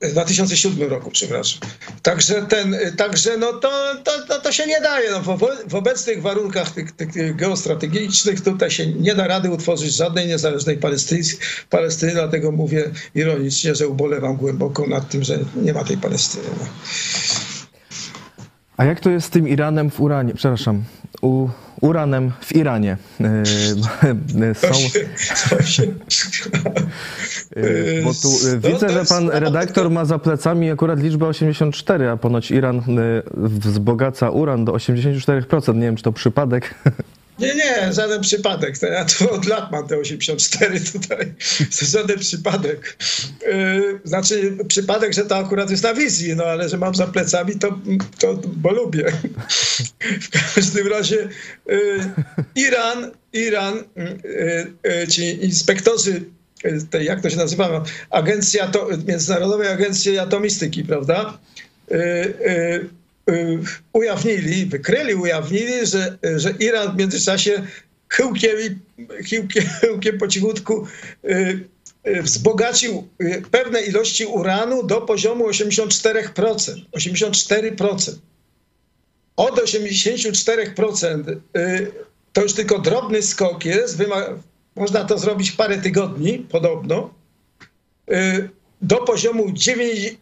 W 0.00 0.12
2007 0.12 0.88
roku, 0.88 1.10
przepraszam. 1.10 1.60
Także, 2.02 2.42
ten, 2.42 2.76
także 2.96 3.36
no 3.36 3.52
to, 3.52 3.70
to, 4.28 4.40
to, 4.40 4.52
się 4.52 4.66
nie 4.66 4.80
daje. 4.80 5.10
No, 5.10 5.38
w, 5.66 5.74
obecnych 5.74 6.22
warunkach 6.22 6.70
tych, 6.70 6.92
tych 6.92 7.36
geostrategicznych 7.36 8.40
tutaj 8.40 8.70
się 8.70 8.86
nie 8.86 9.14
da 9.14 9.26
rady 9.26 9.50
utworzyć 9.50 9.94
żadnej 9.94 10.26
niezależnej 10.26 10.76
Palestyny, 10.78 11.22
Palestyny, 11.70 12.12
dlatego 12.12 12.52
mówię 12.52 12.90
ironicznie, 13.14 13.74
że 13.74 13.88
ubolewam 13.88 14.36
głęboko 14.36 14.86
nad 14.86 15.08
tym, 15.08 15.24
że 15.24 15.38
nie 15.56 15.72
ma 15.72 15.84
tej 15.84 15.96
Palestyny. 15.96 16.44
A 18.76 18.84
jak 18.84 19.00
to 19.00 19.10
jest 19.10 19.26
z 19.26 19.30
tym 19.30 19.48
Iranem 19.48 19.90
w 19.90 20.00
Uranie? 20.00 20.34
Przepraszam, 20.34 20.84
u, 21.22 21.48
uranem 21.84 22.32
w 22.40 22.54
Iranie. 22.54 22.96
E, 23.20 24.54
są... 24.54 24.68
E, 27.56 28.02
bo 28.02 28.14
tu 28.14 28.28
e, 28.28 28.54
no 28.54 28.70
widzę, 28.70 28.88
że 28.88 29.04
pan 29.04 29.28
redaktor 29.28 29.90
ma 29.90 30.04
za 30.04 30.18
plecami 30.18 30.70
akurat 30.70 31.00
liczbę 31.00 31.26
84, 31.26 32.10
a 32.10 32.16
ponoć 32.16 32.50
Iran 32.50 32.82
wzbogaca 33.34 34.30
uran 34.30 34.64
do 34.64 34.72
84%. 34.72 35.74
Nie 35.74 35.80
wiem, 35.80 35.96
czy 35.96 36.02
to 36.02 36.12
przypadek. 36.12 36.74
Nie, 37.38 37.54
nie, 37.54 37.92
żaden 37.92 38.20
przypadek. 38.20 38.82
Ja 38.82 39.04
to 39.04 39.30
od 39.30 39.46
lat 39.46 39.72
mam 39.72 39.88
te 39.88 39.98
84 39.98 40.80
tutaj. 40.80 41.34
Żaden 41.92 42.18
przypadek. 42.18 42.96
Yy, 43.46 44.00
znaczy, 44.04 44.56
przypadek, 44.68 45.12
że 45.12 45.24
to 45.24 45.36
akurat 45.36 45.70
jest 45.70 45.82
na 45.82 45.94
wizji, 45.94 46.36
no 46.36 46.44
ale 46.44 46.68
że 46.68 46.78
mam 46.78 46.94
za 46.94 47.06
plecami, 47.06 47.58
to, 47.58 47.78
to 48.18 48.34
bo 48.46 48.72
lubię. 48.72 49.12
W 50.20 50.54
każdym 50.54 50.88
razie 50.88 51.28
yy, 51.66 52.00
Iran, 52.54 53.10
Iran, 53.32 53.84
yy, 54.84 55.08
ci 55.08 55.44
inspektorzy 55.44 56.24
tej, 56.90 57.06
jak 57.06 57.20
to 57.20 57.30
się 57.30 57.36
nazywa, 57.36 57.84
agencja, 58.10 58.70
Międzynarodowej 59.06 59.68
Agencji 59.68 60.18
Atomistyki, 60.18 60.84
prawda? 60.84 61.38
Y, 63.30 63.58
ujawnili, 63.92 64.66
wykryli, 64.66 65.14
ujawnili, 65.14 65.86
że, 65.86 66.18
że 66.36 66.50
Iran 66.50 66.92
w 66.92 66.98
międzyczasie 66.98 67.66
chyłkiem, 68.08 68.80
chyłkiem, 69.30 69.64
chyłkiem 69.80 70.18
po 70.18 70.28
cichutku 70.28 70.86
y, 71.24 71.68
y, 72.06 72.22
wzbogacił 72.22 73.08
pewne 73.50 73.82
ilości 73.82 74.26
uranu 74.26 74.86
do 74.86 75.00
poziomu 75.00 75.48
84%. 75.48 76.84
84%. 76.96 78.14
Od 79.36 79.54
84% 79.54 81.36
to 82.32 82.42
już 82.42 82.52
tylko 82.52 82.78
drobny 82.78 83.22
skok 83.22 83.64
jest. 83.64 84.02
Można 84.76 85.04
to 85.04 85.18
zrobić 85.18 85.50
w 85.50 85.56
parę 85.56 85.78
tygodni, 85.78 86.38
podobno 86.38 87.14
do 88.84 88.96
poziomu 88.96 89.46
90%, 89.46 90.16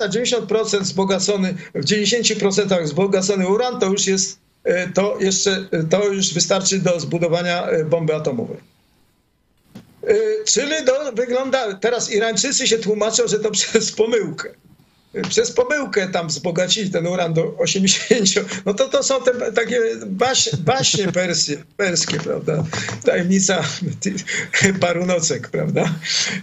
a 0.00 0.08
90% 0.08 0.80
wzbogacony, 0.80 1.54
w 1.74 1.84
90% 1.84 2.84
wzbogacony 2.84 3.48
uran 3.48 3.80
to 3.80 3.86
już 3.86 4.06
jest, 4.06 4.38
e, 4.64 4.88
to 4.88 5.16
jeszcze, 5.20 5.68
to 5.90 6.08
już 6.08 6.34
wystarczy 6.34 6.78
do 6.78 7.00
zbudowania 7.00 7.66
e, 7.66 7.84
bomby 7.84 8.14
atomowej. 8.14 8.56
E, 10.06 10.14
czyli 10.44 10.84
do, 10.84 11.12
wygląda, 11.12 11.74
teraz 11.74 12.12
Irańczycy 12.12 12.66
się 12.66 12.78
tłumaczą, 12.78 13.26
że 13.26 13.38
to 13.38 13.50
przez 13.58 13.92
pomyłkę 13.92 14.54
przez 15.28 15.52
pomyłkę 15.52 16.08
tam 16.08 16.28
wzbogacili 16.28 16.90
ten 16.90 17.06
uran 17.06 17.34
do 17.34 17.56
80. 17.58 18.64
No 18.66 18.74
to 18.74 18.88
to 18.88 19.02
są 19.02 19.22
te 19.22 19.52
takie 19.52 19.80
baś, 20.06 20.56
baśnie 20.56 21.12
persy, 21.12 21.64
perskie, 21.76 22.18
prawda? 22.18 22.64
Tajemnica 23.04 23.64
paru 24.80 25.06
nocek, 25.06 25.48
prawda? 25.48 25.94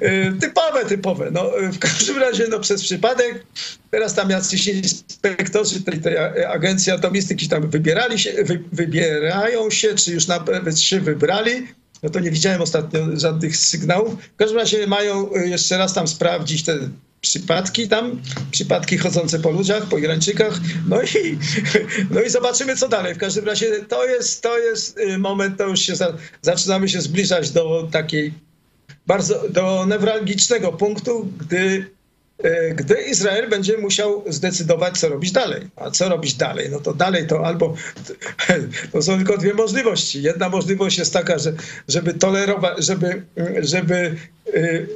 E, 0.02 0.32
typowe, 0.32 0.86
typowe. 0.86 1.32
No, 1.32 1.52
w 1.74 1.80
każdym 1.80 2.18
razie 2.18 2.48
no, 2.50 2.60
przez 2.60 2.84
przypadek 2.84 3.46
teraz 3.92 4.14
tam 4.14 4.30
jacyś 4.30 4.68
inspektorzy 4.68 5.84
tej, 5.84 6.02
tej 6.02 6.18
agencji 6.46 6.92
atomistyki 6.92 7.50
tam 7.50 7.70
wybierali 7.70 8.20
się, 8.20 8.44
wy, 8.44 8.64
wybierają 8.72 9.70
się, 9.70 9.96
czy 9.96 10.12
już 10.12 10.28
nawet 10.28 10.82
się 10.82 11.00
wybrali. 11.00 11.68
No 12.04 12.10
to 12.10 12.20
nie 12.20 12.32
widziałem 12.32 12.62
ostatnio 12.62 13.00
żadnych 13.14 13.58
sygnałów. 13.58 14.14
W 14.24 14.36
każdym 14.36 14.58
razie 14.58 14.88
mają 14.88 15.32
jeszcze 15.46 15.78
raz 15.78 15.94
tam 15.94 16.08
sprawdzić 16.08 16.64
te 16.64 16.80
przypadki 17.22 17.88
tam, 17.88 18.22
przypadki 18.52 18.98
chodzące 18.98 19.40
po 19.40 19.52
ludziach, 19.52 19.86
po 19.86 19.98
Irańczykach, 19.98 20.60
no 20.88 21.02
i, 21.02 21.38
no 22.14 22.22
i 22.22 22.30
zobaczymy, 22.30 22.76
co 22.76 22.88
dalej. 22.88 23.16
W 23.16 23.18
każdym 23.18 23.46
razie 23.46 23.86
to 23.86 24.06
jest, 24.06 24.44
to 24.44 24.60
jest 24.60 24.98
y, 24.98 25.18
moment, 25.18 25.58
to 25.58 25.68
już 25.68 25.80
się 25.80 25.96
za, 25.96 26.14
zaczynamy 26.42 26.90
się 26.90 27.02
zbliżać 27.02 27.52
do 27.52 27.88
takiej 27.92 28.34
bardzo, 29.08 29.50
do 29.50 29.86
newralgicznego 29.86 30.72
punktu, 30.72 31.28
gdy, 31.40 31.86
y, 32.46 32.74
gdy 32.76 32.96
Izrael 33.02 33.50
będzie 33.50 33.78
musiał 33.78 34.24
zdecydować, 34.28 34.98
co 34.98 35.10
robić 35.10 35.32
dalej. 35.32 35.62
A 35.76 35.92
co 35.92 36.10
robić 36.10 36.34
dalej? 36.34 36.70
No 36.72 36.80
to 36.80 36.94
dalej 36.94 37.28
to 37.28 37.46
albo, 37.46 37.76
to 38.92 39.02
są 39.02 39.18
tylko 39.18 39.38
dwie 39.38 39.54
możliwości. 39.54 40.22
Jedna 40.22 40.50
możliwość 40.50 40.98
jest 40.98 41.14
taka, 41.14 41.40
że, 41.40 41.54
żeby 41.88 42.14
tolerować, 42.14 42.86
żeby, 42.86 43.24
żeby 43.62 44.16
y, 44.56 44.88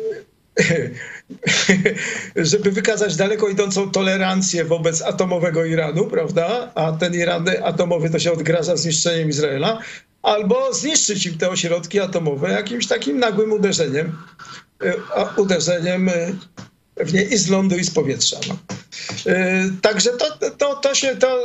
żeby 2.36 2.72
wykazać 2.72 3.16
daleko 3.16 3.50
idącą 3.50 3.92
tolerancję 3.92 4.66
wobec 4.66 5.02
atomowego 5.02 5.66
Iranu, 5.66 6.06
prawda? 6.06 6.72
A 6.76 6.92
ten 6.92 7.16
Iran 7.16 7.46
atomowy 7.64 8.10
to 8.10 8.20
się 8.20 8.32
odgraża 8.32 8.78
zniszczeniem 8.78 9.30
Izraela. 9.30 9.80
albo 10.22 10.74
zniszczyć 10.74 11.26
im 11.26 11.38
te 11.38 11.50
ośrodki 11.50 12.00
atomowe 12.00 12.52
jakimś 12.52 12.88
takim 12.88 13.20
nagłym 13.20 13.52
uderzeniem, 13.52 14.18
uderzeniem 15.38 16.10
w 16.98 17.14
nie 17.14 17.24
i 17.24 17.38
z 17.38 17.50
lądu, 17.50 17.76
i 17.76 17.84
z 17.84 17.92
powietrza. 17.92 18.38
No. 18.48 18.58
Także 19.82 20.10
to, 20.10 20.50
to, 20.58 20.76
to 20.76 20.96
się, 20.96 21.16
to 21.16 21.44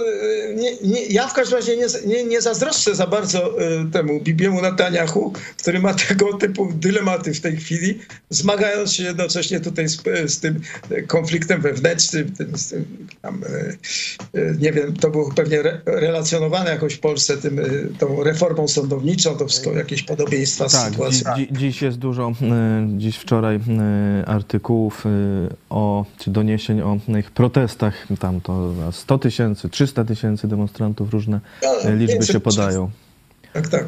nie, 0.54 0.76
nie, 0.82 1.06
ja 1.06 1.28
w 1.28 1.32
każdym 1.32 1.58
razie 1.58 1.76
nie, 1.76 1.86
nie, 2.06 2.24
nie 2.24 2.40
zazdroszczę 2.40 2.94
za 2.94 3.06
bardzo 3.06 3.54
temu 3.92 4.20
Bibiemu 4.20 4.62
Netanyahu, 4.62 5.32
który 5.56 5.80
ma 5.80 5.94
tego 6.08 6.32
typu 6.32 6.72
dylematy 6.72 7.34
w 7.34 7.40
tej 7.40 7.56
chwili, 7.56 7.98
zmagając 8.30 8.92
się 8.92 9.04
jednocześnie 9.04 9.60
tutaj 9.60 9.88
z, 9.88 10.02
z 10.26 10.40
tym 10.40 10.60
konfliktem 11.06 11.60
wewnętrznym, 11.60 12.32
tym, 12.32 12.58
z 12.58 12.68
tym 12.68 13.06
tam, 13.22 13.44
nie 14.60 14.72
wiem, 14.72 14.96
to 14.96 15.10
było 15.10 15.32
pewnie 15.34 15.60
re, 15.60 15.80
relacjonowane 15.86 16.70
jakoś 16.70 16.94
w 16.94 17.00
Polsce 17.00 17.36
tym, 17.36 17.60
tą 17.98 18.22
reformą 18.22 18.68
sądowniczą, 18.68 19.36
to 19.36 19.46
wszystko 19.46 19.72
jakieś 19.72 20.02
podobieństwa 20.02 20.68
z 20.68 20.72
tak, 20.72 20.90
sytuacją. 20.90 21.34
Dzi, 21.36 21.48
dziś 21.52 21.82
jest 21.82 21.98
dużo, 21.98 22.32
dziś 22.96 23.16
wczoraj 23.16 23.60
artykułów 24.26 25.04
o, 25.70 26.04
czy 26.18 26.30
doniesień 26.30 26.80
o 26.80 26.98
ich 27.18 27.30
protestach. 27.50 28.06
Tam 28.20 28.40
to 28.40 28.74
100 28.92 29.18
tysięcy, 29.18 29.68
300 29.68 30.04
tysięcy 30.04 30.48
demonstrantów, 30.48 31.10
różne 31.10 31.40
No, 31.62 31.94
liczby 31.94 32.26
się 32.26 32.40
podają. 32.40 32.90
Tak, 33.52 33.68
tak. 33.68 33.84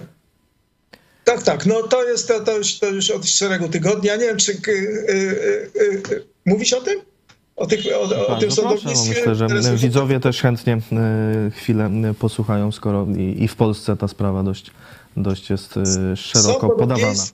Tak, 1.24 1.42
tak. 1.42 1.66
No 1.66 1.82
to 1.82 2.04
jest 2.04 2.28
to, 2.28 2.40
to, 2.40 2.58
już, 2.58 2.78
to 2.78 2.86
już 2.86 3.10
od 3.10 3.26
szeregu 3.26 3.68
tygodni. 3.68 4.08
Ja 4.08 4.16
nie 4.16 4.26
wiem, 4.26 4.36
czy 4.36 4.52
y, 4.52 4.70
y, 4.70 6.02
y, 6.10 6.24
mówisz 6.46 6.72
o 6.72 6.80
tym? 6.80 7.00
O, 7.60 7.66
tych, 7.66 7.80
o, 7.94 8.00
o 8.00 8.08
tym 8.08 8.18
Bardzo 8.18 8.46
proszę, 8.46 8.62
bo 8.62 8.68
sądownictwie? 8.68 9.14
myślę, 9.14 9.34
że 9.34 9.76
widzowie 9.76 10.20
też 10.20 10.40
chętnie 10.40 10.78
e, 10.92 11.50
chwilę 11.50 11.90
e, 12.10 12.14
posłuchają, 12.14 12.72
skoro 12.72 13.06
i, 13.18 13.42
i 13.44 13.48
w 13.48 13.56
Polsce 13.56 13.96
ta 13.96 14.08
sprawa 14.08 14.42
dość, 14.42 14.70
dość 15.16 15.50
jest 15.50 15.76
e, 15.76 16.16
szeroko 16.16 16.68
są 16.68 16.76
podawana. 16.76 17.24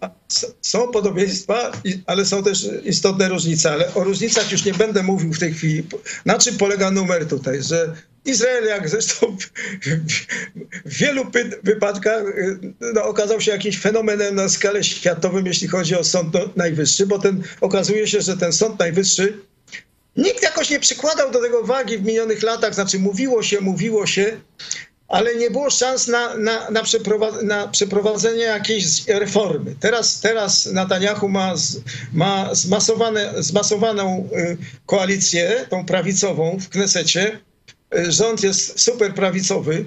są 0.60 0.88
podobieństwa, 0.88 1.72
ale 2.06 2.24
są 2.24 2.42
też 2.42 2.68
istotne 2.84 3.28
różnice. 3.28 3.72
Ale 3.72 3.94
o 3.94 4.04
różnicach 4.04 4.52
już 4.52 4.64
nie 4.64 4.74
będę 4.74 5.02
mówił 5.02 5.32
w 5.32 5.38
tej 5.38 5.54
chwili. 5.54 5.82
Na 6.24 6.38
czym 6.38 6.56
polega 6.56 6.90
numer 6.90 7.28
tutaj, 7.28 7.62
że 7.62 7.92
Izrael, 8.24 8.64
jak 8.64 8.88
zresztą 8.88 9.36
w, 10.84 10.98
wielu 10.98 11.26
wypadkach, 11.62 12.22
no, 12.94 13.04
okazał 13.04 13.40
się 13.40 13.50
jakimś 13.50 13.78
fenomenem 13.78 14.34
na 14.34 14.48
skalę 14.48 14.84
światową, 14.84 15.44
jeśli 15.44 15.68
chodzi 15.68 15.96
o 15.96 16.04
Sąd 16.04 16.56
Najwyższy, 16.56 17.06
bo 17.06 17.18
ten, 17.18 17.42
okazuje 17.60 18.06
się, 18.06 18.20
że 18.20 18.36
ten 18.36 18.52
Sąd 18.52 18.78
Najwyższy 18.78 19.46
Nikt 20.16 20.42
jakoś 20.42 20.70
nie 20.70 20.80
przykładał 20.80 21.30
do 21.30 21.42
tego 21.42 21.62
wagi 21.64 21.98
w 21.98 22.04
minionych 22.04 22.42
latach, 22.42 22.74
znaczy 22.74 22.98
mówiło 22.98 23.42
się, 23.42 23.60
mówiło 23.60 24.06
się, 24.06 24.40
ale 25.08 25.36
nie 25.36 25.50
było 25.50 25.70
szans 25.70 26.08
na, 26.08 26.36
na, 26.36 26.70
na, 26.70 26.82
na 27.42 27.68
przeprowadzenie 27.68 28.42
jakiejś 28.42 29.06
reformy. 29.08 29.74
Teraz, 29.80 30.20
teraz 30.20 30.66
Netanyahu 30.66 31.28
ma, 31.28 31.56
z, 31.56 31.80
ma 32.12 32.54
zmasowane, 32.54 33.32
zmasowaną 33.36 34.28
y, 34.32 34.56
koalicję, 34.86 35.66
tą 35.70 35.86
prawicową 35.86 36.58
w 36.60 36.68
Knesecie. 36.68 37.40
Y, 37.98 38.12
Rząd 38.12 38.42
jest 38.42 38.80
super 38.80 39.14
prawicowy, 39.14 39.84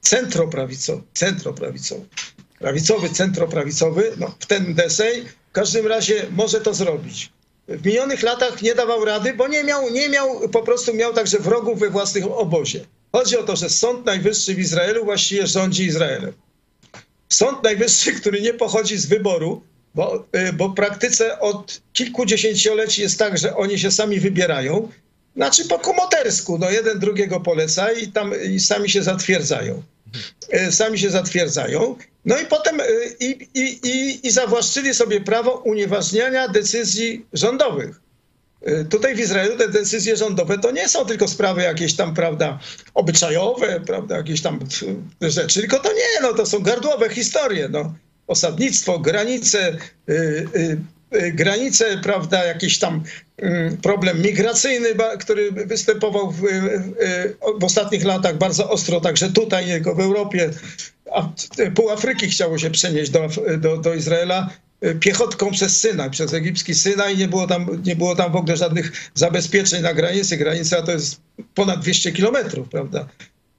centroprawicowy, 0.00 1.02
centroprawicowy, 1.14 2.06
prawicowy, 2.58 3.10
centroprawicowy, 3.10 4.12
no, 4.16 4.34
w 4.40 4.46
ten 4.46 4.74
desej. 4.74 5.24
W 5.48 5.52
każdym 5.52 5.86
razie 5.86 6.26
może 6.30 6.60
to 6.60 6.74
zrobić 6.74 7.32
w 7.68 7.86
minionych 7.86 8.22
latach 8.22 8.62
nie 8.62 8.74
dawał 8.74 9.04
rady, 9.04 9.34
bo 9.34 9.48
nie 9.48 9.64
miał, 9.64 9.90
nie 9.90 10.08
miał, 10.08 10.48
po 10.48 10.62
prostu 10.62 10.94
miał 10.94 11.12
także 11.14 11.38
wrogów 11.38 11.78
we 11.80 11.90
własnym 11.90 12.24
obozie. 12.32 12.84
Chodzi 13.12 13.38
o 13.38 13.42
to, 13.42 13.56
że 13.56 13.70
Sąd 13.70 14.06
Najwyższy 14.06 14.54
w 14.54 14.58
Izraelu 14.58 15.04
właściwie 15.04 15.46
rządzi 15.46 15.84
Izraelem. 15.84 16.32
Sąd 17.28 17.62
Najwyższy, 17.62 18.12
który 18.12 18.40
nie 18.40 18.54
pochodzi 18.54 18.96
z 18.96 19.06
wyboru, 19.06 19.62
bo, 19.94 20.24
y, 20.48 20.52
bo 20.52 20.68
w 20.68 20.74
praktyce 20.74 21.40
od 21.40 21.80
kilkudziesięcioleci 21.92 23.02
jest 23.02 23.18
tak, 23.18 23.38
że 23.38 23.56
oni 23.56 23.78
się 23.78 23.90
sami 23.90 24.20
wybierają, 24.20 24.88
znaczy 25.36 25.64
po 25.64 25.78
kumotersku, 25.78 26.58
no 26.58 26.70
jeden 26.70 26.98
drugiego 26.98 27.40
poleca 27.40 27.92
i 27.92 28.08
tam 28.08 28.32
i 28.44 28.60
sami 28.60 28.90
się 28.90 29.02
zatwierdzają. 29.02 29.82
Y, 30.54 30.72
Sami 30.72 30.98
się 30.98 31.10
zatwierdzają. 31.10 31.96
No 32.24 32.38
i 32.38 32.46
potem 32.46 32.80
y, 32.80 32.84
i, 33.20 33.48
i, 33.54 33.88
i, 33.88 34.26
i 34.26 34.30
zawłaszczyli 34.30 34.94
sobie 34.94 35.20
prawo 35.20 35.52
unieważniania 35.52 36.48
decyzji 36.48 37.26
rządowych. 37.32 38.00
Y, 38.68 38.84
Tutaj 38.84 39.14
w 39.14 39.20
Izraelu 39.20 39.56
te 39.56 39.68
decyzje 39.68 40.16
rządowe 40.16 40.58
to 40.58 40.70
nie 40.70 40.88
są 40.88 41.06
tylko 41.06 41.28
sprawy 41.28 41.62
jakieś 41.62 41.96
tam, 41.96 42.14
prawda, 42.14 42.58
obyczajowe, 42.94 43.80
prawda, 43.86 44.16
jakieś 44.16 44.42
tam 44.42 44.58
rzeczy, 45.20 45.60
tylko 45.60 45.80
to 45.80 45.92
nie, 45.92 46.22
no 46.22 46.34
to 46.34 46.46
są 46.46 46.60
gardłowe 46.60 47.10
historie, 47.10 47.68
no. 47.68 47.94
Osadnictwo, 48.26 48.98
granice, 48.98 49.76
y, 50.08 50.78
granice, 51.32 51.98
prawda, 52.02 52.44
jakiś 52.44 52.78
tam 52.78 53.02
y, 53.42 53.76
problem 53.82 54.22
migracyjny, 54.22 54.88
który 55.20 55.52
występował 55.52 56.30
w, 56.30 56.42
w 57.60 57.64
ostatnich 57.64 58.04
latach 58.04 58.38
bardzo 58.38 58.70
ostro, 58.70 59.00
także 59.00 59.30
tutaj, 59.30 59.66
tylko 59.66 59.94
w 59.94 60.00
Europie. 60.00 60.50
Pół 61.74 61.90
Afryki 61.90 62.28
chciało 62.28 62.58
się 62.58 62.70
przenieść 62.70 63.10
do, 63.10 63.28
do, 63.58 63.76
do 63.76 63.94
Izraela 63.94 64.50
y, 64.84 64.94
piechotką 64.94 65.50
przez 65.50 65.80
Synaj, 65.80 66.10
przez 66.10 66.34
egipski 66.34 66.74
Synaj. 66.74 67.16
Nie 67.16 67.28
było, 67.28 67.46
tam, 67.46 67.82
nie 67.84 67.96
było 67.96 68.16
tam 68.16 68.32
w 68.32 68.36
ogóle 68.36 68.56
żadnych 68.56 69.10
zabezpieczeń 69.14 69.82
na 69.82 69.94
granicy. 69.94 70.36
Granica 70.36 70.82
to 70.82 70.92
jest 70.92 71.20
ponad 71.54 71.80
200 71.80 72.12
kilometrów, 72.12 72.68
prawda? 72.68 73.08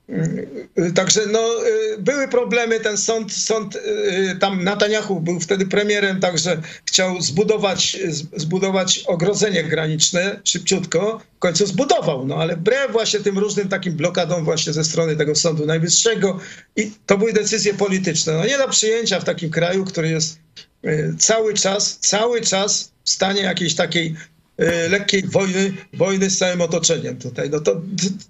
Y, 0.09 0.91
Także 0.95 1.21
no, 1.31 1.67
y, 1.67 1.97
były 1.97 2.27
problemy, 2.27 2.79
ten 2.79 2.97
sąd, 2.97 3.33
sąd 3.33 3.75
y, 3.75 4.37
tam 4.39 4.63
Netanyahu 4.63 5.21
był 5.21 5.39
wtedy 5.39 5.65
premierem, 5.65 6.19
także 6.19 6.61
chciał 6.85 7.21
zbudować, 7.21 7.97
zbudować 8.35 9.03
ogrodzenie 9.07 9.63
graniczne 9.63 10.39
szybciutko, 10.43 11.21
w 11.35 11.39
końcu 11.39 11.65
zbudował, 11.65 12.27
no 12.27 12.35
ale 12.35 12.55
wbrew 12.55 12.91
właśnie 12.91 13.19
tym 13.19 13.37
różnym 13.37 13.69
takim 13.69 13.93
blokadom 13.93 14.45
właśnie 14.45 14.73
ze 14.73 14.83
strony 14.83 15.15
tego 15.15 15.35
Sądu 15.35 15.65
Najwyższego 15.65 16.39
i 16.75 16.91
to 17.05 17.17
były 17.17 17.33
decyzje 17.33 17.73
polityczne. 17.73 18.33
No 18.33 18.45
nie 18.45 18.57
do 18.57 18.67
przyjęcia 18.67 19.19
w 19.19 19.23
takim 19.23 19.49
kraju, 19.49 19.85
który 19.85 20.09
jest 20.09 20.39
y, 20.85 21.13
cały 21.19 21.53
czas, 21.53 21.97
cały 21.97 22.41
czas 22.41 22.91
w 23.03 23.09
stanie 23.09 23.41
jakiejś 23.41 23.75
takiej 23.75 24.07
y, 24.07 24.34
lekkiej 24.89 25.23
wojny, 25.23 25.73
wojny 25.93 26.29
z 26.29 26.37
całym 26.37 26.61
otoczeniem 26.61 27.17
tutaj. 27.17 27.49
No 27.49 27.59
to, 27.59 27.81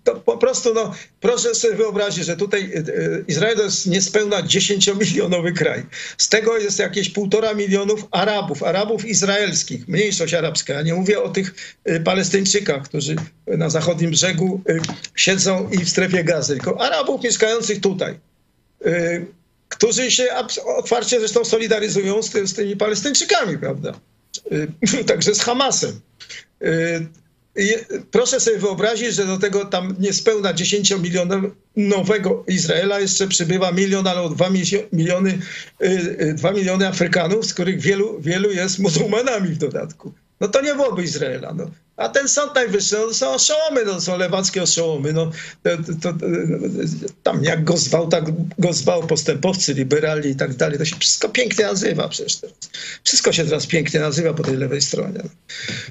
to 0.04 0.16
po 0.16 0.38
prostu, 0.38 0.74
no, 0.74 0.94
proszę 1.22 1.56
sobie 1.56 1.76
wyobrazić, 1.76 2.26
że 2.26 2.38
tutaj 2.38 2.62
y, 2.62 2.90
y, 2.90 3.26
Izrael 3.28 3.58
to 3.58 3.64
jest 3.64 3.88
niespełna 3.88 4.44
10-milionowy 4.44 5.54
kraj. 5.54 5.84
Z 6.18 6.30
tego 6.30 6.58
jest 6.58 6.80
jakieś 6.80 7.10
półtora 7.10 7.54
milionów 7.54 8.08
Arabów, 8.12 8.64
Arabów 8.64 9.06
izraelskich, 9.06 9.88
mniejszość 9.88 10.34
arabska. 10.34 10.74
Ja 10.74 10.82
nie 10.82 10.94
mówię 10.94 11.22
o 11.22 11.30
tych 11.30 11.56
y, 11.90 12.00
Palestyńczykach, 12.00 12.84
którzy 12.84 13.16
na 13.48 13.70
zachodnim 13.70 14.12
brzegu 14.12 14.62
y, 14.70 14.80
siedzą 15.16 15.70
i 15.70 15.78
w 15.78 15.90
strefie 15.90 16.24
gazy, 16.24 16.54
tylko 16.54 16.82
Arabów 16.82 17.24
mieszkających 17.24 17.82
tutaj. 17.82 18.20
Y, 18.86 19.26
którzy 19.70 20.12
się 20.12 20.28
otwarcie 20.78 21.20
zresztą 21.20 21.46
solidaryzują 21.46 22.24
z, 22.24 22.30
ty, 22.30 22.48
z 22.48 22.54
tymi 22.54 22.78
Palestyńczykami, 22.78 23.58
prawda? 23.58 23.94
Y, 24.52 25.04
Także 25.08 25.36
z 25.36 25.42
Hamasem. 25.42 26.00
Y, 26.62 27.08
Proszę 28.12 28.40
sobie 28.40 28.58
wyobrazić, 28.58 29.14
że 29.16 29.26
do 29.26 29.38
tego 29.38 29.66
tam 29.66 29.96
niespełna 30.00 30.54
10-milionowego 30.54 32.44
Izraela 32.48 33.00
jeszcze 33.00 33.28
przybywa 33.28 33.72
milion 33.72 34.08
albo 34.08 34.30
dwa 34.30 34.50
miliony, 34.94 35.40
y, 35.84 36.34
dwa 36.38 36.52
miliony 36.52 36.88
Afrykanów, 36.88 37.46
z 37.46 37.54
których 37.54 37.82
wielu, 37.82 38.22
wielu 38.22 38.52
jest 38.52 38.80
muzułmanami 38.80 39.50
w 39.50 39.58
dodatku. 39.58 40.14
No 40.40 40.48
to 40.48 40.62
nie 40.62 40.76
byłoby 40.76 41.04
Izraela. 41.04 41.54
No. 41.54 41.72
A 41.98 42.10
ten 42.10 42.28
Sąd 42.30 42.56
Najwyższy, 42.56 42.96
no, 42.96 43.08
to 43.08 43.14
są 43.14 43.30
oszołomy, 43.34 43.86
no, 43.86 44.02
są 44.02 44.18
lewackie 44.18 44.64
oszołomy. 44.64 45.14
No, 45.14 45.32
to, 45.64 45.70
to, 46.02 46.14
tam 47.24 47.44
jak 47.44 47.64
go 47.64 47.78
zwał, 47.78 48.08
tak 48.08 48.24
go 48.60 48.74
zwał 48.74 49.08
postępowcy, 49.08 49.74
liberalni 49.74 50.30
i 50.30 50.36
tak 50.36 50.54
dalej. 50.54 50.78
To 50.78 50.86
się 50.86 50.96
wszystko 51.00 51.30
pięknie 51.30 51.66
nazywa 51.66 52.08
przecież 52.08 52.36
teraz. 52.36 52.56
Wszystko 53.04 53.32
się 53.34 53.46
teraz 53.46 53.68
pięknie 53.68 54.00
nazywa 54.00 54.34
po 54.34 54.44
tej 54.44 54.58
lewej 54.58 54.82
stronie. 54.82 55.22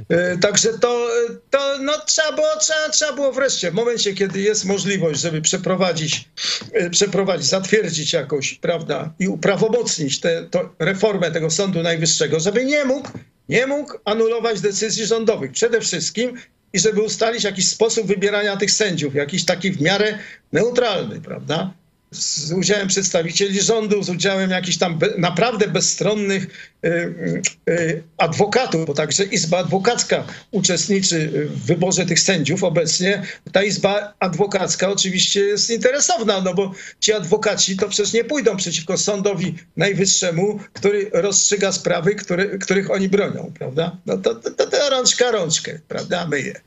E, 0.08 0.38
Także 0.38 0.78
to, 0.78 1.08
to 1.50 1.78
no, 1.80 1.92
trzeba, 2.06 2.32
było, 2.32 2.56
trzeba, 2.60 2.88
trzeba 2.88 3.12
było 3.12 3.32
wreszcie, 3.32 3.70
w 3.70 3.74
momencie, 3.74 4.14
kiedy 4.14 4.40
jest 4.40 4.64
możliwość, 4.64 5.20
żeby 5.20 5.42
przeprowadzić, 5.42 6.28
e, 6.72 6.90
przeprowadzić 6.90 7.46
zatwierdzić 7.46 8.12
jakoś, 8.12 8.54
prawda, 8.54 9.14
i 9.18 9.28
uprawomocnić 9.28 10.20
tę 10.20 10.48
reformę 10.78 11.30
tego 11.30 11.50
Sądu 11.50 11.82
Najwyższego, 11.82 12.40
żeby 12.40 12.64
nie 12.64 12.84
mógł, 12.84 13.08
nie 13.48 13.66
mógł 13.66 13.98
anulować 14.04 14.60
decyzji 14.60 15.06
rządowych. 15.06 15.52
Przede 15.52 15.80
wszystkim 15.80 16.36
i 16.72 16.78
żeby 16.78 17.02
ustalić 17.02 17.44
jakiś 17.44 17.68
sposób 17.68 18.06
wybierania 18.06 18.56
tych 18.56 18.70
sędziów, 18.70 19.14
jakiś 19.14 19.44
taki 19.44 19.70
w 19.72 19.80
miarę 19.80 20.18
neutralny, 20.52 21.20
prawda? 21.20 21.74
Z 22.14 22.52
udziałem 22.52 22.88
przedstawicieli 22.88 23.60
rządu, 23.60 24.02
z 24.02 24.10
udziałem 24.10 24.50
jakichś 24.50 24.78
tam 24.78 24.98
be, 24.98 25.08
naprawdę 25.18 25.68
bezstronnych 25.68 26.46
y, 26.84 27.42
y, 27.70 28.02
adwokatów, 28.18 28.86
bo 28.86 28.94
także 28.94 29.24
Izba 29.24 29.58
Adwokacka 29.58 30.24
uczestniczy 30.50 31.48
w 31.50 31.66
wyborze 31.66 32.06
tych 32.06 32.20
sędziów 32.20 32.64
obecnie. 32.64 33.22
Ta 33.52 33.62
Izba 33.62 34.14
Adwokacka 34.18 34.88
oczywiście 34.88 35.40
jest 35.40 35.70
interesowna, 35.70 36.40
no 36.40 36.54
bo 36.54 36.72
ci 37.00 37.12
adwokaci 37.12 37.76
to 37.76 37.88
przecież 37.88 38.12
nie 38.12 38.24
pójdą 38.24 38.56
przeciwko 38.56 38.98
sądowi 38.98 39.54
najwyższemu, 39.76 40.60
który 40.72 41.10
rozstrzyga 41.12 41.72
sprawy, 41.72 42.14
które, 42.14 42.58
których 42.58 42.90
oni 42.90 43.08
bronią, 43.08 43.52
prawda? 43.58 43.96
No 44.06 44.18
to, 44.18 44.34
to, 44.34 44.50
to, 44.50 44.66
to 44.66 44.90
rączka 44.90 45.30
rączkę, 45.30 45.78
prawda, 45.88 46.26
myje. 46.26 46.60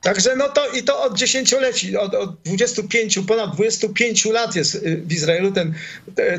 Także 0.00 0.36
no 0.36 0.48
to 0.48 0.68
i 0.68 0.82
to 0.82 1.02
od 1.02 1.18
dziesięcioleci, 1.18 1.96
od, 1.96 2.14
od 2.14 2.42
25, 2.42 3.18
ponad 3.28 3.54
25 3.54 4.24
lat 4.24 4.56
jest 4.56 4.74
y, 4.74 5.02
w 5.06 5.12
Izraelu 5.12 5.52
ten, 5.52 5.74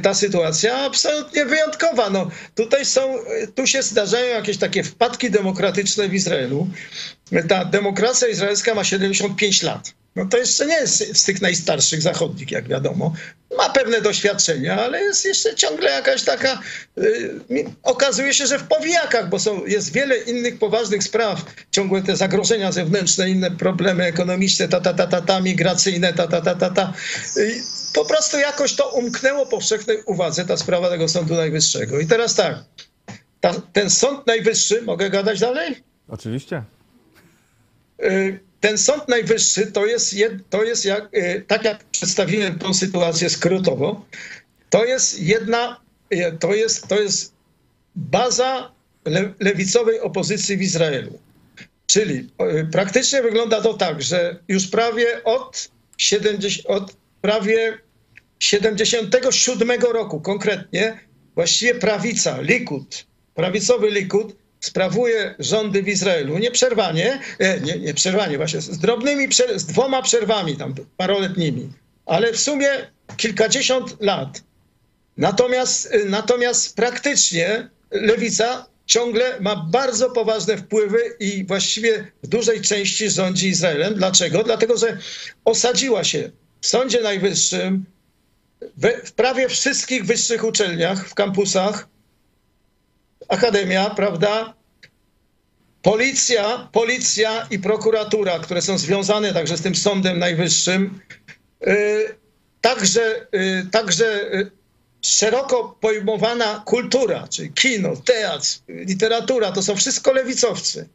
ta 0.01 0.14
sytuacja 0.14 0.78
absolutnie 0.78 1.45
wyjątkowa. 1.45 2.09
No, 2.09 2.32
tutaj 2.55 2.86
są, 2.86 3.18
tu 3.55 3.68
się 3.68 3.84
zdarzają 3.84 4.36
jakieś 4.36 4.57
takie 4.57 4.84
wpadki 4.84 5.32
demokratyczne 5.32 6.09
w 6.09 6.14
Izraelu. 6.14 6.68
Ta 7.47 7.66
demokracja 7.66 8.28
izraelska 8.28 8.76
ma 8.76 8.84
75 8.84 9.64
lat. 9.64 9.93
No 10.16 10.26
to 10.26 10.38
jeszcze 10.38 10.66
nie 10.66 10.76
jest 10.76 11.18
z 11.18 11.24
tych 11.24 11.41
najstarszych 11.41 12.01
zachodnich, 12.01 12.51
jak 12.51 12.68
wiadomo. 12.68 13.14
Ma 13.57 13.70
pewne 13.70 14.01
doświadczenia, 14.01 14.82
ale 14.82 15.01
jest 15.01 15.26
jeszcze 15.26 15.55
ciągle 15.55 15.91
jakaś 15.91 16.24
taka. 16.24 16.62
Yy, 16.97 17.66
okazuje 17.84 18.34
się, 18.34 18.47
że 18.47 18.59
w 18.59 18.64
powijakach, 18.64 19.30
bo 19.30 19.39
są, 19.39 19.66
jest 19.66 19.93
wiele 19.93 20.18
innych 20.18 20.59
poważnych 20.59 21.03
spraw, 21.03 21.45
ciągłe 21.72 22.01
te 22.01 22.16
zagrożenia 22.16 22.72
zewnętrzne, 22.72 23.30
inne 23.30 23.51
problemy 23.51 24.03
ekonomiczne, 24.03 24.68
ta, 24.68 24.82
ta, 24.82 24.93
ta, 24.93 25.07
ta, 25.07 25.22
ta 25.22 25.41
migracyjne, 25.41 26.14
ta, 26.14 26.28
ta, 26.28 26.41
ta, 26.41 26.55
ta, 26.55 26.70
ta. 26.70 26.93
Yy, 27.36 27.62
po 27.93 28.05
prostu 28.05 28.38
jakoś 28.39 28.76
to 28.76 28.89
umknęło 28.89 29.45
powszechnej 29.45 29.97
uwadze, 30.05 30.45
ta 30.45 30.57
sprawa 30.57 30.89
tego 30.89 31.07
Sądu 31.07 31.36
Najwyższego. 31.36 31.99
I 31.99 32.07
teraz 32.07 32.36
tak, 32.36 32.55
ta, 33.41 33.53
ten 33.74 33.89
Sąd 33.89 34.28
Najwyższy, 34.28 34.82
mogę 34.82 35.09
gadać 35.09 35.39
dalej? 35.39 35.84
Oczywiście. 36.07 36.64
Yy, 37.99 38.51
ten 38.62 38.78
Sąd 38.78 39.07
Najwyższy 39.07 39.72
to 39.72 39.86
jest, 39.86 40.16
to 40.49 40.64
jest 40.64 40.86
jak, 40.86 41.09
tak 41.47 41.64
jak 41.64 41.84
przedstawiłem 41.84 42.59
tą 42.59 42.74
sytuację 42.74 43.30
skrótowo, 43.30 44.05
to 44.70 44.86
jest 44.86 45.20
jedna, 45.20 45.82
to 46.39 46.53
jest, 46.53 46.88
to 46.88 46.99
jest 46.99 47.34
baza 47.95 48.72
le, 49.05 49.34
lewicowej 49.39 49.99
opozycji 49.99 50.57
w 50.57 50.62
Izraelu. 50.62 51.20
Czyli 51.88 52.30
praktycznie 52.72 53.22
wygląda 53.22 53.62
to 53.62 53.74
tak, 53.74 54.01
że 54.01 54.39
już 54.47 54.68
prawie 54.68 55.24
od, 55.24 55.70
70, 55.97 56.66
od 56.66 56.95
prawie 57.22 57.78
77 58.39 59.82
roku 59.82 60.22
konkretnie 60.22 60.99
właściwie 61.36 61.76
prawica, 61.76 62.41
Likud, 62.41 63.05
prawicowy 63.36 63.89
Likud 63.89 64.36
sprawuje 64.62 65.36
rządy 65.39 65.84
w 65.84 65.88
Izraelu 65.88 66.38
nieprzerwanie, 66.38 67.20
nie, 67.62 67.80
nieprzerwanie 67.80 68.38
właśnie, 68.38 68.62
z 68.62 68.78
drobnymi, 68.78 69.28
z 69.55 69.66
dwoma 69.66 70.01
przerwami 70.01 70.57
tam 70.57 70.76
paroletnimi, 70.97 71.70
ale 72.05 72.34
w 72.34 72.39
sumie 72.39 72.70
kilkadziesiąt 73.18 74.01
lat. 74.01 74.43
Natomiast, 75.18 75.93
natomiast 76.05 76.76
praktycznie 76.76 77.70
lewica 77.91 78.66
ciągle 78.86 79.39
ma 79.39 79.55
bardzo 79.55 80.09
poważne 80.09 80.57
wpływy 80.57 80.99
i 81.20 81.45
właściwie 81.45 82.12
w 82.24 82.28
dużej 82.28 82.62
części 82.62 83.09
rządzi 83.09 83.47
Izraelem. 83.47 83.95
Dlaczego? 83.95 84.43
Dlatego, 84.43 84.78
że 84.78 84.97
osadziła 85.45 86.03
się 86.03 86.32
w 86.62 86.68
Sądzie 86.68 87.01
Najwyższym, 87.01 87.86
w 89.05 89.12
prawie 89.12 89.49
wszystkich 89.49 90.05
wyższych 90.05 90.43
uczelniach, 90.43 91.07
w 91.07 91.14
kampusach, 91.14 91.88
akademia, 93.32 93.89
prawda? 93.89 94.53
Policja, 95.82 96.69
policja 96.71 97.47
i 97.51 97.59
prokuratura, 97.59 98.39
które 98.39 98.61
są 98.61 98.77
związane 98.77 99.34
także 99.34 99.57
z 99.57 99.61
tym 99.61 99.75
Sądem 99.75 100.19
Najwyższym, 100.19 100.99
yy, 101.61 102.15
także, 102.61 103.27
yy, 103.32 103.65
także 103.71 104.29
yy, 104.34 104.51
szeroko 105.01 105.77
pojmowana 105.82 106.63
kultura, 106.65 107.27
czyli 107.27 107.53
kino, 107.53 107.95
teatr, 107.95 108.47
literatura, 108.67 109.51
to 109.51 109.63
są 109.63 109.75
wszystko 109.75 110.13
lewicowcy. 110.13 110.89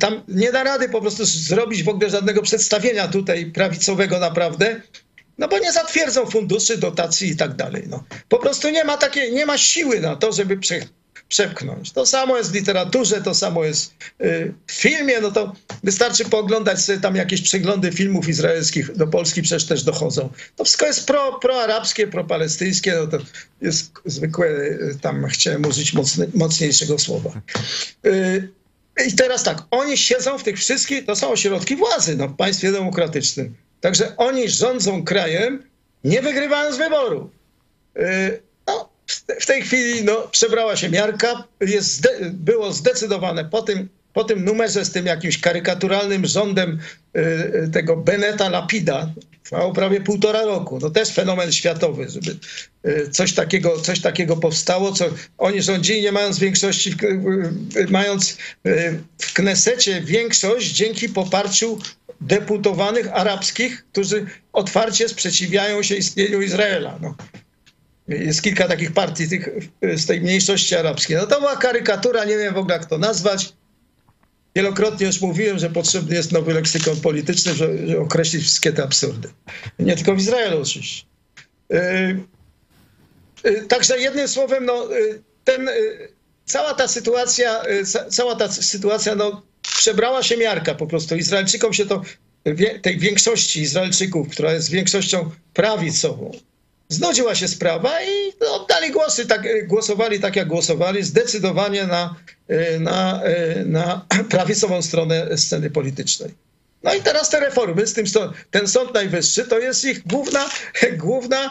Tam 0.00 0.22
nie 0.28 0.52
da 0.52 0.64
rady 0.64 0.88
po 0.88 1.00
prostu 1.00 1.24
zrobić 1.24 1.82
w 1.82 1.88
ogóle 1.88 2.10
żadnego 2.10 2.42
przedstawienia 2.42 3.08
tutaj 3.08 3.46
prawicowego 3.46 4.18
naprawdę, 4.18 4.80
no 5.38 5.48
bo 5.48 5.58
nie 5.58 5.72
zatwierdzą 5.72 6.26
funduszy, 6.26 6.78
dotacji 6.78 7.28
i 7.28 7.36
tak 7.36 7.54
dalej. 7.56 7.84
No. 7.86 8.04
Po 8.28 8.38
prostu 8.38 8.70
nie 8.70 8.84
ma 8.84 8.96
takiej, 8.96 9.32
nie 9.32 9.46
ma 9.46 9.58
siły 9.58 10.00
na 10.00 10.16
to, 10.16 10.32
żeby 10.32 10.56
przepchnąć. 11.28 11.92
To 11.92 12.06
samo 12.06 12.36
jest 12.36 12.50
w 12.50 12.54
literaturze, 12.54 13.22
to 13.22 13.34
samo 13.34 13.64
jest 13.64 13.94
y, 14.20 14.54
w 14.66 14.72
filmie, 14.72 15.20
no 15.20 15.30
to 15.30 15.52
wystarczy 15.82 16.24
pooglądać 16.24 16.80
sobie 16.80 17.00
tam 17.00 17.16
jakieś 17.16 17.40
przeglądy 17.40 17.92
filmów 17.92 18.28
izraelskich, 18.28 18.96
do 18.96 19.06
Polski 19.06 19.42
przecież 19.42 19.66
też 19.66 19.82
dochodzą. 19.82 20.28
To 20.56 20.64
wszystko 20.64 20.86
jest 20.86 21.06
pro, 21.06 21.38
proarabskie, 21.38 22.06
propalestyńskie, 22.06 22.94
no 22.94 23.06
to 23.06 23.18
jest 23.60 23.92
zwykłe, 24.04 24.46
y, 24.46 24.98
tam 25.00 25.26
chciałem 25.26 25.66
użyć 25.66 25.92
mocniejszego 26.34 26.98
słowa. 26.98 27.30
Y, 28.06 28.48
I 29.06 29.12
teraz 29.12 29.42
tak, 29.42 29.62
oni 29.70 29.98
siedzą 29.98 30.38
w 30.38 30.42
tych 30.42 30.58
wszystkich, 30.58 31.04
to 31.06 31.16
są 31.16 31.30
ośrodki 31.30 31.76
władzy 31.76 32.16
no, 32.16 32.28
w 32.28 32.36
państwie 32.36 32.72
demokratycznym. 32.72 33.54
Także 33.80 34.16
oni 34.16 34.48
rządzą 34.48 35.04
krajem, 35.04 35.62
nie 36.04 36.22
wygrywając 36.22 36.76
wyborów. 36.76 37.30
W 39.40 39.46
tej 39.46 39.62
chwili 39.62 40.04
no, 40.04 40.28
przebrała 40.30 40.76
się 40.76 40.90
miarka. 40.90 41.44
Jest 41.60 41.92
zde 41.94 42.10
było 42.32 42.72
zdecydowane 42.72 43.44
po 43.44 43.62
tym, 43.62 43.88
po 44.12 44.24
tym 44.24 44.44
numerze 44.44 44.84
z 44.84 44.90
tym 44.90 45.06
jakimś 45.06 45.40
karykaturalnym 45.40 46.26
rządem 46.26 46.78
y, 47.16 47.70
tego 47.72 47.96
Beneta 47.96 48.48
Lapida, 48.48 49.10
trwało 49.42 49.72
prawie 49.72 50.00
półtora 50.00 50.42
roku. 50.42 50.78
No 50.82 50.90
też 50.90 51.08
fenomen 51.08 51.52
światowy, 51.52 52.06
żeby 52.08 52.36
y, 52.86 53.10
coś 53.10 53.32
takiego, 53.32 53.80
coś 53.80 54.00
takiego 54.00 54.36
powstało, 54.36 54.92
co 54.92 55.04
oni 55.38 55.62
rządzili 55.62 56.02
nie 56.02 56.12
mając 56.12 56.38
większości, 56.38 56.90
w, 56.90 57.02
y, 57.76 57.86
mając 57.90 58.36
w 59.18 59.32
Knesecie 59.32 60.00
większość 60.00 60.72
dzięki 60.72 61.08
poparciu 61.08 61.78
deputowanych 62.20 63.08
arabskich, 63.12 63.84
którzy 63.92 64.26
otwarcie 64.52 65.08
sprzeciwiają 65.08 65.82
się 65.82 65.96
istnieniu 65.96 66.42
Izraela. 66.42 66.98
No. 67.02 67.14
Jest 68.08 68.42
kilka 68.42 68.68
takich 68.68 68.92
partii 68.92 69.28
tych, 69.28 69.48
z 69.82 70.06
tej 70.06 70.20
mniejszości 70.20 70.74
arabskiej. 70.76 71.16
No 71.16 71.26
to 71.26 71.40
była 71.40 71.56
karykatura, 71.56 72.24
nie 72.24 72.38
wiem 72.38 72.54
w 72.54 72.58
ogóle 72.58 72.74
jak 72.74 72.84
to 72.84 72.98
nazwać. 72.98 73.52
Wielokrotnie 74.56 75.06
już 75.06 75.20
mówiłem, 75.20 75.58
że 75.58 75.70
potrzebny 75.70 76.16
jest 76.16 76.32
nowy 76.32 76.54
leksykon 76.54 77.00
polityczny, 77.00 77.54
żeby 77.54 78.00
określić 78.00 78.42
wszystkie 78.42 78.72
te 78.72 78.82
absurdy. 78.82 79.28
Nie 79.78 79.96
tylko 79.96 80.14
w 80.14 80.18
Izraelu 80.18 80.62
oczywiście. 80.62 81.04
Yy, 81.70 81.78
yy, 83.44 83.66
także 83.68 84.00
jednym 84.00 84.28
słowem, 84.28 84.64
no, 84.64 84.88
yy, 84.88 85.22
ten, 85.44 85.70
cała 86.44 86.74
ta 86.74 86.88
sytuacja, 86.88 87.62
cała 88.10 88.34
ta 88.36 88.52
sytuacja 88.52 89.14
no, 89.14 89.42
przebrała 89.62 90.22
się 90.22 90.36
miarka 90.36 90.74
po 90.74 90.86
prostu. 90.86 91.16
Izraelczykom 91.16 91.72
się 91.72 91.86
to, 91.86 92.02
tej 92.82 92.98
większości 92.98 93.60
Izraelczyków, 93.60 94.28
która 94.28 94.52
jest 94.52 94.70
większością 94.70 95.30
prawicową, 95.54 96.32
znudziła 96.88 97.34
się 97.34 97.48
sprawa 97.48 98.02
i 98.02 98.32
oddali 98.50 98.90
głosy, 98.90 99.26
tak, 99.26 99.66
głosowali 99.66 100.20
tak, 100.20 100.36
jak 100.36 100.48
głosowali, 100.48 101.02
zdecydowanie 101.02 101.86
na, 101.86 102.14
na, 102.80 103.20
na 103.66 104.06
prawicową 104.30 104.82
stronę 104.82 105.38
sceny 105.38 105.70
politycznej. 105.70 106.43
No 106.84 106.94
i 106.94 107.02
teraz 107.02 107.30
te 107.30 107.40
reformy, 107.40 107.86
z 107.86 107.92
tym 107.92 108.04
ten 108.50 108.68
Sąd 108.68 108.94
Najwyższy 108.94 109.44
to 109.44 109.58
jest 109.58 109.84
ich 109.84 110.06
główna, 110.06 110.48
główna, 111.04 111.50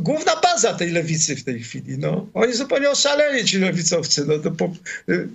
główna 0.00 0.36
baza 0.36 0.74
tej 0.74 0.90
lewicy 0.90 1.36
w 1.36 1.44
tej 1.44 1.60
chwili. 1.60 1.98
No. 1.98 2.26
Oni 2.34 2.52
zupełnie 2.52 2.90
oszaleli, 2.90 3.44
ci 3.44 3.58
lewicowcy. 3.58 4.24
No, 4.26 4.38
to 4.38 4.50
po, 4.50 4.70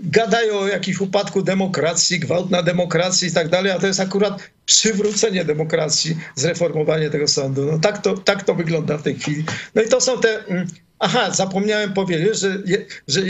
gadają 0.03 0.59
o 0.59 0.67
jakimś 0.67 0.99
upadku 0.99 1.41
demokracji, 1.41 2.19
gwałt 2.19 2.49
na 2.49 2.63
demokracji 2.63 3.27
i 3.27 3.31
tak 3.31 3.49
dalej, 3.49 3.71
a 3.71 3.79
to 3.79 3.87
jest 3.87 3.99
akurat 3.99 4.49
przywrócenie 4.65 5.45
demokracji, 5.45 6.17
zreformowanie 6.35 7.09
tego 7.09 7.27
sądu. 7.27 7.65
No, 7.71 7.79
tak, 7.79 8.01
to, 8.01 8.17
tak 8.17 8.43
to 8.43 8.55
wygląda 8.55 8.97
w 8.97 9.03
tej 9.03 9.15
chwili. 9.15 9.43
No 9.75 9.81
i 9.81 9.89
to 9.89 10.01
są 10.01 10.19
te 10.19 10.45
mm, 10.45 10.67
Aha, 10.99 11.31
zapomniałem 11.31 11.93
powiedzieć, 11.93 12.37
że, 12.37 12.63
że 13.07 13.21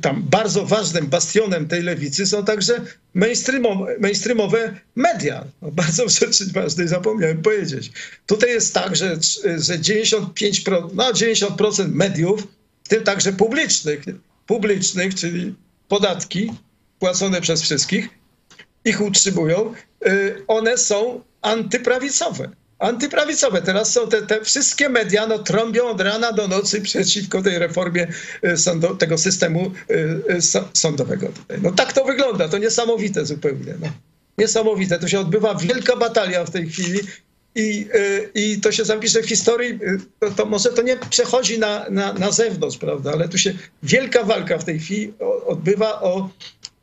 tam 0.00 0.22
bardzo 0.22 0.66
ważnym 0.66 1.06
bastionem 1.06 1.68
tej 1.68 1.82
lewicy 1.82 2.26
są 2.26 2.44
także 2.44 2.80
mainstreamowe, 3.14 3.98
mainstreamowe 3.98 4.80
media. 4.96 5.44
No, 5.62 5.70
bardzo 5.70 6.08
rzeczy 6.08 6.44
ważnej 6.52 6.88
zapomniałem 6.88 7.42
powiedzieć. 7.42 7.92
Tutaj 8.26 8.50
jest 8.50 8.74
tak, 8.74 8.96
że, 8.96 9.16
że 9.58 9.78
95%, 9.78 10.90
no 10.94 11.12
90% 11.12 11.88
mediów, 11.88 12.46
w 12.84 12.88
tym 12.88 13.04
także 13.04 13.32
publicznych, 13.32 14.04
publicznych, 14.46 15.14
czyli 15.14 15.54
podatki 15.88 16.52
płacone 16.98 17.40
przez 17.40 17.62
wszystkich, 17.62 18.08
ich 18.84 19.00
utrzymują, 19.00 19.74
y, 20.06 20.44
one 20.46 20.78
są 20.78 21.22
antyprawicowe. 21.42 22.50
Antyprawicowe. 22.80 23.62
Teraz 23.62 23.92
są 23.92 24.08
te, 24.08 24.22
te 24.22 24.44
wszystkie 24.44 24.88
media, 24.88 25.26
no, 25.26 25.38
trąbią 25.38 25.88
od 25.88 26.00
rana 26.00 26.32
do 26.32 26.48
nocy 26.48 26.80
przeciwko 26.80 27.42
tej 27.42 27.58
reformie 27.58 28.06
sądo, 28.56 28.94
tego 28.94 29.18
systemu 29.18 29.72
sądowego. 30.72 31.26
Tutaj. 31.28 31.58
No 31.62 31.70
tak 31.70 31.92
to 31.92 32.04
wygląda, 32.04 32.48
to 32.48 32.58
niesamowite 32.58 33.26
zupełnie. 33.26 33.74
No. 33.80 33.88
Niesamowite, 34.38 34.98
to 34.98 35.08
się 35.08 35.20
odbywa 35.20 35.54
wielka 35.54 35.96
batalia 35.96 36.44
w 36.44 36.50
tej 36.50 36.68
chwili 36.68 37.00
i, 37.54 37.86
i 38.34 38.60
to 38.60 38.72
się 38.72 38.84
zapisze 38.84 39.22
w 39.22 39.28
historii, 39.28 39.78
to, 40.20 40.30
to 40.30 40.46
może 40.46 40.68
to 40.68 40.82
nie 40.82 40.96
przechodzi 40.96 41.58
na, 41.58 41.86
na, 41.90 42.12
na 42.12 42.30
zewnątrz, 42.30 42.78
prawda, 42.78 43.12
ale 43.12 43.28
tu 43.28 43.38
się 43.38 43.54
wielka 43.82 44.24
walka 44.24 44.58
w 44.58 44.64
tej 44.64 44.78
chwili 44.78 45.12
odbywa 45.46 46.02
o 46.02 46.30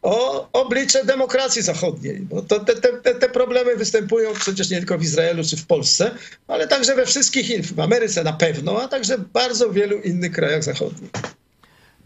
o 0.07 0.49
oblicze 0.53 1.05
demokracji 1.05 1.61
zachodniej. 1.61 2.21
Bo 2.21 2.41
to, 2.41 2.59
te, 2.59 2.75
te, 2.75 3.15
te 3.15 3.29
problemy 3.29 3.75
występują 3.75 4.33
przecież 4.33 4.69
nie 4.69 4.77
tylko 4.77 4.97
w 4.97 5.03
Izraelu 5.03 5.43
czy 5.43 5.57
w 5.57 5.65
Polsce, 5.65 6.11
ale 6.47 6.67
także 6.67 6.95
we 6.95 7.05
wszystkich, 7.05 7.65
w 7.65 7.79
Ameryce 7.79 8.23
na 8.23 8.33
pewno, 8.33 8.81
a 8.81 8.87
także 8.87 9.17
w 9.17 9.27
bardzo 9.31 9.71
wielu 9.71 9.97
innych 9.97 10.31
krajach 10.31 10.63
zachodnich. 10.63 11.11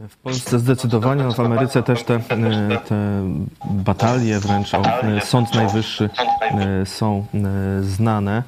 W 0.10 0.18
Polsce 0.18 0.60
zdecydowanie, 0.60 1.24
no 1.24 1.34
w 1.34 1.40
Ameryce 1.40 1.84
też 1.84 2.04
te, 2.04 2.20
te 2.88 3.24
batalie 3.72 4.40
wręcz 4.40 4.74
o 4.74 4.84
Sąd 5.26 5.54
Najwyższy 5.54 6.10
e, 6.52 6.86
są 6.86 7.26
e, 7.34 7.84
znane. 7.84 8.44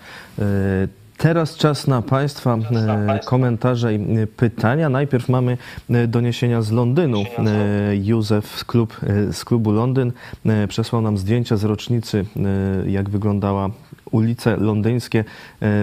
Teraz 1.23 1.55
czas 1.55 1.87
na 1.87 2.01
Państwa 2.01 2.57
e, 2.57 3.19
komentarze 3.25 3.95
i 3.95 4.17
e, 4.17 4.27
pytania. 4.27 4.89
Najpierw 4.89 5.29
mamy 5.29 5.57
e, 5.89 6.07
doniesienia 6.07 6.61
z 6.61 6.71
Londynu. 6.71 7.23
Józef 8.03 8.47
z, 8.47 8.63
klub, 8.63 8.99
z 9.31 9.45
klubu 9.45 9.71
Londyn 9.71 10.11
przesłał 10.67 11.01
nam 11.01 11.17
zdjęcia 11.17 11.57
z 11.57 11.63
rocznicy, 11.63 12.25
jak 12.85 13.09
wyglądała 13.09 13.69
ulice 14.11 14.57
londyńskie 14.57 15.23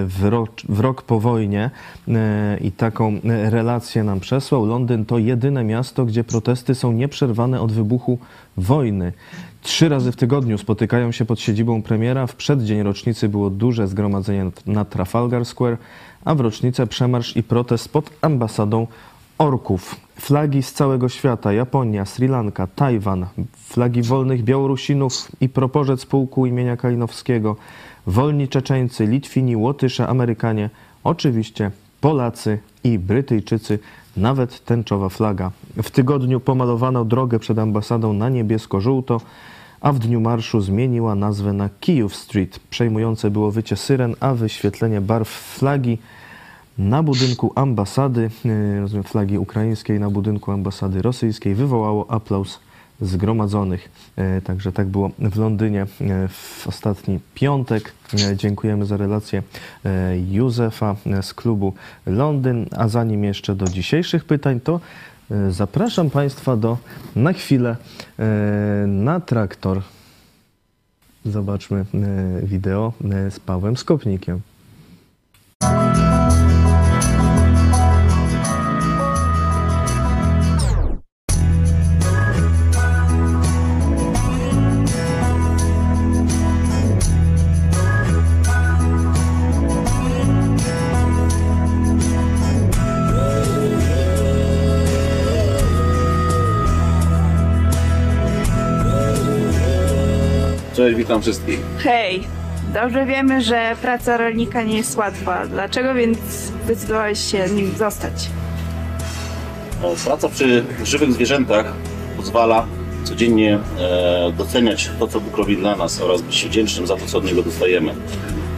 w 0.07 0.18
rok, 0.22 0.51
w 0.68 0.80
rok 0.80 1.03
po 1.03 1.20
wojnie 1.20 1.70
i 2.61 2.72
taką 2.72 3.20
relację 3.24 4.05
nam 4.05 4.20
przesłał. 4.20 4.66
Londyn 4.66 5.05
to 5.05 5.18
jedyne 5.18 5.64
miasto, 5.64 6.05
gdzie 6.05 6.24
protesty 6.24 6.74
są 6.74 6.93
nieprzerwane 6.93 7.61
od 7.61 7.72
wybuchu 7.72 8.18
wojny. 8.57 9.12
Trzy 9.62 9.88
razy 9.88 10.12
w 10.12 10.16
tygodniu 10.16 10.58
spotykają 10.58 11.12
się 11.12 11.24
pod 11.24 11.40
siedzibą 11.40 11.82
premiera. 11.82 12.26
W 12.26 12.34
przeddzień 12.34 12.82
rocznicy 12.82 13.28
było 13.28 13.50
duże 13.50 13.88
zgromadzenie 13.88 14.50
na 14.66 14.84
Trafalgar 14.84 15.44
Square, 15.44 15.78
a 16.24 16.34
w 16.34 16.40
rocznicę 16.40 16.86
przemarsz 16.86 17.36
i 17.36 17.42
protest 17.42 17.88
pod 17.88 18.11
ambasadą 18.20 18.86
orków. 19.38 19.96
Flagi 20.20 20.62
z 20.62 20.72
całego 20.72 21.08
świata, 21.08 21.52
Japonia, 21.52 22.04
Sri 22.04 22.28
Lanka, 22.28 22.66
Tajwan, 22.66 23.26
flagi 23.56 24.02
wolnych 24.02 24.42
Białorusinów 24.42 25.28
i 25.40 25.48
proporzec 25.48 26.06
pułku 26.06 26.46
imienia 26.46 26.76
Kalinowskiego, 26.76 27.56
wolni 28.06 28.48
Czeczeńcy, 28.48 29.06
Litwini, 29.06 29.56
Łotysze, 29.56 30.08
Amerykanie, 30.08 30.70
oczywiście 31.04 31.70
Polacy 32.01 32.59
i 32.84 32.98
Brytyjczycy, 32.98 33.78
nawet 34.16 34.64
tęczowa 34.64 35.09
flaga. 35.09 35.51
W 35.82 35.90
tygodniu 35.90 36.40
pomalowano 36.40 37.05
drogę 37.05 37.38
przed 37.38 37.59
ambasadą 37.59 38.12
na 38.12 38.28
niebiesko-żółto, 38.28 39.20
a 39.80 39.92
w 39.92 39.98
dniu 39.98 40.20
marszu 40.20 40.61
zmieniła 40.61 41.14
nazwę 41.14 41.53
na 41.53 41.68
Kijów 41.80 42.16
Street. 42.16 42.61
Przejmujące 42.70 43.30
było 43.30 43.51
wycie 43.51 43.76
syren, 43.76 44.14
a 44.20 44.34
wyświetlenie 44.34 45.01
barw 45.01 45.28
flagi 45.28 45.98
na 46.78 47.03
budynku 47.03 47.53
ambasady, 47.55 48.30
e, 48.44 48.80
rozumiem, 48.80 49.05
flagi 49.05 49.38
ukraińskiej 49.38 50.01
na 50.01 50.11
budynku 50.11 50.53
ambasady 50.53 51.03
rosyjskiej 51.03 51.55
wywołało 51.55 52.11
aplauz 52.11 52.61
zgromadzonych. 53.01 53.90
E, 54.16 54.40
także 54.40 54.72
tak 54.72 54.86
było 54.86 55.11
w 55.18 55.36
Londynie 55.36 55.82
e, 55.82 55.86
w 56.28 56.64
ostatni 56.68 57.20
piątek. 57.34 57.92
Dziękujemy 58.36 58.86
za 58.86 58.96
relację 58.96 59.42
Józefa 60.30 60.96
z 61.22 61.34
klubu 61.34 61.74
Londyn. 62.07 62.66
A 62.76 62.88
zanim 62.88 63.24
jeszcze 63.24 63.55
do 63.55 63.66
dzisiejszych 63.66 64.24
pytań, 64.24 64.61
to 64.61 64.80
zapraszam 65.51 66.11
Państwa 66.11 66.57
do 66.57 66.78
na 67.16 67.32
chwilę 67.32 67.76
na 68.86 69.20
traktor. 69.20 69.82
Zobaczmy 71.24 71.84
wideo 72.42 72.92
z 73.30 73.40
Pawłem 73.40 73.76
Skopnikiem. 73.76 74.40
Cześć, 100.81 100.97
witam 100.97 101.22
wszystkich. 101.22 101.59
Hej, 101.78 102.22
dobrze 102.74 103.07
wiemy, 103.07 103.43
że 103.43 103.76
praca 103.83 104.16
rolnika 104.16 104.62
nie 104.62 104.76
jest 104.76 104.97
łatwa. 104.97 105.47
Dlaczego 105.47 105.95
więc 105.95 106.18
zdecydowałeś 106.64 107.31
się 107.31 107.49
nim 107.49 107.70
zostać? 107.78 108.12
No, 109.83 109.89
praca 110.05 110.28
przy 110.28 110.64
żywych 110.85 111.12
zwierzętach 111.12 111.72
pozwala 112.16 112.66
codziennie 113.05 113.59
e, 113.78 114.33
doceniać 114.39 114.91
to, 114.99 115.09
co 115.09 115.20
Bóg 115.20 115.37
robi 115.37 115.57
dla 115.57 115.76
nas 115.76 116.01
oraz 116.03 116.22
być 116.22 116.45
wdzięcznym 116.45 116.87
za 116.87 116.97
to, 116.97 117.07
co 117.07 117.18
od 117.18 117.24
Niego 117.24 117.43
dostajemy. 117.43 117.95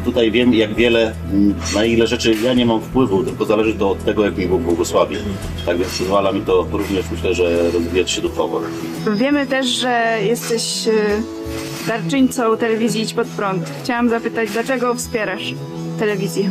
Tutaj 0.05 0.31
wiem, 0.31 0.55
jak 0.55 0.75
wiele, 0.75 1.15
na 1.75 1.85
ile 1.85 2.07
rzeczy 2.07 2.35
ja 2.45 2.55
nie 2.55 2.67
mam 2.67 2.81
wpływu, 2.81 3.25
tylko 3.25 3.45
zależy 3.45 3.75
to 3.75 3.91
od 3.91 4.05
tego, 4.05 4.25
jak 4.25 4.37
mi 4.37 4.47
Bóg 4.47 4.63
błogosławi. 4.63 5.17
Tak 5.67 5.79
więc 5.79 5.99
pozwala 5.99 6.33
mi 6.33 6.41
to 6.41 6.67
również, 6.73 7.05
myślę, 7.13 7.35
że 7.35 7.71
rozwijać 7.71 8.11
się 8.11 8.21
duchowo. 8.23 8.61
Wiemy 9.17 9.47
też, 9.47 9.67
że 9.67 10.19
jesteś 10.23 10.87
y, 10.87 11.23
darczyńcą 11.87 12.57
telewizji 12.57 13.03
Idź 13.03 13.15
Pod 13.15 13.27
Prąd. 13.29 13.71
Chciałam 13.83 14.09
zapytać, 14.09 14.51
dlaczego 14.51 14.95
wspierasz 14.95 15.55
telewizję? 15.99 16.51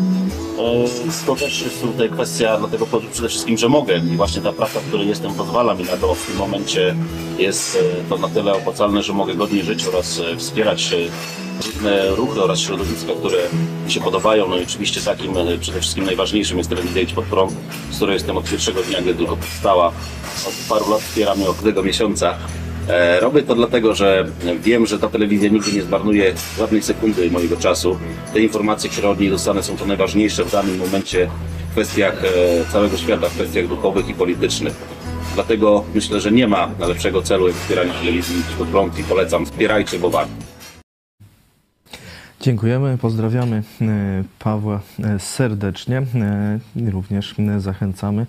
E, 1.27 1.35
też 1.35 1.61
jest 1.61 1.81
tutaj 1.81 2.09
kwestia 2.09 2.57
dlatego 2.57 2.87
przede 3.11 3.29
wszystkim, 3.29 3.57
że 3.57 3.69
mogę 3.69 3.97
i 3.97 4.17
właśnie 4.17 4.41
ta 4.41 4.53
praca, 4.53 4.79
w 4.79 4.83
której 4.83 5.07
jestem 5.07 5.33
pozwala 5.33 5.73
mi 5.73 5.83
na 5.83 5.97
to. 5.97 6.15
W 6.15 6.27
tym 6.27 6.37
momencie 6.37 6.95
jest 7.37 7.75
e, 7.75 8.09
to 8.09 8.17
na 8.17 8.27
tyle 8.27 8.53
opłacalne, 8.53 9.03
że 9.03 9.13
mogę 9.13 9.35
godnie 9.35 9.63
żyć 9.63 9.85
oraz 9.85 10.19
e, 10.19 10.37
wspierać 10.37 10.95
różne 11.65 12.09
ruchy 12.09 12.43
oraz 12.43 12.59
środowiska, 12.59 13.11
które 13.19 13.37
mi 13.85 13.91
się 13.91 14.01
podobają. 14.01 14.47
No 14.47 14.57
i 14.57 14.63
oczywiście 14.63 15.01
takim 15.01 15.33
przede 15.59 15.79
wszystkim 15.79 16.05
najważniejszym 16.05 16.57
jest 16.57 16.69
telewizja 16.69 17.01
Idź 17.01 17.13
Pod 17.13 17.25
Prąd, 17.25 17.53
z 17.91 17.95
której 17.95 18.13
jestem 18.13 18.37
od 18.37 18.49
pierwszego 18.49 18.81
dnia, 18.81 19.01
gdy 19.01 19.15
tylko 19.15 19.37
powstała. 19.37 19.87
Od 20.47 20.53
paru 20.69 20.91
lat 20.91 21.01
wspieram 21.01 21.41
ją 21.41 21.47
od 21.47 21.63
tego 21.63 21.83
miesiąca. 21.83 22.37
E, 22.89 23.19
robię 23.19 23.43
to 23.43 23.55
dlatego, 23.55 23.95
że 23.95 24.25
wiem, 24.63 24.85
że 24.85 24.99
ta 24.99 25.09
telewizja 25.09 25.49
nigdy 25.49 25.71
nie 25.71 25.81
zmarnuje 25.81 26.33
żadnej 26.57 26.81
sekundy 26.81 27.31
mojego 27.31 27.57
czasu. 27.57 27.97
Te 28.33 28.39
informacje, 28.39 28.89
które 28.89 29.09
od 29.09 29.19
niej 29.19 29.29
dostanę 29.29 29.63
są 29.63 29.77
to 29.77 29.85
najważniejsze 29.85 30.45
w 30.45 30.51
danym 30.51 30.77
momencie 30.77 31.29
w 31.69 31.71
kwestiach 31.71 32.23
e, 32.23 32.71
całego 32.71 32.97
świata, 32.97 33.29
w 33.29 33.33
kwestiach 33.33 33.67
duchowych 33.67 34.09
i 34.09 34.13
politycznych. 34.13 34.73
Dlatego 35.35 35.83
myślę, 35.95 36.21
że 36.21 36.31
nie 36.31 36.47
ma 36.47 36.69
lepszego 36.79 37.21
celu 37.21 37.47
jak 37.47 37.57
wspieranie 37.57 37.91
telewizji 37.91 38.43
pod 38.57 38.67
prąd 38.67 38.99
i 38.99 39.03
polecam, 39.03 39.45
wspierajcie, 39.45 39.99
bo 39.99 40.09
warto. 40.09 40.33
Dziękujemy, 42.41 42.97
pozdrawiamy 42.97 43.63
e, 43.81 44.23
Pawła 44.39 44.81
e, 45.03 45.19
serdecznie. 45.19 45.97
E, 45.97 46.59
również 46.91 47.35
zachęcamy. 47.57 48.25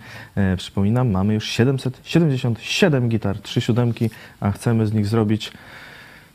Przypominam, 0.57 1.11
mamy 1.11 1.35
już 1.35 1.47
777 1.47 3.09
gitar, 3.09 3.39
3 3.39 3.61
siódemki, 3.61 4.11
a 4.41 4.51
chcemy 4.51 4.87
z 4.87 4.93
nich 4.93 5.07
zrobić 5.07 5.53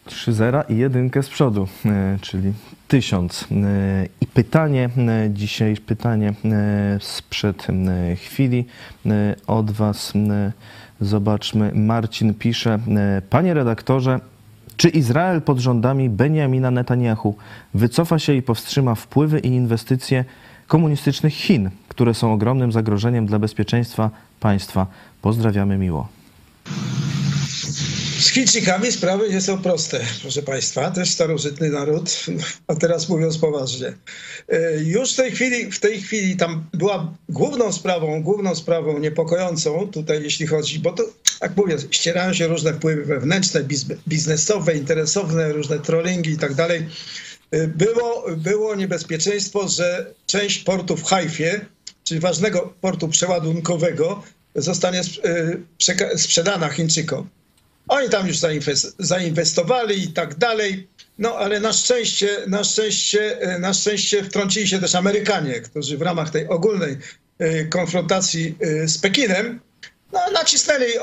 3 0.05 0.33
zera 0.33 0.61
i 0.61 0.77
jedynkę 0.77 1.23
z 1.23 1.29
przodu, 1.29 1.67
czyli 2.21 2.53
1000. 2.87 3.47
I 4.21 4.27
pytanie 4.27 4.89
dzisiaj, 5.29 5.75
pytanie 5.75 6.33
sprzed 6.99 7.67
chwili 8.15 8.65
od 9.47 9.71
Was. 9.71 10.13
Zobaczmy, 11.01 11.71
Marcin 11.75 12.33
pisze, 12.33 12.79
Panie 13.29 13.53
redaktorze, 13.53 14.19
czy 14.77 14.89
Izrael 14.89 15.41
pod 15.41 15.59
rządami 15.59 16.09
Benjamina 16.09 16.71
Netanyahu 16.71 17.35
wycofa 17.73 18.19
się 18.19 18.33
i 18.33 18.41
powstrzyma 18.41 18.95
wpływy 18.95 19.39
i 19.39 19.47
inwestycje 19.47 20.25
komunistycznych 20.67 21.33
Chin, 21.33 21.69
które 21.89 22.13
są 22.13 22.33
ogromnym 22.33 22.71
zagrożeniem 22.71 23.25
dla 23.25 23.39
bezpieczeństwa 23.39 24.09
państwa? 24.39 24.87
Pozdrawiamy 25.21 25.77
miło. 25.77 26.07
Z 28.19 28.29
Chińczykami 28.29 28.91
sprawy 28.91 29.29
nie 29.29 29.41
są 29.41 29.57
proste, 29.57 29.99
proszę 30.21 30.41
Państwa. 30.41 30.91
Też 30.91 31.09
starożytny 31.09 31.69
naród, 31.69 32.25
a 32.67 32.75
teraz 32.75 33.09
mówiąc 33.09 33.37
poważnie. 33.37 33.93
E, 34.49 34.83
już 34.83 35.13
w 35.13 35.15
tej 35.15 35.31
chwili, 35.31 35.71
w 35.71 35.79
tej 35.79 36.01
chwili 36.01 36.37
tam 36.37 36.63
była 36.73 37.13
główną 37.29 37.71
sprawą, 37.73 38.23
główną 38.23 38.55
sprawą 38.55 38.99
niepokojącą 38.99 39.87
tutaj, 39.91 40.23
jeśli 40.23 40.47
chodzi, 40.47 40.79
bo 40.79 40.91
to, 40.91 41.03
jak 41.41 41.57
mówię, 41.57 41.77
ścierają 41.91 42.33
się 42.33 42.47
różne 42.47 42.73
wpływy 42.73 43.05
wewnętrzne, 43.05 43.63
biznesowe, 44.07 44.73
interesowne, 44.73 45.53
różne 45.53 45.79
trollingi 45.79 46.31
i 46.31 46.37
tak 46.37 46.53
dalej. 46.53 46.85
y, 47.53 47.67
było, 47.67 48.25
było 48.37 48.75
niebezpieczeństwo, 48.75 49.67
że 49.67 50.13
część 50.25 50.63
portu 50.63 50.97
w 50.97 51.03
Hajfie, 51.03 51.65
czyli 52.03 52.19
ważnego 52.19 52.73
portu 52.81 53.07
przeładunkowego, 53.07 54.23
zostanie 54.55 55.01
y, 55.01 56.17
sprzedana 56.17 56.69
Chińczykom. 56.69 57.29
Oni 57.87 58.09
tam 58.09 58.27
już 58.27 58.37
zainwestowali 58.99 60.03
i 60.03 60.07
tak 60.07 60.35
dalej. 60.35 60.87
No 61.19 61.35
ale 61.35 61.59
na 61.59 61.73
szczęście, 61.73 62.29
na 62.47 62.63
szczęście, 62.63 63.37
na 63.59 63.73
szczęście 63.73 64.23
wtrącili 64.23 64.67
się 64.67 64.79
też 64.79 64.95
Amerykanie, 64.95 65.53
którzy 65.61 65.97
w 65.97 66.01
ramach 66.01 66.29
tej 66.29 66.47
ogólnej 66.47 66.97
konfrontacji 67.69 68.57
z 68.85 68.97
Pekinem 68.97 69.59
no, 70.13 70.19
nacisnęli 70.33 70.99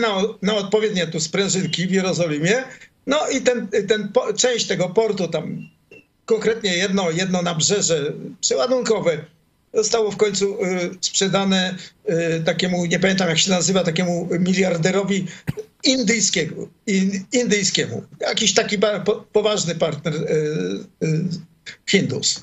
na, 0.00 0.12
na, 0.42 0.54
odpowiednie 0.54 1.06
tu 1.06 1.20
sprężynki 1.20 1.86
w 1.86 1.90
Jerozolimie. 1.90 2.64
No 3.06 3.28
i 3.28 3.40
ten, 3.40 3.68
ten 3.88 4.12
część 4.36 4.66
tego 4.66 4.88
portu, 4.88 5.28
tam 5.28 5.68
konkretnie 6.24 6.76
jedno, 6.76 7.10
jedno 7.10 7.42
nabrzeże 7.42 8.12
przeładunkowe, 8.40 9.24
zostało 9.74 10.10
w 10.10 10.16
końcu 10.16 10.64
y, 10.64 10.90
sprzedane 11.00 11.76
y, 12.08 12.42
takiemu, 12.44 12.86
nie 12.86 13.00
pamiętam 13.00 13.28
jak 13.28 13.38
się 13.38 13.50
nazywa, 13.50 13.84
takiemu 13.84 14.28
miliarderowi 14.38 15.26
indyjskiego, 15.84 16.68
in, 16.86 17.24
indyjskiemu. 17.32 18.04
Jakiś 18.20 18.54
taki 18.54 18.78
po, 18.78 19.26
poważny 19.32 19.74
partner 19.74 20.14
y 20.14 21.50
Hindus. 21.86 22.40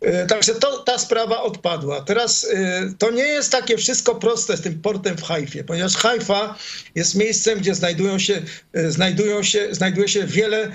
E, 0.00 0.26
także 0.26 0.54
to, 0.54 0.78
ta 0.78 0.98
sprawa 0.98 1.42
odpadła. 1.42 2.00
Teraz 2.00 2.46
e, 2.54 2.92
to 2.98 3.10
nie 3.10 3.22
jest 3.22 3.52
takie 3.52 3.76
wszystko 3.76 4.14
proste 4.14 4.56
z 4.56 4.60
tym 4.60 4.80
portem 4.80 5.16
w 5.16 5.22
Hajfie, 5.22 5.64
ponieważ 5.64 5.96
Hajfa 5.96 6.58
jest 6.94 7.14
miejscem, 7.14 7.58
gdzie 7.58 7.74
znajdują 7.74 8.18
się, 8.18 8.42
e, 8.72 8.90
znajdują 8.90 9.42
się, 9.42 9.68
znajduje 9.70 10.08
się 10.08 10.26
wiele, 10.26 10.72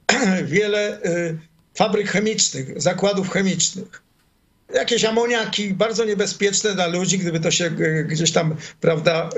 wiele 0.44 1.00
fabryk 1.74 2.10
chemicznych, 2.10 2.82
zakładów 2.82 3.30
chemicznych. 3.30 4.02
Jakieś 4.74 5.04
amoniaki 5.04 5.74
bardzo 5.74 6.04
niebezpieczne 6.04 6.74
dla 6.74 6.86
ludzi, 6.86 7.18
gdyby 7.18 7.40
to 7.40 7.50
się 7.50 7.70
gdzieś 8.04 8.32
tam, 8.32 8.56
prawda, 8.80 9.30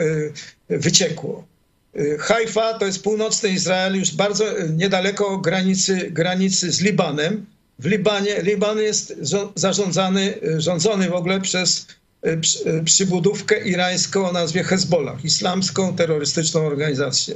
wyciekło. 0.68 1.46
Hajfa 2.18 2.78
to 2.78 2.86
jest 2.86 3.02
północny 3.02 3.48
Izrael, 3.48 3.98
już 3.98 4.14
bardzo 4.14 4.44
niedaleko 4.76 5.38
granicy, 5.38 6.10
granicy 6.10 6.72
z 6.72 6.80
Libanem 6.80 7.46
w 7.78 7.86
Libanie. 7.86 8.42
Liban 8.42 8.78
jest 8.78 9.14
zarządzany, 9.54 10.34
y, 10.42 10.60
rządzony 10.60 11.08
w 11.08 11.14
ogóle 11.14 11.40
przez 11.40 11.86
y, 12.26 12.40
y, 12.66 12.84
przybudówkę 12.84 13.68
irańską 13.68 14.28
o 14.28 14.32
nazwie 14.32 14.64
Hezbollah, 14.64 15.24
islamską 15.24 15.96
terrorystyczną 15.96 16.66
organizację. 16.66 17.34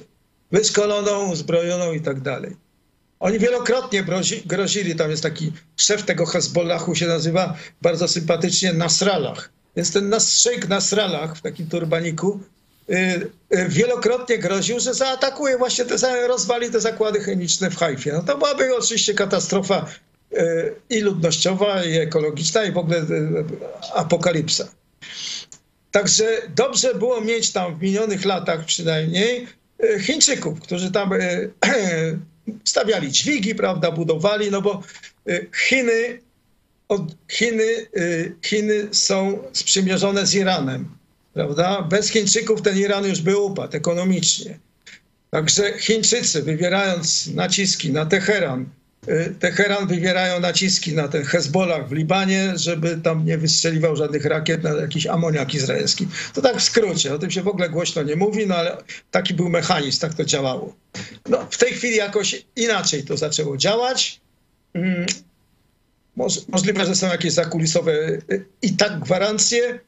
Wyszkoloną, 0.52 1.30
uzbrojoną 1.32 1.92
i 1.92 2.00
tak 2.00 2.20
dalej. 2.20 2.56
Oni 3.20 3.38
wielokrotnie 3.38 4.02
grozi, 4.02 4.42
grozili, 4.46 4.94
tam 4.94 5.10
jest 5.10 5.22
taki 5.22 5.52
szef 5.76 6.02
tego 6.02 6.26
Hezbollahu, 6.26 6.94
się 6.94 7.06
nazywa 7.06 7.56
bardzo 7.82 8.08
sympatycznie 8.08 8.72
Nasrallah. 8.72 9.50
Więc 9.76 9.92
ten 9.92 10.20
szejk 10.20 10.68
Nasrallah 10.68 11.36
w 11.36 11.40
takim 11.40 11.66
turbaniku 11.66 12.40
wielokrotnie 13.68 14.38
groził, 14.38 14.80
że 14.80 14.94
zaatakuje 14.94 15.58
właśnie 15.58 15.84
te, 15.84 16.26
rozwali 16.26 16.70
te 16.70 16.80
zakłady 16.80 17.20
chemiczne 17.20 17.70
w 17.70 17.76
Hajfie. 17.76 18.12
No 18.12 18.22
to 18.22 18.38
byłaby 18.38 18.76
oczywiście 18.76 19.14
katastrofa 19.14 19.86
i 20.90 21.00
ludnościowa, 21.00 21.84
i 21.84 21.96
ekologiczna, 21.96 22.64
i 22.64 22.72
w 22.72 22.78
ogóle 22.78 22.98
e, 22.98 23.04
apokalipsa. 23.94 24.68
Także 25.90 26.24
dobrze 26.56 26.94
było 26.94 27.20
mieć 27.20 27.52
tam 27.52 27.78
w 27.78 27.82
minionych 27.82 28.24
latach 28.24 28.64
przynajmniej 28.64 29.46
e, 29.82 30.00
Chińczyków, 30.00 30.60
którzy 30.60 30.90
tam 30.90 31.12
e, 31.12 31.18
stawiali 32.64 33.12
dźwigi, 33.12 33.54
prawda, 33.54 33.90
budowali, 33.90 34.50
no 34.50 34.62
bo 34.62 34.82
Chiny, 35.68 36.20
Chiny, 37.28 37.86
Chiny 38.42 38.88
są 38.92 39.38
sprzymierzone 39.52 40.26
z 40.26 40.34
Iranem, 40.34 40.88
prawda? 41.34 41.82
Bez 41.82 42.08
Chińczyków 42.08 42.62
ten 42.62 42.78
Iran 42.78 43.04
już 43.04 43.20
by 43.20 43.38
upadł 43.38 43.76
ekonomicznie. 43.76 44.58
Także 45.30 45.78
Chińczycy, 45.78 46.42
wywierając 46.42 47.26
naciski 47.26 47.92
na 47.92 48.06
Teheran, 48.06 48.66
Teheran 49.40 49.86
wywierają 49.86 50.40
naciski 50.40 50.94
na 50.94 51.08
ten 51.08 51.24
Hezbollah 51.24 51.88
w 51.88 51.92
Libanie, 51.92 52.52
żeby 52.56 52.96
tam 52.96 53.24
nie 53.24 53.38
wystrzeliwał 53.38 53.96
żadnych 53.96 54.24
rakiet 54.24 54.62
na 54.62 54.70
jakiś 54.70 55.06
amoniak 55.06 55.54
izraelski. 55.54 56.08
To 56.34 56.42
tak 56.42 56.56
w 56.56 56.62
skrócie, 56.62 57.14
o 57.14 57.18
tym 57.18 57.30
się 57.30 57.42
w 57.42 57.48
ogóle 57.48 57.70
głośno 57.70 58.02
nie 58.02 58.16
mówi, 58.16 58.46
no 58.46 58.56
ale 58.56 58.76
taki 59.10 59.34
był 59.34 59.48
mechanizm, 59.48 60.00
tak 60.00 60.14
to 60.14 60.24
działało. 60.24 60.76
No, 61.28 61.46
w 61.50 61.58
tej 61.58 61.72
chwili 61.72 61.96
jakoś 61.96 62.46
inaczej 62.56 63.04
to 63.04 63.16
zaczęło 63.16 63.56
działać. 63.56 64.20
Mm, 64.74 65.06
możliwe, 66.48 66.86
że 66.86 66.94
są 66.94 67.06
jakieś 67.06 67.32
zakulisowe 67.32 67.92
y, 67.92 68.44
i 68.62 68.76
tak 68.76 69.00
gwarancje, 69.00 69.80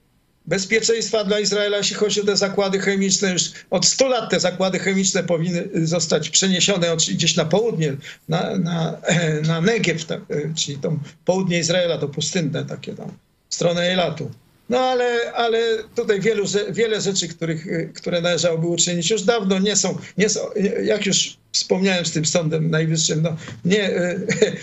bezpieczeństwa 0.46 1.24
dla 1.24 1.40
Izraela, 1.40 1.76
jeśli 1.76 1.96
chodzi 1.96 2.20
o 2.20 2.24
te 2.24 2.36
zakłady 2.36 2.78
chemiczne. 2.78 3.32
Już 3.32 3.42
od 3.70 3.86
100 3.86 4.08
lat 4.08 4.30
te 4.30 4.40
zakłady 4.40 4.78
chemiczne 4.78 5.24
powinny 5.24 5.68
zostać 5.74 6.30
przeniesione 6.30 6.96
gdzieś 6.96 7.36
na 7.36 7.44
południe, 7.44 7.96
na, 8.28 8.58
na, 8.58 9.00
na 9.48 9.60
Negev, 9.60 10.04
tak, 10.04 10.20
czyli 10.56 10.78
tam 10.78 11.00
południe 11.24 11.58
Izraela, 11.58 11.98
to 11.98 12.08
pustynne 12.08 12.64
takie 12.64 12.94
tam, 12.94 13.12
w 13.48 13.54
stronę 13.54 13.82
Elatu. 13.82 14.30
No 14.68 14.78
ale, 14.78 15.32
ale 15.32 15.58
tutaj 15.94 16.20
wielu, 16.20 16.44
wiele 16.70 17.00
rzeczy, 17.00 17.28
których, 17.28 17.66
które 17.94 18.20
należałoby 18.20 18.66
uczynić 18.66 19.10
już 19.10 19.22
dawno 19.22 19.58
nie 19.58 19.76
są, 19.76 19.98
nie 20.18 20.28
są, 20.28 20.40
jak 20.82 21.06
już 21.06 21.36
wspomniałem 21.52 22.06
z 22.06 22.12
tym 22.12 22.26
Sądem 22.26 22.70
Najwyższym, 22.70 23.22
no 23.22 23.36
nie, 23.64 23.90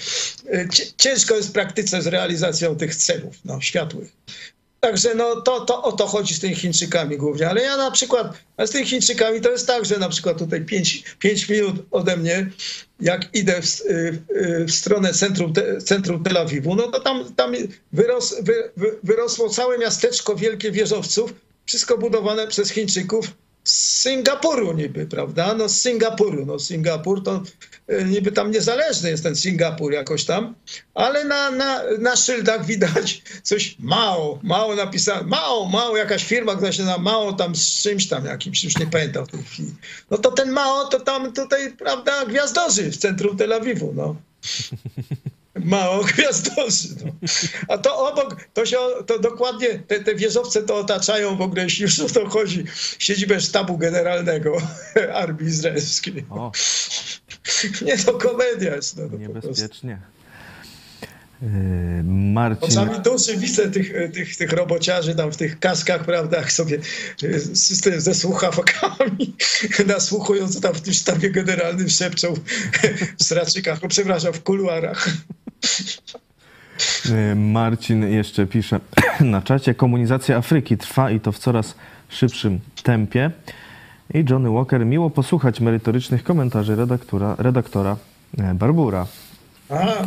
ciężko 0.97 1.35
jest 1.35 1.49
w 1.49 1.51
praktyce 1.51 2.01
z 2.01 2.07
realizacją 2.07 2.75
tych 2.75 2.95
celów 2.95 3.35
no, 3.45 3.61
światłych. 3.61 4.11
Także 4.81 5.15
no 5.15 5.41
to, 5.41 5.65
to 5.65 5.83
o 5.83 5.91
to 5.91 6.07
chodzi 6.07 6.33
z 6.33 6.39
tymi 6.39 6.55
Chińczykami 6.55 7.17
głównie. 7.17 7.49
Ale 7.49 7.61
ja 7.61 7.77
na 7.77 7.91
przykład 7.91 8.33
z 8.65 8.69
tymi 8.69 8.85
Chińczykami 8.85 9.41
to 9.41 9.51
jest 9.51 9.67
tak, 9.67 9.85
że 9.85 9.97
na 9.97 10.09
przykład 10.09 10.37
tutaj 10.37 10.65
5 11.19 11.49
minut 11.49 11.75
ode 11.91 12.17
mnie, 12.17 12.49
jak 12.99 13.35
idę 13.35 13.61
w, 13.61 13.65
w 14.67 14.71
stronę 14.71 15.13
centrum, 15.13 15.53
centrum 15.85 16.23
Tel 16.23 16.37
Awiwu, 16.37 16.75
no 16.75 16.87
to 16.87 16.99
tam, 16.99 17.35
tam 17.35 17.53
wyros, 17.93 18.35
wy, 18.41 18.71
wyrosło 19.03 19.49
całe 19.49 19.77
miasteczko 19.77 20.35
wielkie 20.35 20.71
wieżowców, 20.71 21.33
wszystko 21.65 21.97
budowane 21.97 22.47
przez 22.47 22.69
Chińczyków 22.69 23.27
z 23.63 24.01
Singapuru 24.01 24.73
niby, 24.73 25.05
prawda? 25.05 25.53
No 25.53 25.69
z 25.69 25.81
Singapuru. 25.81 26.45
No 26.45 26.59
Singapur 26.59 27.23
to 27.23 27.43
e, 27.87 28.03
niby 28.05 28.31
tam 28.31 28.51
niezależny 28.51 29.09
jest 29.09 29.23
ten 29.23 29.35
Singapur 29.35 29.93
jakoś 29.93 30.25
tam, 30.25 30.55
ale 30.93 31.25
na, 31.25 31.51
na, 31.51 31.81
na 31.99 32.15
szyldach 32.15 32.65
widać 32.65 33.21
coś 33.43 33.75
mało, 33.79 34.39
mało 34.43 34.75
napisane, 34.75 35.23
mało, 35.23 35.65
mało 35.69 35.97
jakaś 35.97 36.23
firma, 36.23 36.55
która 36.55 36.71
się 36.71 36.83
nazywa 36.83 37.03
mało 37.03 37.33
tam 37.33 37.55
z 37.55 37.81
czymś 37.81 38.07
tam 38.07 38.25
jakimś, 38.25 38.63
już 38.63 38.77
nie 38.77 38.87
pamiętam 38.87 39.25
w 39.25 39.31
tej 39.31 39.43
chwili. 39.43 39.75
No 40.11 40.17
to 40.17 40.31
ten 40.31 40.51
mało 40.51 40.85
to 40.85 40.99
tam 40.99 41.33
tutaj, 41.33 41.71
prawda, 41.71 42.25
gwiazdorzy 42.25 42.91
w 42.91 42.97
centrum 42.97 43.37
Tel 43.37 43.53
Awiwu, 43.53 43.93
no. 43.95 44.15
Mało 45.55 46.03
gwiazdorzy. 46.13 46.87
No. 47.05 47.11
A 47.67 47.77
to 47.77 48.07
obok, 48.07 48.47
to 48.53 48.65
się 48.65 48.77
to 49.05 49.19
dokładnie, 49.19 49.79
te, 49.79 49.99
te 49.99 50.15
wieżowce 50.15 50.63
to 50.63 50.75
otaczają 50.75 51.37
w 51.37 51.41
ogóle, 51.41 51.63
jeśli 51.63 51.83
już 51.83 51.99
o 51.99 52.09
to 52.09 52.29
chodzi, 52.29 52.65
siedzibę 52.99 53.41
sztabu 53.41 53.77
generalnego 53.77 54.57
armii 55.13 55.47
izraelskiej. 55.47 56.25
O. 56.29 56.51
Nie, 57.85 57.97
to 57.97 58.13
komedia 58.13 58.75
jest. 58.75 58.97
No, 58.97 59.17
Niebezpiecznie. 59.17 59.99
Yy, 61.41 62.03
Marcin. 62.03 62.69
Oczami 62.69 62.99
duszy 62.99 63.37
widzę 63.37 63.71
tych, 63.71 63.93
tych, 64.13 64.37
tych 64.37 64.51
robociarzy 64.51 65.15
tam 65.15 65.31
w 65.31 65.37
tych 65.37 65.59
kaskach, 65.59 66.05
prawda, 66.05 66.37
jak 66.37 66.51
sobie 66.51 66.79
system 67.53 68.01
ze 68.01 68.15
słuchawkami 68.15 69.35
nasłuchują, 69.87 70.49
co 70.49 70.61
tam 70.61 70.73
w 70.73 70.81
tym 70.81 70.93
sztabie 70.93 71.29
generalnym 71.29 71.89
szepczą 71.89 72.33
w 73.19 73.23
straczykach, 73.23 73.81
no, 73.81 73.87
przepraszam, 73.87 74.33
w 74.33 74.43
kuluarach. 74.43 75.09
Yy, 77.05 77.35
Marcin 77.35 78.03
jeszcze 78.03 78.47
pisze 78.47 78.79
na 79.19 79.41
czacie, 79.41 79.73
komunizacja 79.73 80.37
Afryki 80.37 80.77
trwa 80.77 81.11
i 81.11 81.19
to 81.19 81.31
w 81.31 81.39
coraz 81.39 81.75
szybszym 82.09 82.59
tempie. 82.83 83.31
I 84.13 84.25
Johnny 84.29 84.49
Walker, 84.49 84.85
miło 84.85 85.09
posłuchać 85.09 85.59
merytorycznych 85.59 86.23
komentarzy 86.23 86.75
redaktora, 86.75 87.35
redaktora 87.37 87.97
e, 88.37 88.53
Barbura. 88.53 89.07
A. 89.69 89.75
E, 89.75 90.05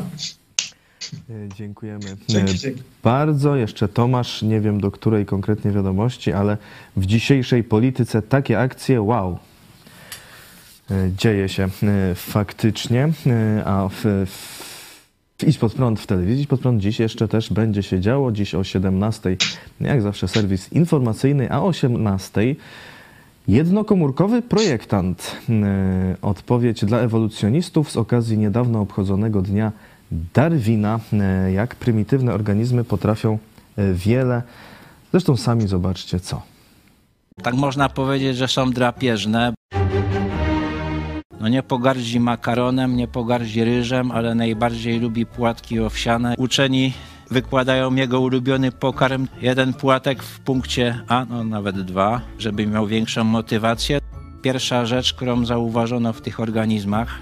dziękujemy 1.57 2.17
dzięki, 2.29 2.59
dzięki. 2.59 2.83
bardzo. 3.03 3.57
Jeszcze 3.57 3.89
Tomasz, 3.89 4.43
nie 4.43 4.61
wiem 4.61 4.81
do 4.81 4.91
której 4.91 5.27
konkretnie 5.27 5.71
wiadomości, 5.71 6.33
ale 6.33 6.57
w 6.97 7.07
dzisiejszej 7.07 7.65
polityce 7.65 8.23
takie 8.23 8.61
akcje, 8.61 9.03
wow. 9.03 9.39
Dzieje 11.17 11.49
się 11.49 11.69
faktycznie, 12.15 13.13
a 13.65 13.89
w, 13.89 14.27
w 14.27 14.64
Idź 15.43 15.59
pod 15.59 15.75
prąd 15.75 16.01
w 16.01 16.07
telewizji, 16.07 16.43
Idź 16.43 16.49
pod 16.49 16.61
prąd 16.61 16.83
dziś 16.83 17.01
jeszcze 17.01 17.29
też 17.29 17.53
będzie 17.53 17.83
się 17.83 18.01
działo. 18.01 18.33
Dziś 18.33 18.55
o 18.55 18.65
17, 18.65 19.37
jak 19.81 20.03
zawsze 20.03 20.29
serwis 20.29 20.73
informacyjny, 20.73 21.51
a 21.51 21.61
o 21.61 21.67
18 21.67 22.57
Jednokomórkowy 23.49 24.43
projektant. 24.43 25.37
E, 25.51 26.17
Odpowiedź 26.23 26.85
dla 26.85 26.99
ewolucjonistów 26.99 27.91
z 27.91 27.97
okazji 27.97 28.39
niedawno 28.39 28.81
obchodzonego 28.81 29.43
dnia 29.43 29.73
Darwina. 30.35 31.01
E, 31.13 31.53
Jak 31.53 31.75
prymitywne 31.75 32.35
organizmy 32.35 32.85
potrafią 32.85 33.39
e, 33.77 33.93
wiele. 33.93 34.43
Zresztą 35.11 35.37
sami 35.37 35.69
zobaczcie 35.69 36.21
co. 36.21 36.43
Tak 37.43 37.55
można 37.55 37.89
powiedzieć, 37.89 38.37
że 38.37 38.49
są 38.49 38.71
drapieżne. 38.71 39.55
No 41.45 41.49
nie 41.49 41.63
pogardzi 41.63 42.21
makaronem, 42.21 42.97
nie 42.97 43.09
pogardzi 43.09 43.65
ryżem, 43.65 44.11
ale 44.11 44.35
najbardziej 44.35 45.01
lubi 45.01 45.27
płatki 45.27 45.81
owsiane. 45.81 46.35
Uczeni 46.39 46.93
wykładają 47.31 47.95
jego 47.95 48.21
ulubiony 48.21 48.73
pokarm. 48.73 49.29
Jeden 49.43 49.75
płatek 49.75 50.23
w 50.23 50.41
punkcie 50.41 51.01
A, 51.09 51.25
no 51.25 51.45
nawet 51.45 51.81
dwa, 51.81 52.21
żeby 52.39 52.67
miał 52.67 52.87
większą 52.87 53.25
motywację. 53.25 53.99
Pierwsza 54.43 54.87
rzecz, 54.87 55.15
którą 55.15 55.45
zauważono 55.47 56.13
w 56.13 56.21
tych 56.21 56.41
organizmach, 56.41 57.19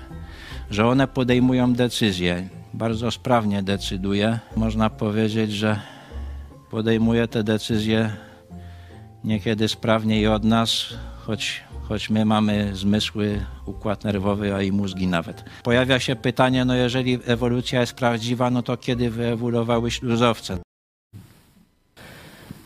że 0.71 0.87
one 0.87 1.09
podejmują 1.09 1.73
decyzje. 1.73 2.49
Bardzo 2.75 3.11
sprawnie 3.11 3.63
decyduje. 3.63 4.39
Można 4.57 4.91
powiedzieć, 4.91 5.53
że 5.53 5.81
podejmuje 6.71 7.29
te 7.29 7.45
decyzje 7.45 8.11
niekiedy 9.25 9.69
sprawniej 9.69 10.27
od 10.27 10.45
nas, 10.45 10.87
choć, 11.27 11.65
choć 11.93 12.11
my 12.11 12.25
mamy 12.25 12.71
zmysły, 12.77 13.41
układ 13.67 14.05
nerwowy, 14.05 14.55
a 14.55 14.63
i 14.63 14.73
mózgi 14.73 15.07
nawet. 15.07 15.45
Pojawia 15.63 16.01
się 16.01 16.17
pytanie, 16.17 16.65
no 16.65 16.75
jeżeli 16.75 17.19
ewolucja 17.27 17.81
jest 17.81 17.95
prawdziwa, 17.95 18.51
no 18.51 18.63
to 18.63 18.77
kiedy 18.77 19.11
wyewoluowały 19.11 19.91
śluzowce? 19.91 20.59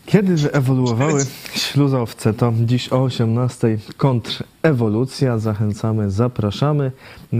Kiedy 0.06 0.36
wyewoluowały 0.36 1.20
śluzowce? 1.54 2.34
To 2.34 2.52
dziś 2.64 2.92
o 2.92 3.02
18 3.02 3.78
kontrewolucja. 3.96 5.38
Zachęcamy, 5.38 6.10
zapraszamy. 6.10 6.92
E, 7.32 7.38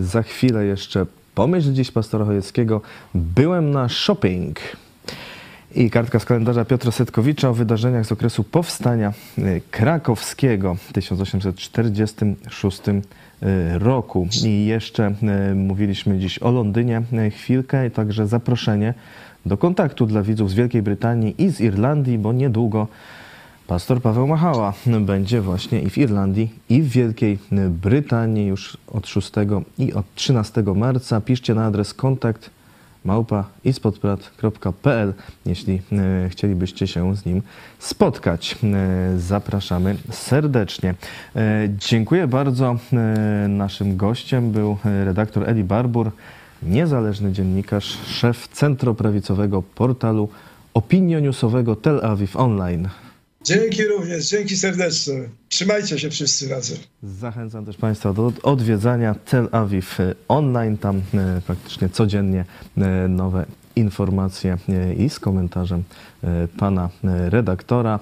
Za 0.00 0.22
chwilę 0.22 0.64
jeszcze 0.64 1.06
pomyśl 1.34 1.72
dziś 1.72 1.90
pastora 1.90 2.24
Chojeckiego. 2.24 2.80
Byłem 3.14 3.70
na 3.70 3.88
shopping. 3.88 4.58
I 5.74 5.90
kartka 5.90 6.18
z 6.18 6.24
kalendarza 6.24 6.64
Piotra 6.64 6.92
Setkowicza 6.92 7.48
o 7.48 7.54
wydarzeniach 7.54 8.06
z 8.06 8.12
okresu 8.12 8.44
powstania 8.44 9.12
e, 9.38 9.60
krakowskiego 9.70 10.74
w 10.74 10.92
1846 10.92 12.82
e, 12.88 13.02
roku. 13.78 14.28
I 14.44 14.66
jeszcze 14.66 15.14
e, 15.22 15.54
mówiliśmy 15.54 16.18
dziś 16.18 16.38
o 16.38 16.50
Londynie 16.50 17.02
chwilkę 17.30 17.90
także 17.90 18.26
zaproszenie 18.26 18.94
do 19.46 19.56
kontaktu 19.56 20.06
dla 20.06 20.22
widzów 20.22 20.50
z 20.50 20.54
Wielkiej 20.54 20.82
Brytanii 20.82 21.42
i 21.42 21.48
z 21.50 21.60
Irlandii, 21.60 22.18
bo 22.18 22.32
niedługo 22.32 22.86
pastor 23.66 24.02
Paweł 24.02 24.26
Machała 24.26 24.72
będzie 25.00 25.40
właśnie 25.40 25.80
i 25.80 25.90
w 25.90 25.98
Irlandii, 25.98 26.54
i 26.68 26.82
w 26.82 26.88
Wielkiej 26.88 27.38
Brytanii 27.70 28.46
już 28.46 28.76
od 28.86 29.06
6 29.06 29.32
i 29.78 29.92
od 29.92 30.14
13 30.14 30.62
marca. 30.62 31.20
Piszcie 31.20 31.54
na 31.54 31.66
adres 31.66 31.94
kontakt 31.94 32.50
małpa 33.04 33.44
ispodprat.pl, 33.64 35.14
jeśli 35.46 35.82
e, 35.92 36.28
chcielibyście 36.28 36.86
się 36.86 37.16
z 37.16 37.26
nim 37.26 37.42
spotkać. 37.78 38.58
E, 38.64 39.18
zapraszamy 39.18 39.96
serdecznie. 40.10 40.94
E, 41.36 41.68
dziękuję 41.78 42.26
bardzo. 42.26 42.76
Naszym 43.48 43.96
gościem 43.96 44.50
był 44.50 44.76
redaktor 44.84 45.48
Eli 45.48 45.64
Barbur, 45.64 46.10
niezależny 46.62 47.32
dziennikarz, 47.32 47.98
szef 48.06 48.48
centroprawicowego 48.48 49.62
portalu 49.62 50.28
opinioniusowego 50.74 51.76
Tel 51.76 52.06
Awiw 52.06 52.36
Online. 52.36 52.88
Dzięki 53.44 53.84
również, 53.84 54.28
dzięki 54.28 54.56
serdeczne. 54.56 55.14
Trzymajcie 55.48 55.98
się 55.98 56.10
wszyscy 56.10 56.48
razem. 56.48 56.78
Zachęcam 57.02 57.66
też 57.66 57.76
Państwa 57.76 58.12
do 58.12 58.32
odwiedzania 58.42 59.14
Tel 59.14 59.48
e, 59.52 60.14
online. 60.28 60.78
Tam 60.78 61.02
e, 61.14 61.40
praktycznie 61.46 61.88
codziennie 61.88 62.44
e, 62.76 63.08
nowe 63.08 63.46
informacje 63.76 64.58
e, 64.68 64.94
i 64.94 65.10
z 65.10 65.20
komentarzem 65.20 65.84
pana 66.58 66.90
redaktora. 67.04 67.98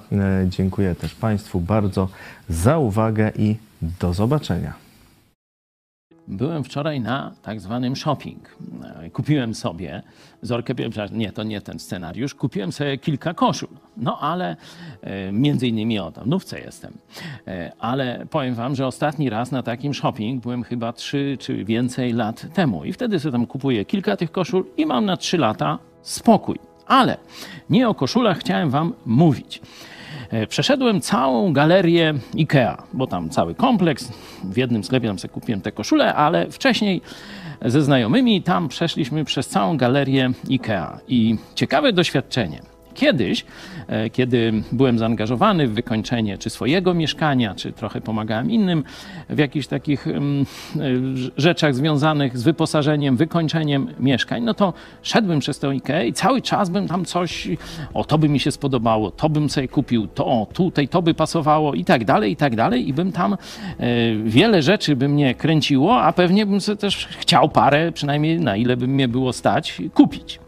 Dziękuję 0.46 0.94
też 0.94 1.14
Państwu 1.14 1.60
bardzo 1.60 2.08
za 2.48 2.78
uwagę 2.78 3.32
i 3.36 3.56
do 4.00 4.14
zobaczenia. 4.14 4.87
Byłem 6.28 6.64
wczoraj 6.64 7.00
na 7.00 7.32
tak 7.42 7.60
zwanym 7.60 7.96
shopping. 7.96 8.56
E, 9.04 9.10
Kupiłem 9.10 9.54
sobie 9.54 10.02
zorkę, 10.42 10.74
przepraszam, 10.74 11.18
nie, 11.18 11.32
to 11.32 11.42
nie 11.42 11.60
ten 11.60 11.78
scenariusz, 11.78 12.34
kupiłem 12.34 12.72
sobie 12.72 12.98
kilka 12.98 13.34
koszul. 13.34 13.68
No 13.96 14.18
ale 14.20 14.56
e, 15.02 15.32
między 15.32 15.68
innymi 15.68 15.98
o 15.98 16.10
w 16.10 16.26
nówce 16.26 16.60
jestem. 16.60 16.92
E, 17.46 17.72
Ale 17.78 18.26
powiem 18.30 18.54
wam, 18.54 18.74
że 18.74 18.86
ostatni 18.86 19.30
raz 19.30 19.50
na 19.50 19.62
takim 19.62 19.94
shopping 19.94 20.42
byłem 20.42 20.62
chyba 20.62 20.92
trzy 20.92 21.36
czy 21.40 21.64
więcej 21.64 22.12
lat 22.12 22.46
temu. 22.54 22.84
I 22.84 22.92
wtedy 22.92 23.20
sobie 23.20 23.32
tam 23.32 23.46
kupuję 23.46 23.84
kilka 23.84 24.16
tych 24.16 24.32
koszul 24.32 24.64
i 24.76 24.86
mam 24.86 25.04
na 25.04 25.16
trzy 25.16 25.38
lata 25.38 25.78
spokój. 26.02 26.58
Ale 26.86 27.16
nie 27.70 27.88
o 27.88 27.94
koszulach 27.94 28.38
chciałem 28.38 28.70
wam 28.70 28.92
mówić. 29.06 29.60
E, 30.30 30.46
Przeszedłem 30.46 31.00
całą 31.00 31.52
galerię 31.52 32.14
IKEA, 32.38 32.76
bo 32.92 33.06
tam 33.06 33.30
cały 33.30 33.54
kompleks. 33.54 34.12
W 34.44 34.56
jednym 34.56 34.84
sklepie 34.84 35.08
tam 35.08 35.18
sobie 35.18 35.34
kupiłem 35.34 35.60
te 35.60 35.72
koszule, 35.72 36.14
ale 36.14 36.50
wcześniej 36.50 37.00
ze 37.64 37.82
znajomymi 37.82 38.42
tam 38.42 38.68
przeszliśmy 38.68 39.24
przez 39.24 39.48
całą 39.48 39.76
galerię 39.76 40.30
IKEA. 40.50 40.98
I 41.08 41.36
ciekawe 41.54 41.92
doświadczenie. 41.92 42.62
Kiedyś, 42.98 43.44
e, 43.86 44.10
kiedy 44.10 44.52
byłem 44.72 44.98
zaangażowany 44.98 45.68
w 45.68 45.74
wykończenie 45.74 46.38
czy 46.38 46.50
swojego 46.50 46.94
mieszkania, 46.94 47.54
czy 47.54 47.72
trochę 47.72 48.00
pomagałem 48.00 48.50
innym 48.50 48.84
w 49.28 49.38
jakichś 49.38 49.66
takich 49.66 50.06
mm, 50.06 50.46
e, 50.76 50.80
rzeczach 51.36 51.74
związanych 51.74 52.38
z 52.38 52.42
wyposażeniem, 52.42 53.16
wykończeniem 53.16 53.86
mieszkań, 54.00 54.42
no 54.42 54.54
to 54.54 54.72
szedłem 55.02 55.38
przez 55.38 55.58
tę 55.58 55.68
IKEA 55.68 56.08
i 56.08 56.12
cały 56.12 56.42
czas 56.42 56.70
bym 56.70 56.88
tam 56.88 57.04
coś, 57.04 57.48
o 57.94 58.04
to 58.04 58.18
by 58.18 58.28
mi 58.28 58.40
się 58.40 58.50
spodobało, 58.50 59.10
to 59.10 59.28
bym 59.28 59.50
sobie 59.50 59.68
kupił, 59.68 60.06
to 60.06 60.46
tutaj 60.52 60.88
to 60.88 61.02
by 61.02 61.14
pasowało 61.14 61.74
i 61.74 61.84
tak 61.84 62.04
dalej, 62.04 62.32
i 62.32 62.36
tak 62.36 62.56
dalej 62.56 62.88
i 62.88 62.92
bym 62.92 63.12
tam 63.12 63.32
e, 63.32 63.36
wiele 64.24 64.62
rzeczy 64.62 64.96
by 64.96 65.08
mnie 65.08 65.34
kręciło, 65.34 66.02
a 66.02 66.12
pewnie 66.12 66.46
bym 66.46 66.60
sobie 66.60 66.76
też 66.76 67.06
chciał 67.06 67.48
parę, 67.48 67.92
przynajmniej 67.92 68.40
na 68.40 68.56
ile 68.56 68.76
by 68.76 68.88
mnie 68.88 69.08
było 69.08 69.32
stać, 69.32 69.82
kupić. 69.94 70.47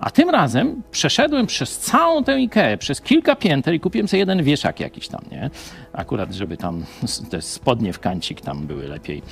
A 0.00 0.10
tym 0.10 0.30
razem 0.30 0.82
przeszedłem 0.90 1.46
przez 1.46 1.78
całą 1.78 2.24
tę 2.24 2.40
Ikeę, 2.40 2.76
przez 2.76 3.00
kilka 3.00 3.36
pięter 3.36 3.74
i 3.74 3.80
kupiłem 3.80 4.08
sobie 4.08 4.18
jeden 4.18 4.42
wieszak 4.42 4.80
jakiś 4.80 5.08
tam, 5.08 5.20
nie? 5.30 5.50
Akurat, 5.92 6.32
żeby 6.32 6.56
tam 6.56 6.84
te 7.30 7.42
spodnie 7.42 7.92
w 7.92 7.98
kancik 7.98 8.40
tam 8.40 8.66
były 8.66 8.88
lepiej 8.88 9.22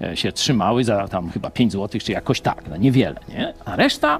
e, 0.00 0.16
się 0.16 0.32
trzymały 0.32 0.84
za 0.84 1.08
tam 1.08 1.30
chyba 1.30 1.50
5 1.50 1.72
zł, 1.72 2.00
czy 2.00 2.12
jakoś 2.12 2.40
tak, 2.40 2.62
no 2.70 2.76
niewiele, 2.76 3.20
nie? 3.28 3.54
A 3.64 3.76
reszta 3.76 4.18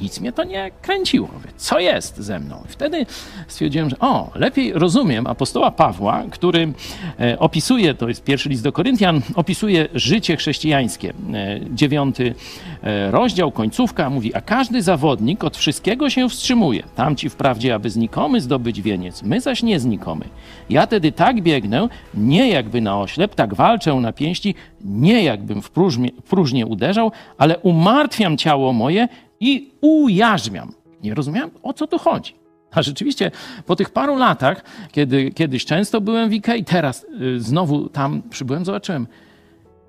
nic 0.00 0.20
mnie 0.20 0.32
to 0.32 0.44
nie 0.44 0.70
kręciło. 0.82 1.28
Co 1.56 1.78
jest 1.78 2.16
ze 2.16 2.38
mną? 2.38 2.62
Wtedy 2.68 3.06
stwierdziłem, 3.48 3.90
że 3.90 3.98
o, 3.98 4.30
lepiej 4.34 4.72
rozumiem 4.72 5.26
apostoła 5.26 5.70
Pawła, 5.70 6.22
który 6.30 6.72
e, 7.20 7.38
opisuje, 7.38 7.94
to 7.94 8.08
jest 8.08 8.24
pierwszy 8.24 8.48
list 8.48 8.62
do 8.62 8.72
Koryntian, 8.72 9.22
opisuje 9.34 9.88
życie 9.94 10.36
chrześcijańskie. 10.36 11.12
E, 11.34 11.60
dziewiąty 11.70 12.34
e, 12.82 13.10
rozdział, 13.10 13.52
końcówka, 13.52 14.10
mówi, 14.10 14.34
a 14.34 14.40
każdy 14.40 14.82
zawodnik 14.82 15.44
od 15.44 15.56
wszystkiego 15.56 16.10
się 16.10 16.28
wstrzymuje. 16.28 16.82
Tamci 16.94 17.28
wprawdzie, 17.28 17.74
aby 17.74 17.90
znikomy 17.90 18.40
zdobyć 18.40 18.82
wieniec, 18.82 19.22
my 19.22 19.40
zaś 19.40 19.62
nie 19.62 19.80
znikomy. 19.80 20.24
Ja 20.70 20.86
tedy 20.86 21.12
tak 21.12 21.42
biegnę, 21.42 21.88
nie 22.14 22.48
jakby 22.48 22.80
na 22.80 23.00
oślep, 23.00 23.34
tak 23.34 23.54
walczę 23.54 23.94
na 23.94 24.12
pięści, 24.12 24.54
nie 24.84 25.24
jakbym 25.24 25.62
w 25.62 25.70
próżnię, 25.70 26.10
w 26.24 26.70
uderzał, 26.70 27.12
ale 27.38 27.58
umartwiam 27.58 28.36
ciało 28.36 28.72
moje 28.72 29.08
i 29.42 29.70
ujarzmiam. 29.80 30.72
Nie 31.02 31.14
rozumiałem, 31.14 31.50
o 31.62 31.72
co 31.72 31.86
tu 31.86 31.98
chodzi. 31.98 32.34
A 32.70 32.82
rzeczywiście 32.82 33.30
po 33.66 33.76
tych 33.76 33.90
paru 33.90 34.16
latach, 34.16 34.64
kiedy 34.92 35.30
kiedyś 35.30 35.64
często 35.64 36.00
byłem 36.00 36.30
w 36.30 36.32
Ikei, 36.32 36.64
teraz 36.64 37.06
y, 37.22 37.40
znowu 37.40 37.88
tam 37.88 38.22
przybyłem, 38.30 38.64
zobaczyłem, 38.64 39.06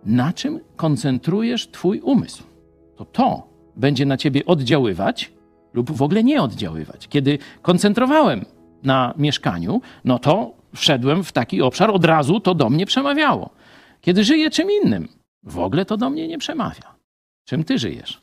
na 0.05 0.33
czym 0.33 0.59
koncentrujesz 0.75 1.67
twój 1.67 1.99
umysł. 1.99 2.43
To 2.95 3.05
to 3.05 3.47
będzie 3.75 4.05
na 4.05 4.17
ciebie 4.17 4.45
oddziaływać 4.45 5.31
lub 5.73 5.91
w 5.91 6.01
ogóle 6.01 6.23
nie 6.23 6.41
oddziaływać. 6.41 7.07
Kiedy 7.07 7.37
koncentrowałem 7.61 8.45
na 8.83 9.13
mieszkaniu, 9.17 9.81
no 10.05 10.19
to 10.19 10.53
wszedłem 10.75 11.23
w 11.23 11.31
taki 11.31 11.61
obszar, 11.61 11.91
od 11.91 12.05
razu 12.05 12.39
to 12.39 12.55
do 12.55 12.69
mnie 12.69 12.85
przemawiało. 12.85 13.49
Kiedy 14.01 14.23
żyję 14.23 14.49
czym 14.49 14.67
innym, 14.83 15.07
w 15.43 15.59
ogóle 15.59 15.85
to 15.85 15.97
do 15.97 16.09
mnie 16.09 16.27
nie 16.27 16.37
przemawia. 16.37 16.95
Czym 17.45 17.63
ty 17.63 17.77
żyjesz? 17.77 18.22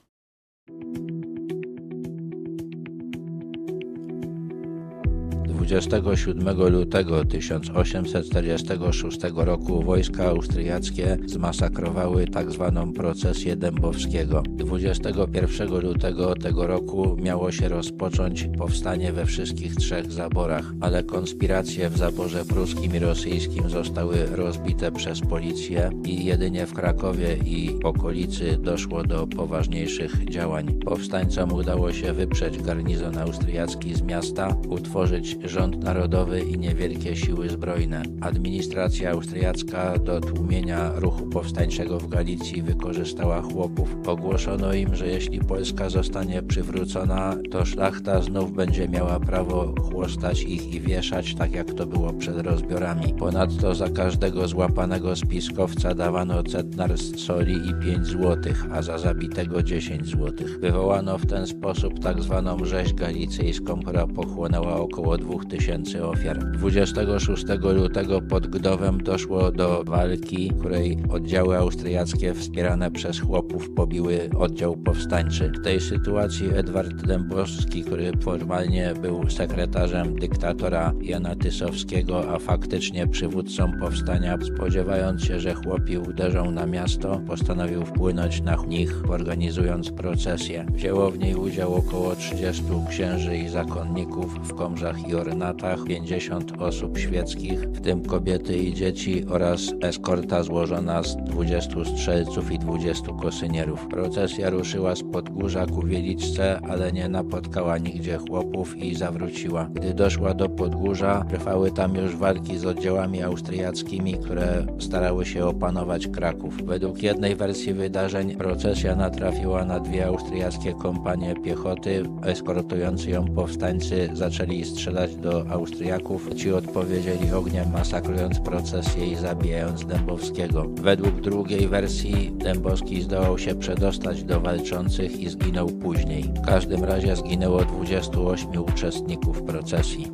27 5.71 6.69
lutego 6.71 7.25
1846 7.25 9.19
roku 9.35 9.83
wojska 9.83 10.25
austriackie 10.25 11.19
zmasakrowały 11.27 12.25
tzw. 12.25 12.73
Tak 12.75 12.95
procesję 12.95 13.57
Dębowskiego. 13.57 14.43
21 14.49 15.81
lutego 15.81 16.35
tego 16.35 16.67
roku 16.67 17.17
miało 17.23 17.53
się 17.53 17.69
rozpocząć 17.69 18.49
powstanie 18.59 19.13
we 19.13 19.27
wszystkich 19.27 19.77
trzech 19.77 20.13
zaborach, 20.13 20.73
ale 20.81 21.03
konspiracje 21.03 21.91
w 21.91 21.99
zaborze 21.99 22.45
pruskim 22.45 22.97
i 22.97 22.99
rosyjskim 22.99 23.71
zostały 23.71 24.27
rozbite 24.27 24.93
przez 24.93 25.21
policję 25.21 25.91
i 26.05 26.25
jedynie 26.25 26.67
w 26.67 26.75
Krakowie 26.75 27.37
i 27.47 27.83
okolicy 27.85 28.57
doszło 28.57 29.03
do 29.03 29.27
poważniejszych 29.27 30.25
działań. 30.31 30.75
Powstańcom 30.85 31.53
udało 31.53 31.93
się 31.93 32.13
wyprzeć 32.13 32.63
garnizon 32.63 33.19
austriacki 33.19 33.95
z 33.95 34.03
miasta, 34.03 34.57
utworzyć 34.69 35.39
rząd 35.45 35.60
narodowy 35.67 36.41
i 36.41 36.59
niewielkie 36.59 37.17
siły 37.17 37.49
zbrojne. 37.49 38.03
Administracja 38.21 39.11
austriacka 39.11 39.99
do 39.99 40.21
tłumienia 40.21 40.93
ruchu 40.97 41.27
powstańczego 41.27 41.99
w 41.99 42.09
Galicji 42.09 42.63
wykorzystała 42.63 43.43
chłopów. 43.43 43.97
Ogłoszono 44.07 44.75
im, 44.75 44.95
że 44.95 45.09
jeśli 45.09 45.41
Polska 45.41 45.91
zostanie 45.91 46.43
przywrócona, 46.43 47.37
to 47.51 47.65
szlachta 47.65 48.23
znów 48.23 48.53
będzie 48.53 48.89
miała 48.89 49.21
prawo 49.21 49.75
chłostać 49.81 50.43
ich 50.43 50.75
i 50.75 50.81
wieszać, 50.81 51.35
tak 51.35 51.53
jak 51.53 51.75
to 51.75 51.87
było 51.87 52.13
przed 52.13 52.39
rozbiorami. 52.39 53.15
Ponadto 53.15 53.75
za 53.75 53.89
każdego 53.89 54.49
złapanego 54.49 55.17
spiskowca 55.17 55.95
dawano 55.95 56.43
centnar 56.43 56.99
soli 56.99 57.55
i 57.69 57.75
5 57.85 58.07
złotych, 58.07 58.67
a 58.73 58.83
za 58.83 58.99
zabitego 58.99 59.63
10 59.63 60.07
złotych. 60.07 60.61
Wywołano 60.61 61.19
w 61.19 61.27
ten 61.27 61.47
sposób 61.47 62.01
tak 62.01 62.23
zwaną 62.23 62.65
rzeź 62.65 62.95
galicyjską, 62.95 63.81
która 63.81 64.07
pochłonęła 64.07 64.77
około 64.77 65.19
2000 65.45 66.07
ofiar. 66.07 66.51
26 66.53 67.45
lutego 67.63 68.21
pod 68.21 68.47
Gdowem 68.47 69.03
doszło 69.03 69.53
do 69.53 69.85
walki, 69.85 70.53
której 70.61 70.99
oddziały 71.11 71.57
austriackie 71.57 72.35
wspierane 72.35 72.91
przez 72.91 73.21
chłopów 73.21 73.71
pobiły 73.71 74.31
oddział 74.39 74.77
powstańczy. 74.77 75.53
W 75.61 75.65
tej 75.65 75.81
sytuacji 75.81 76.51
Edward 76.55 77.07
Dębowski, 77.07 77.83
który 77.83 78.13
formalnie 78.21 78.95
był 79.03 79.31
sekretarzem 79.31 80.19
dyktatora 80.19 80.93
Jana 81.01 81.37
Tysowskiego, 81.37 82.35
a 82.35 82.39
faktycznie 82.39 83.07
przywódcą 83.07 83.73
powstania, 83.81 84.39
spodziewając 84.43 85.25
się, 85.25 85.41
że 85.41 85.55
chłopi 85.55 85.99
uderzą 85.99 86.51
na 86.51 86.67
miasto, 86.67 87.21
postanowił 87.27 87.85
wpłynąć 87.87 88.43
na 88.43 88.57
nich, 88.69 89.11
organizując 89.11 89.91
procesję. 89.91 90.67
Wzięło 90.75 91.11
w 91.11 91.19
niej 91.19 91.35
udział 91.35 91.75
około 91.75 92.17
30 92.17 92.63
księży 92.91 93.37
i 93.37 93.49
zakonników 93.49 94.49
w 94.49 94.55
komrzach 94.55 95.09
i 95.09 95.15
ornatach, 95.31 95.85
50 95.85 96.53
osób 96.63 96.99
świeckich, 96.99 97.61
w 97.61 97.81
tym 97.81 98.05
kobiety 98.05 98.57
i 98.57 98.75
dzieci 98.75 99.25
oraz 99.29 99.61
eskorta 99.83 100.43
złożona 100.43 101.03
z 101.03 101.17
20 101.17 101.85
strzelców 101.85 102.53
i 102.53 102.59
20 102.59 103.07
kosynierów. 103.23 103.87
Procesja 103.87 104.51
ruszyła 104.51 104.95
z 104.95 105.03
Podgórza 105.03 105.67
ku 105.67 105.83
Wieliczce, 105.83 106.61
ale 106.69 106.93
nie 106.93 107.09
napotkała 107.09 107.79
nigdzie 107.79 108.19
chłopów 108.19 108.77
i 108.77 108.95
zawróciła. 108.95 109.69
Gdy 109.73 109.95
doszła 109.95 110.35
do 110.35 110.49
Podgórza, 110.49 111.25
trwały 111.29 111.71
tam 111.71 111.95
już 111.95 112.17
walki 112.17 112.59
z 112.59 112.67
oddziałami 112.67 113.23
austriackimi, 113.23 114.15
które 114.15 114.67
starały 114.79 115.27
się 115.27 115.47
opanować 115.47 116.09
Kraków. 116.09 116.63
Według 116.65 117.03
jednej 117.03 117.37
wersji 117.37 117.75
wydarzeń 117.75 118.37
procesja 118.37 118.97
natrafiła 118.97 119.65
na 119.65 119.81
dwie 119.81 120.07
austriackie 120.07 120.73
kompanie 120.73 121.35
piechoty. 121.45 122.03
Eskortujący 122.23 123.11
ją 123.11 123.25
powstańcy 123.25 124.11
zaczęli 124.13 124.65
strzelać 124.65 125.17
do 125.21 125.47
Austriaków. 125.51 126.35
Ci 126.35 126.53
odpowiedzieli 126.53 127.33
ogniem, 127.33 127.71
masakrując 127.71 128.41
procesję 128.41 129.07
i 129.07 129.17
zabijając 129.17 129.87
Dębowskiego. 129.87 130.67
Według 130.69 131.21
drugiej 131.21 131.69
wersji 131.69 132.33
Dębowski 132.33 133.03
zdołał 133.03 133.39
się 133.39 133.55
przedostać 133.55 134.25
do 134.25 134.41
walczących 134.41 135.21
i 135.21 135.29
zginął 135.29 135.67
później. 135.67 136.23
W 136.23 136.47
każdym 136.47 136.85
razie 136.85 137.17
zginęło 137.17 137.65
28 137.65 138.63
uczestników 138.63 139.43
procesji. 139.43 140.13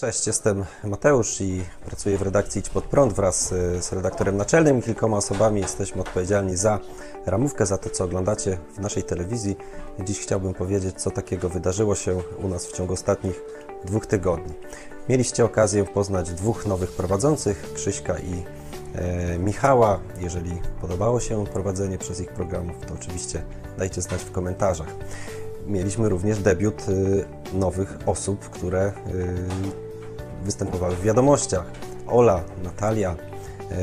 Cześć, 0.00 0.26
jestem 0.26 0.64
Mateusz 0.84 1.40
i 1.40 1.64
pracuję 1.86 2.18
w 2.18 2.22
redakcji 2.22 2.58
Idź 2.58 2.68
Pod 2.68 2.84
Prąd 2.84 3.12
wraz 3.12 3.52
y, 3.52 3.82
z 3.82 3.92
redaktorem 3.92 4.36
naczelnym 4.36 4.78
i 4.78 4.82
kilkoma 4.82 5.16
osobami. 5.16 5.60
Jesteśmy 5.60 6.00
odpowiedzialni 6.00 6.56
za 6.56 6.78
ramówkę, 7.26 7.66
za 7.66 7.78
to, 7.78 7.90
co 7.90 8.04
oglądacie 8.04 8.58
w 8.76 8.78
naszej 8.78 9.02
telewizji. 9.02 9.56
Dziś 10.04 10.20
chciałbym 10.20 10.54
powiedzieć, 10.54 11.02
co 11.02 11.10
takiego 11.10 11.48
wydarzyło 11.48 11.94
się 11.94 12.22
u 12.42 12.48
nas 12.48 12.66
w 12.66 12.72
ciągu 12.72 12.92
ostatnich 12.92 13.42
dwóch 13.84 14.06
tygodni. 14.06 14.54
Mieliście 15.08 15.44
okazję 15.44 15.84
poznać 15.84 16.30
dwóch 16.30 16.66
nowych 16.66 16.92
prowadzących, 16.92 17.72
Krzyśka 17.74 18.18
i 18.18 18.44
e, 18.94 19.38
Michała. 19.38 20.00
Jeżeli 20.20 20.60
podobało 20.80 21.20
się 21.20 21.46
prowadzenie 21.46 21.98
przez 21.98 22.20
ich 22.20 22.32
programów, 22.32 22.76
to 22.86 22.94
oczywiście 22.94 23.42
dajcie 23.78 24.02
znać 24.02 24.22
w 24.22 24.32
komentarzach. 24.32 24.94
Mieliśmy 25.66 26.08
również 26.08 26.38
debiut 26.38 26.88
y, 26.88 27.24
nowych 27.54 27.98
osób, 28.06 28.50
które 28.50 28.88
y, 28.88 29.89
występowały 30.44 30.96
w 30.96 31.02
wiadomościach. 31.02 31.64
Ola, 32.06 32.44
Natalia, 32.64 33.10
e, 33.10 33.76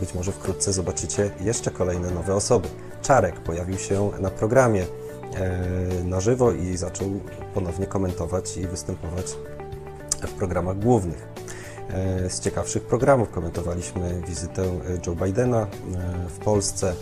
być 0.00 0.14
może 0.14 0.32
wkrótce 0.32 0.72
zobaczycie 0.72 1.30
jeszcze 1.40 1.70
kolejne 1.70 2.10
nowe 2.10 2.34
osoby. 2.34 2.68
Czarek 3.02 3.40
pojawił 3.40 3.78
się 3.78 4.10
na 4.20 4.30
programie 4.30 4.84
e, 5.34 6.04
na 6.04 6.20
żywo 6.20 6.52
i 6.52 6.76
zaczął 6.76 7.08
ponownie 7.54 7.86
komentować 7.86 8.56
i 8.56 8.66
występować 8.66 9.26
w 10.22 10.32
programach 10.32 10.78
głównych. 10.78 11.28
E, 11.90 12.30
z 12.30 12.40
ciekawszych 12.40 12.82
programów 12.82 13.30
komentowaliśmy 13.30 14.22
wizytę 14.26 14.62
Joe 15.06 15.14
Bidena 15.14 15.66
w 16.28 16.38
Polsce, 16.38 16.94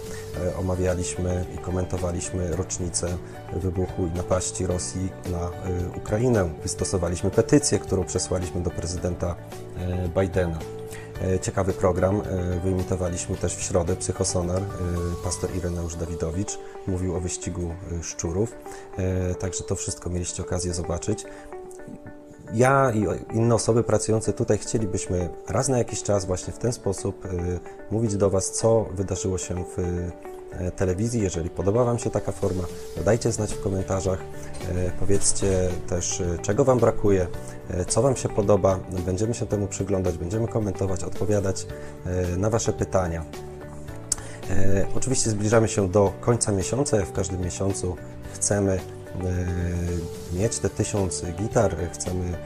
omawialiśmy 0.59 1.45
i 1.55 1.59
komentowaliśmy 1.59 2.57
rocznicę 2.57 3.09
wybuchu 3.57 4.07
i 4.07 4.17
napaści 4.17 4.67
Rosji 4.67 5.13
na 5.31 5.51
Ukrainę. 5.97 6.51
Wystosowaliśmy 6.63 7.31
petycję, 7.31 7.79
którą 7.79 8.05
przesłaliśmy 8.05 8.63
do 8.63 8.71
prezydenta 8.71 9.35
Bidena. 10.21 10.59
Ciekawy 11.43 11.73
program. 11.73 12.23
Wyimitowaliśmy 12.65 13.37
też 13.37 13.57
w 13.57 13.63
środę 13.63 13.97
Psychosonar. 13.97 14.63
Pastor 15.25 15.57
Ireneusz 15.57 15.97
Dawidowicz 15.97 16.59
mówił 16.87 17.17
o 17.17 17.21
wyścigu 17.21 17.75
szczurów. 18.03 18.53
Także 19.39 19.65
to 19.65 19.75
wszystko 19.75 20.11
mieliście 20.11 20.43
okazję 20.43 20.75
zobaczyć. 20.75 21.25
Ja 22.53 22.93
i 22.93 23.07
inne 23.37 23.55
osoby 23.55 23.83
pracujące 23.83 24.33
tutaj 24.33 24.59
chcielibyśmy 24.59 25.29
raz 25.49 25.69
na 25.69 25.79
jakiś 25.79 26.03
czas 26.03 26.25
właśnie 26.25 26.53
w 26.53 26.59
ten 26.59 26.73
sposób 26.73 27.29
mówić 27.91 28.17
do 28.17 28.31
Was, 28.31 28.51
co 28.51 28.87
wydarzyło 28.95 29.39
się 29.39 29.65
w 29.77 29.83
E, 30.59 30.71
telewizji. 30.71 31.23
Jeżeli 31.23 31.51
podoba 31.51 31.85
Wam 31.85 31.99
się 31.99 32.11
taka 32.11 32.33
forma, 32.33 32.63
dajcie 33.05 33.33
znać 33.33 33.55
w 33.55 33.61
komentarzach. 33.61 34.19
E, 34.19 34.91
powiedzcie 35.01 35.69
też, 35.89 36.21
e, 36.21 36.39
czego 36.43 36.65
Wam 36.65 36.79
brakuje, 36.79 37.27
co 37.89 38.03
Wam 38.03 38.17
się 38.17 38.29
podoba. 38.29 38.79
Będziemy 39.07 39.35
się 39.35 39.47
temu 39.47 39.67
przyglądać, 39.67 40.19
będziemy 40.19 40.49
komentować, 40.49 41.05
odpowiadać 41.05 41.67
na 42.37 42.51
Wasze 42.51 42.73
pytania. 42.73 43.25
Oczywiście 44.97 45.31
zbliżamy 45.31 45.69
się 45.69 45.89
do 45.89 46.13
końca 46.21 46.53
miesiąca. 46.53 46.97
W 47.05 47.13
każdym 47.13 47.41
miesiącu 47.41 47.97
chcemy 48.33 48.81
mieć 50.33 50.59
te 50.59 50.71
tysiąc 50.71 51.25
gitar, 51.39 51.77
chcemy 51.93 52.37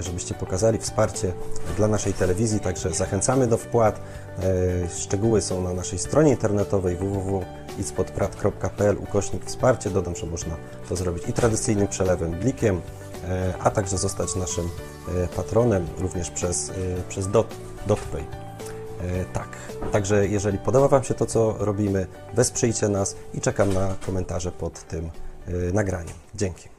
żebyście 0.00 0.34
pokazali 0.34 0.78
wsparcie 0.78 1.32
dla 1.76 1.88
naszej 1.88 2.12
telewizji, 2.12 2.60
także 2.60 2.90
zachęcamy 2.90 3.46
do 3.46 3.56
wpłat. 3.56 4.00
E, 4.38 4.42
szczegóły 4.88 5.42
są 5.42 5.62
na 5.62 5.72
naszej 5.72 5.98
stronie 5.98 6.30
internetowej 6.30 6.96
www.itspodprat.pl 6.96 8.96
ukośnik 8.98 9.44
wsparcie. 9.44 9.90
Dodam, 9.90 10.16
że 10.16 10.26
można 10.26 10.56
to 10.88 10.96
zrobić 10.96 11.28
i 11.28 11.32
tradycyjnym 11.32 11.88
przelewem, 11.88 12.30
blikiem, 12.30 12.80
e, 13.28 13.54
a 13.60 13.70
także 13.70 13.98
zostać 13.98 14.36
naszym 14.36 14.64
e, 14.64 14.68
patronem 15.36 15.86
również 15.98 16.30
przez, 16.30 16.72
przez 17.08 17.28
Dot, 17.28 17.54
DotPay. 17.86 18.24
Tak, 19.32 19.48
także 19.92 20.28
jeżeli 20.28 20.58
podoba 20.58 20.88
Wam 20.88 21.04
się 21.04 21.14
to, 21.14 21.26
co 21.26 21.54
robimy, 21.58 22.06
wesprzyjcie 22.34 22.88
nas 22.88 23.16
i 23.34 23.40
czekam 23.40 23.72
na 23.72 23.94
komentarze 24.06 24.52
pod 24.52 24.82
tym 24.82 25.10
nagraniem. 25.72 26.14
Dzięki. 26.34 26.73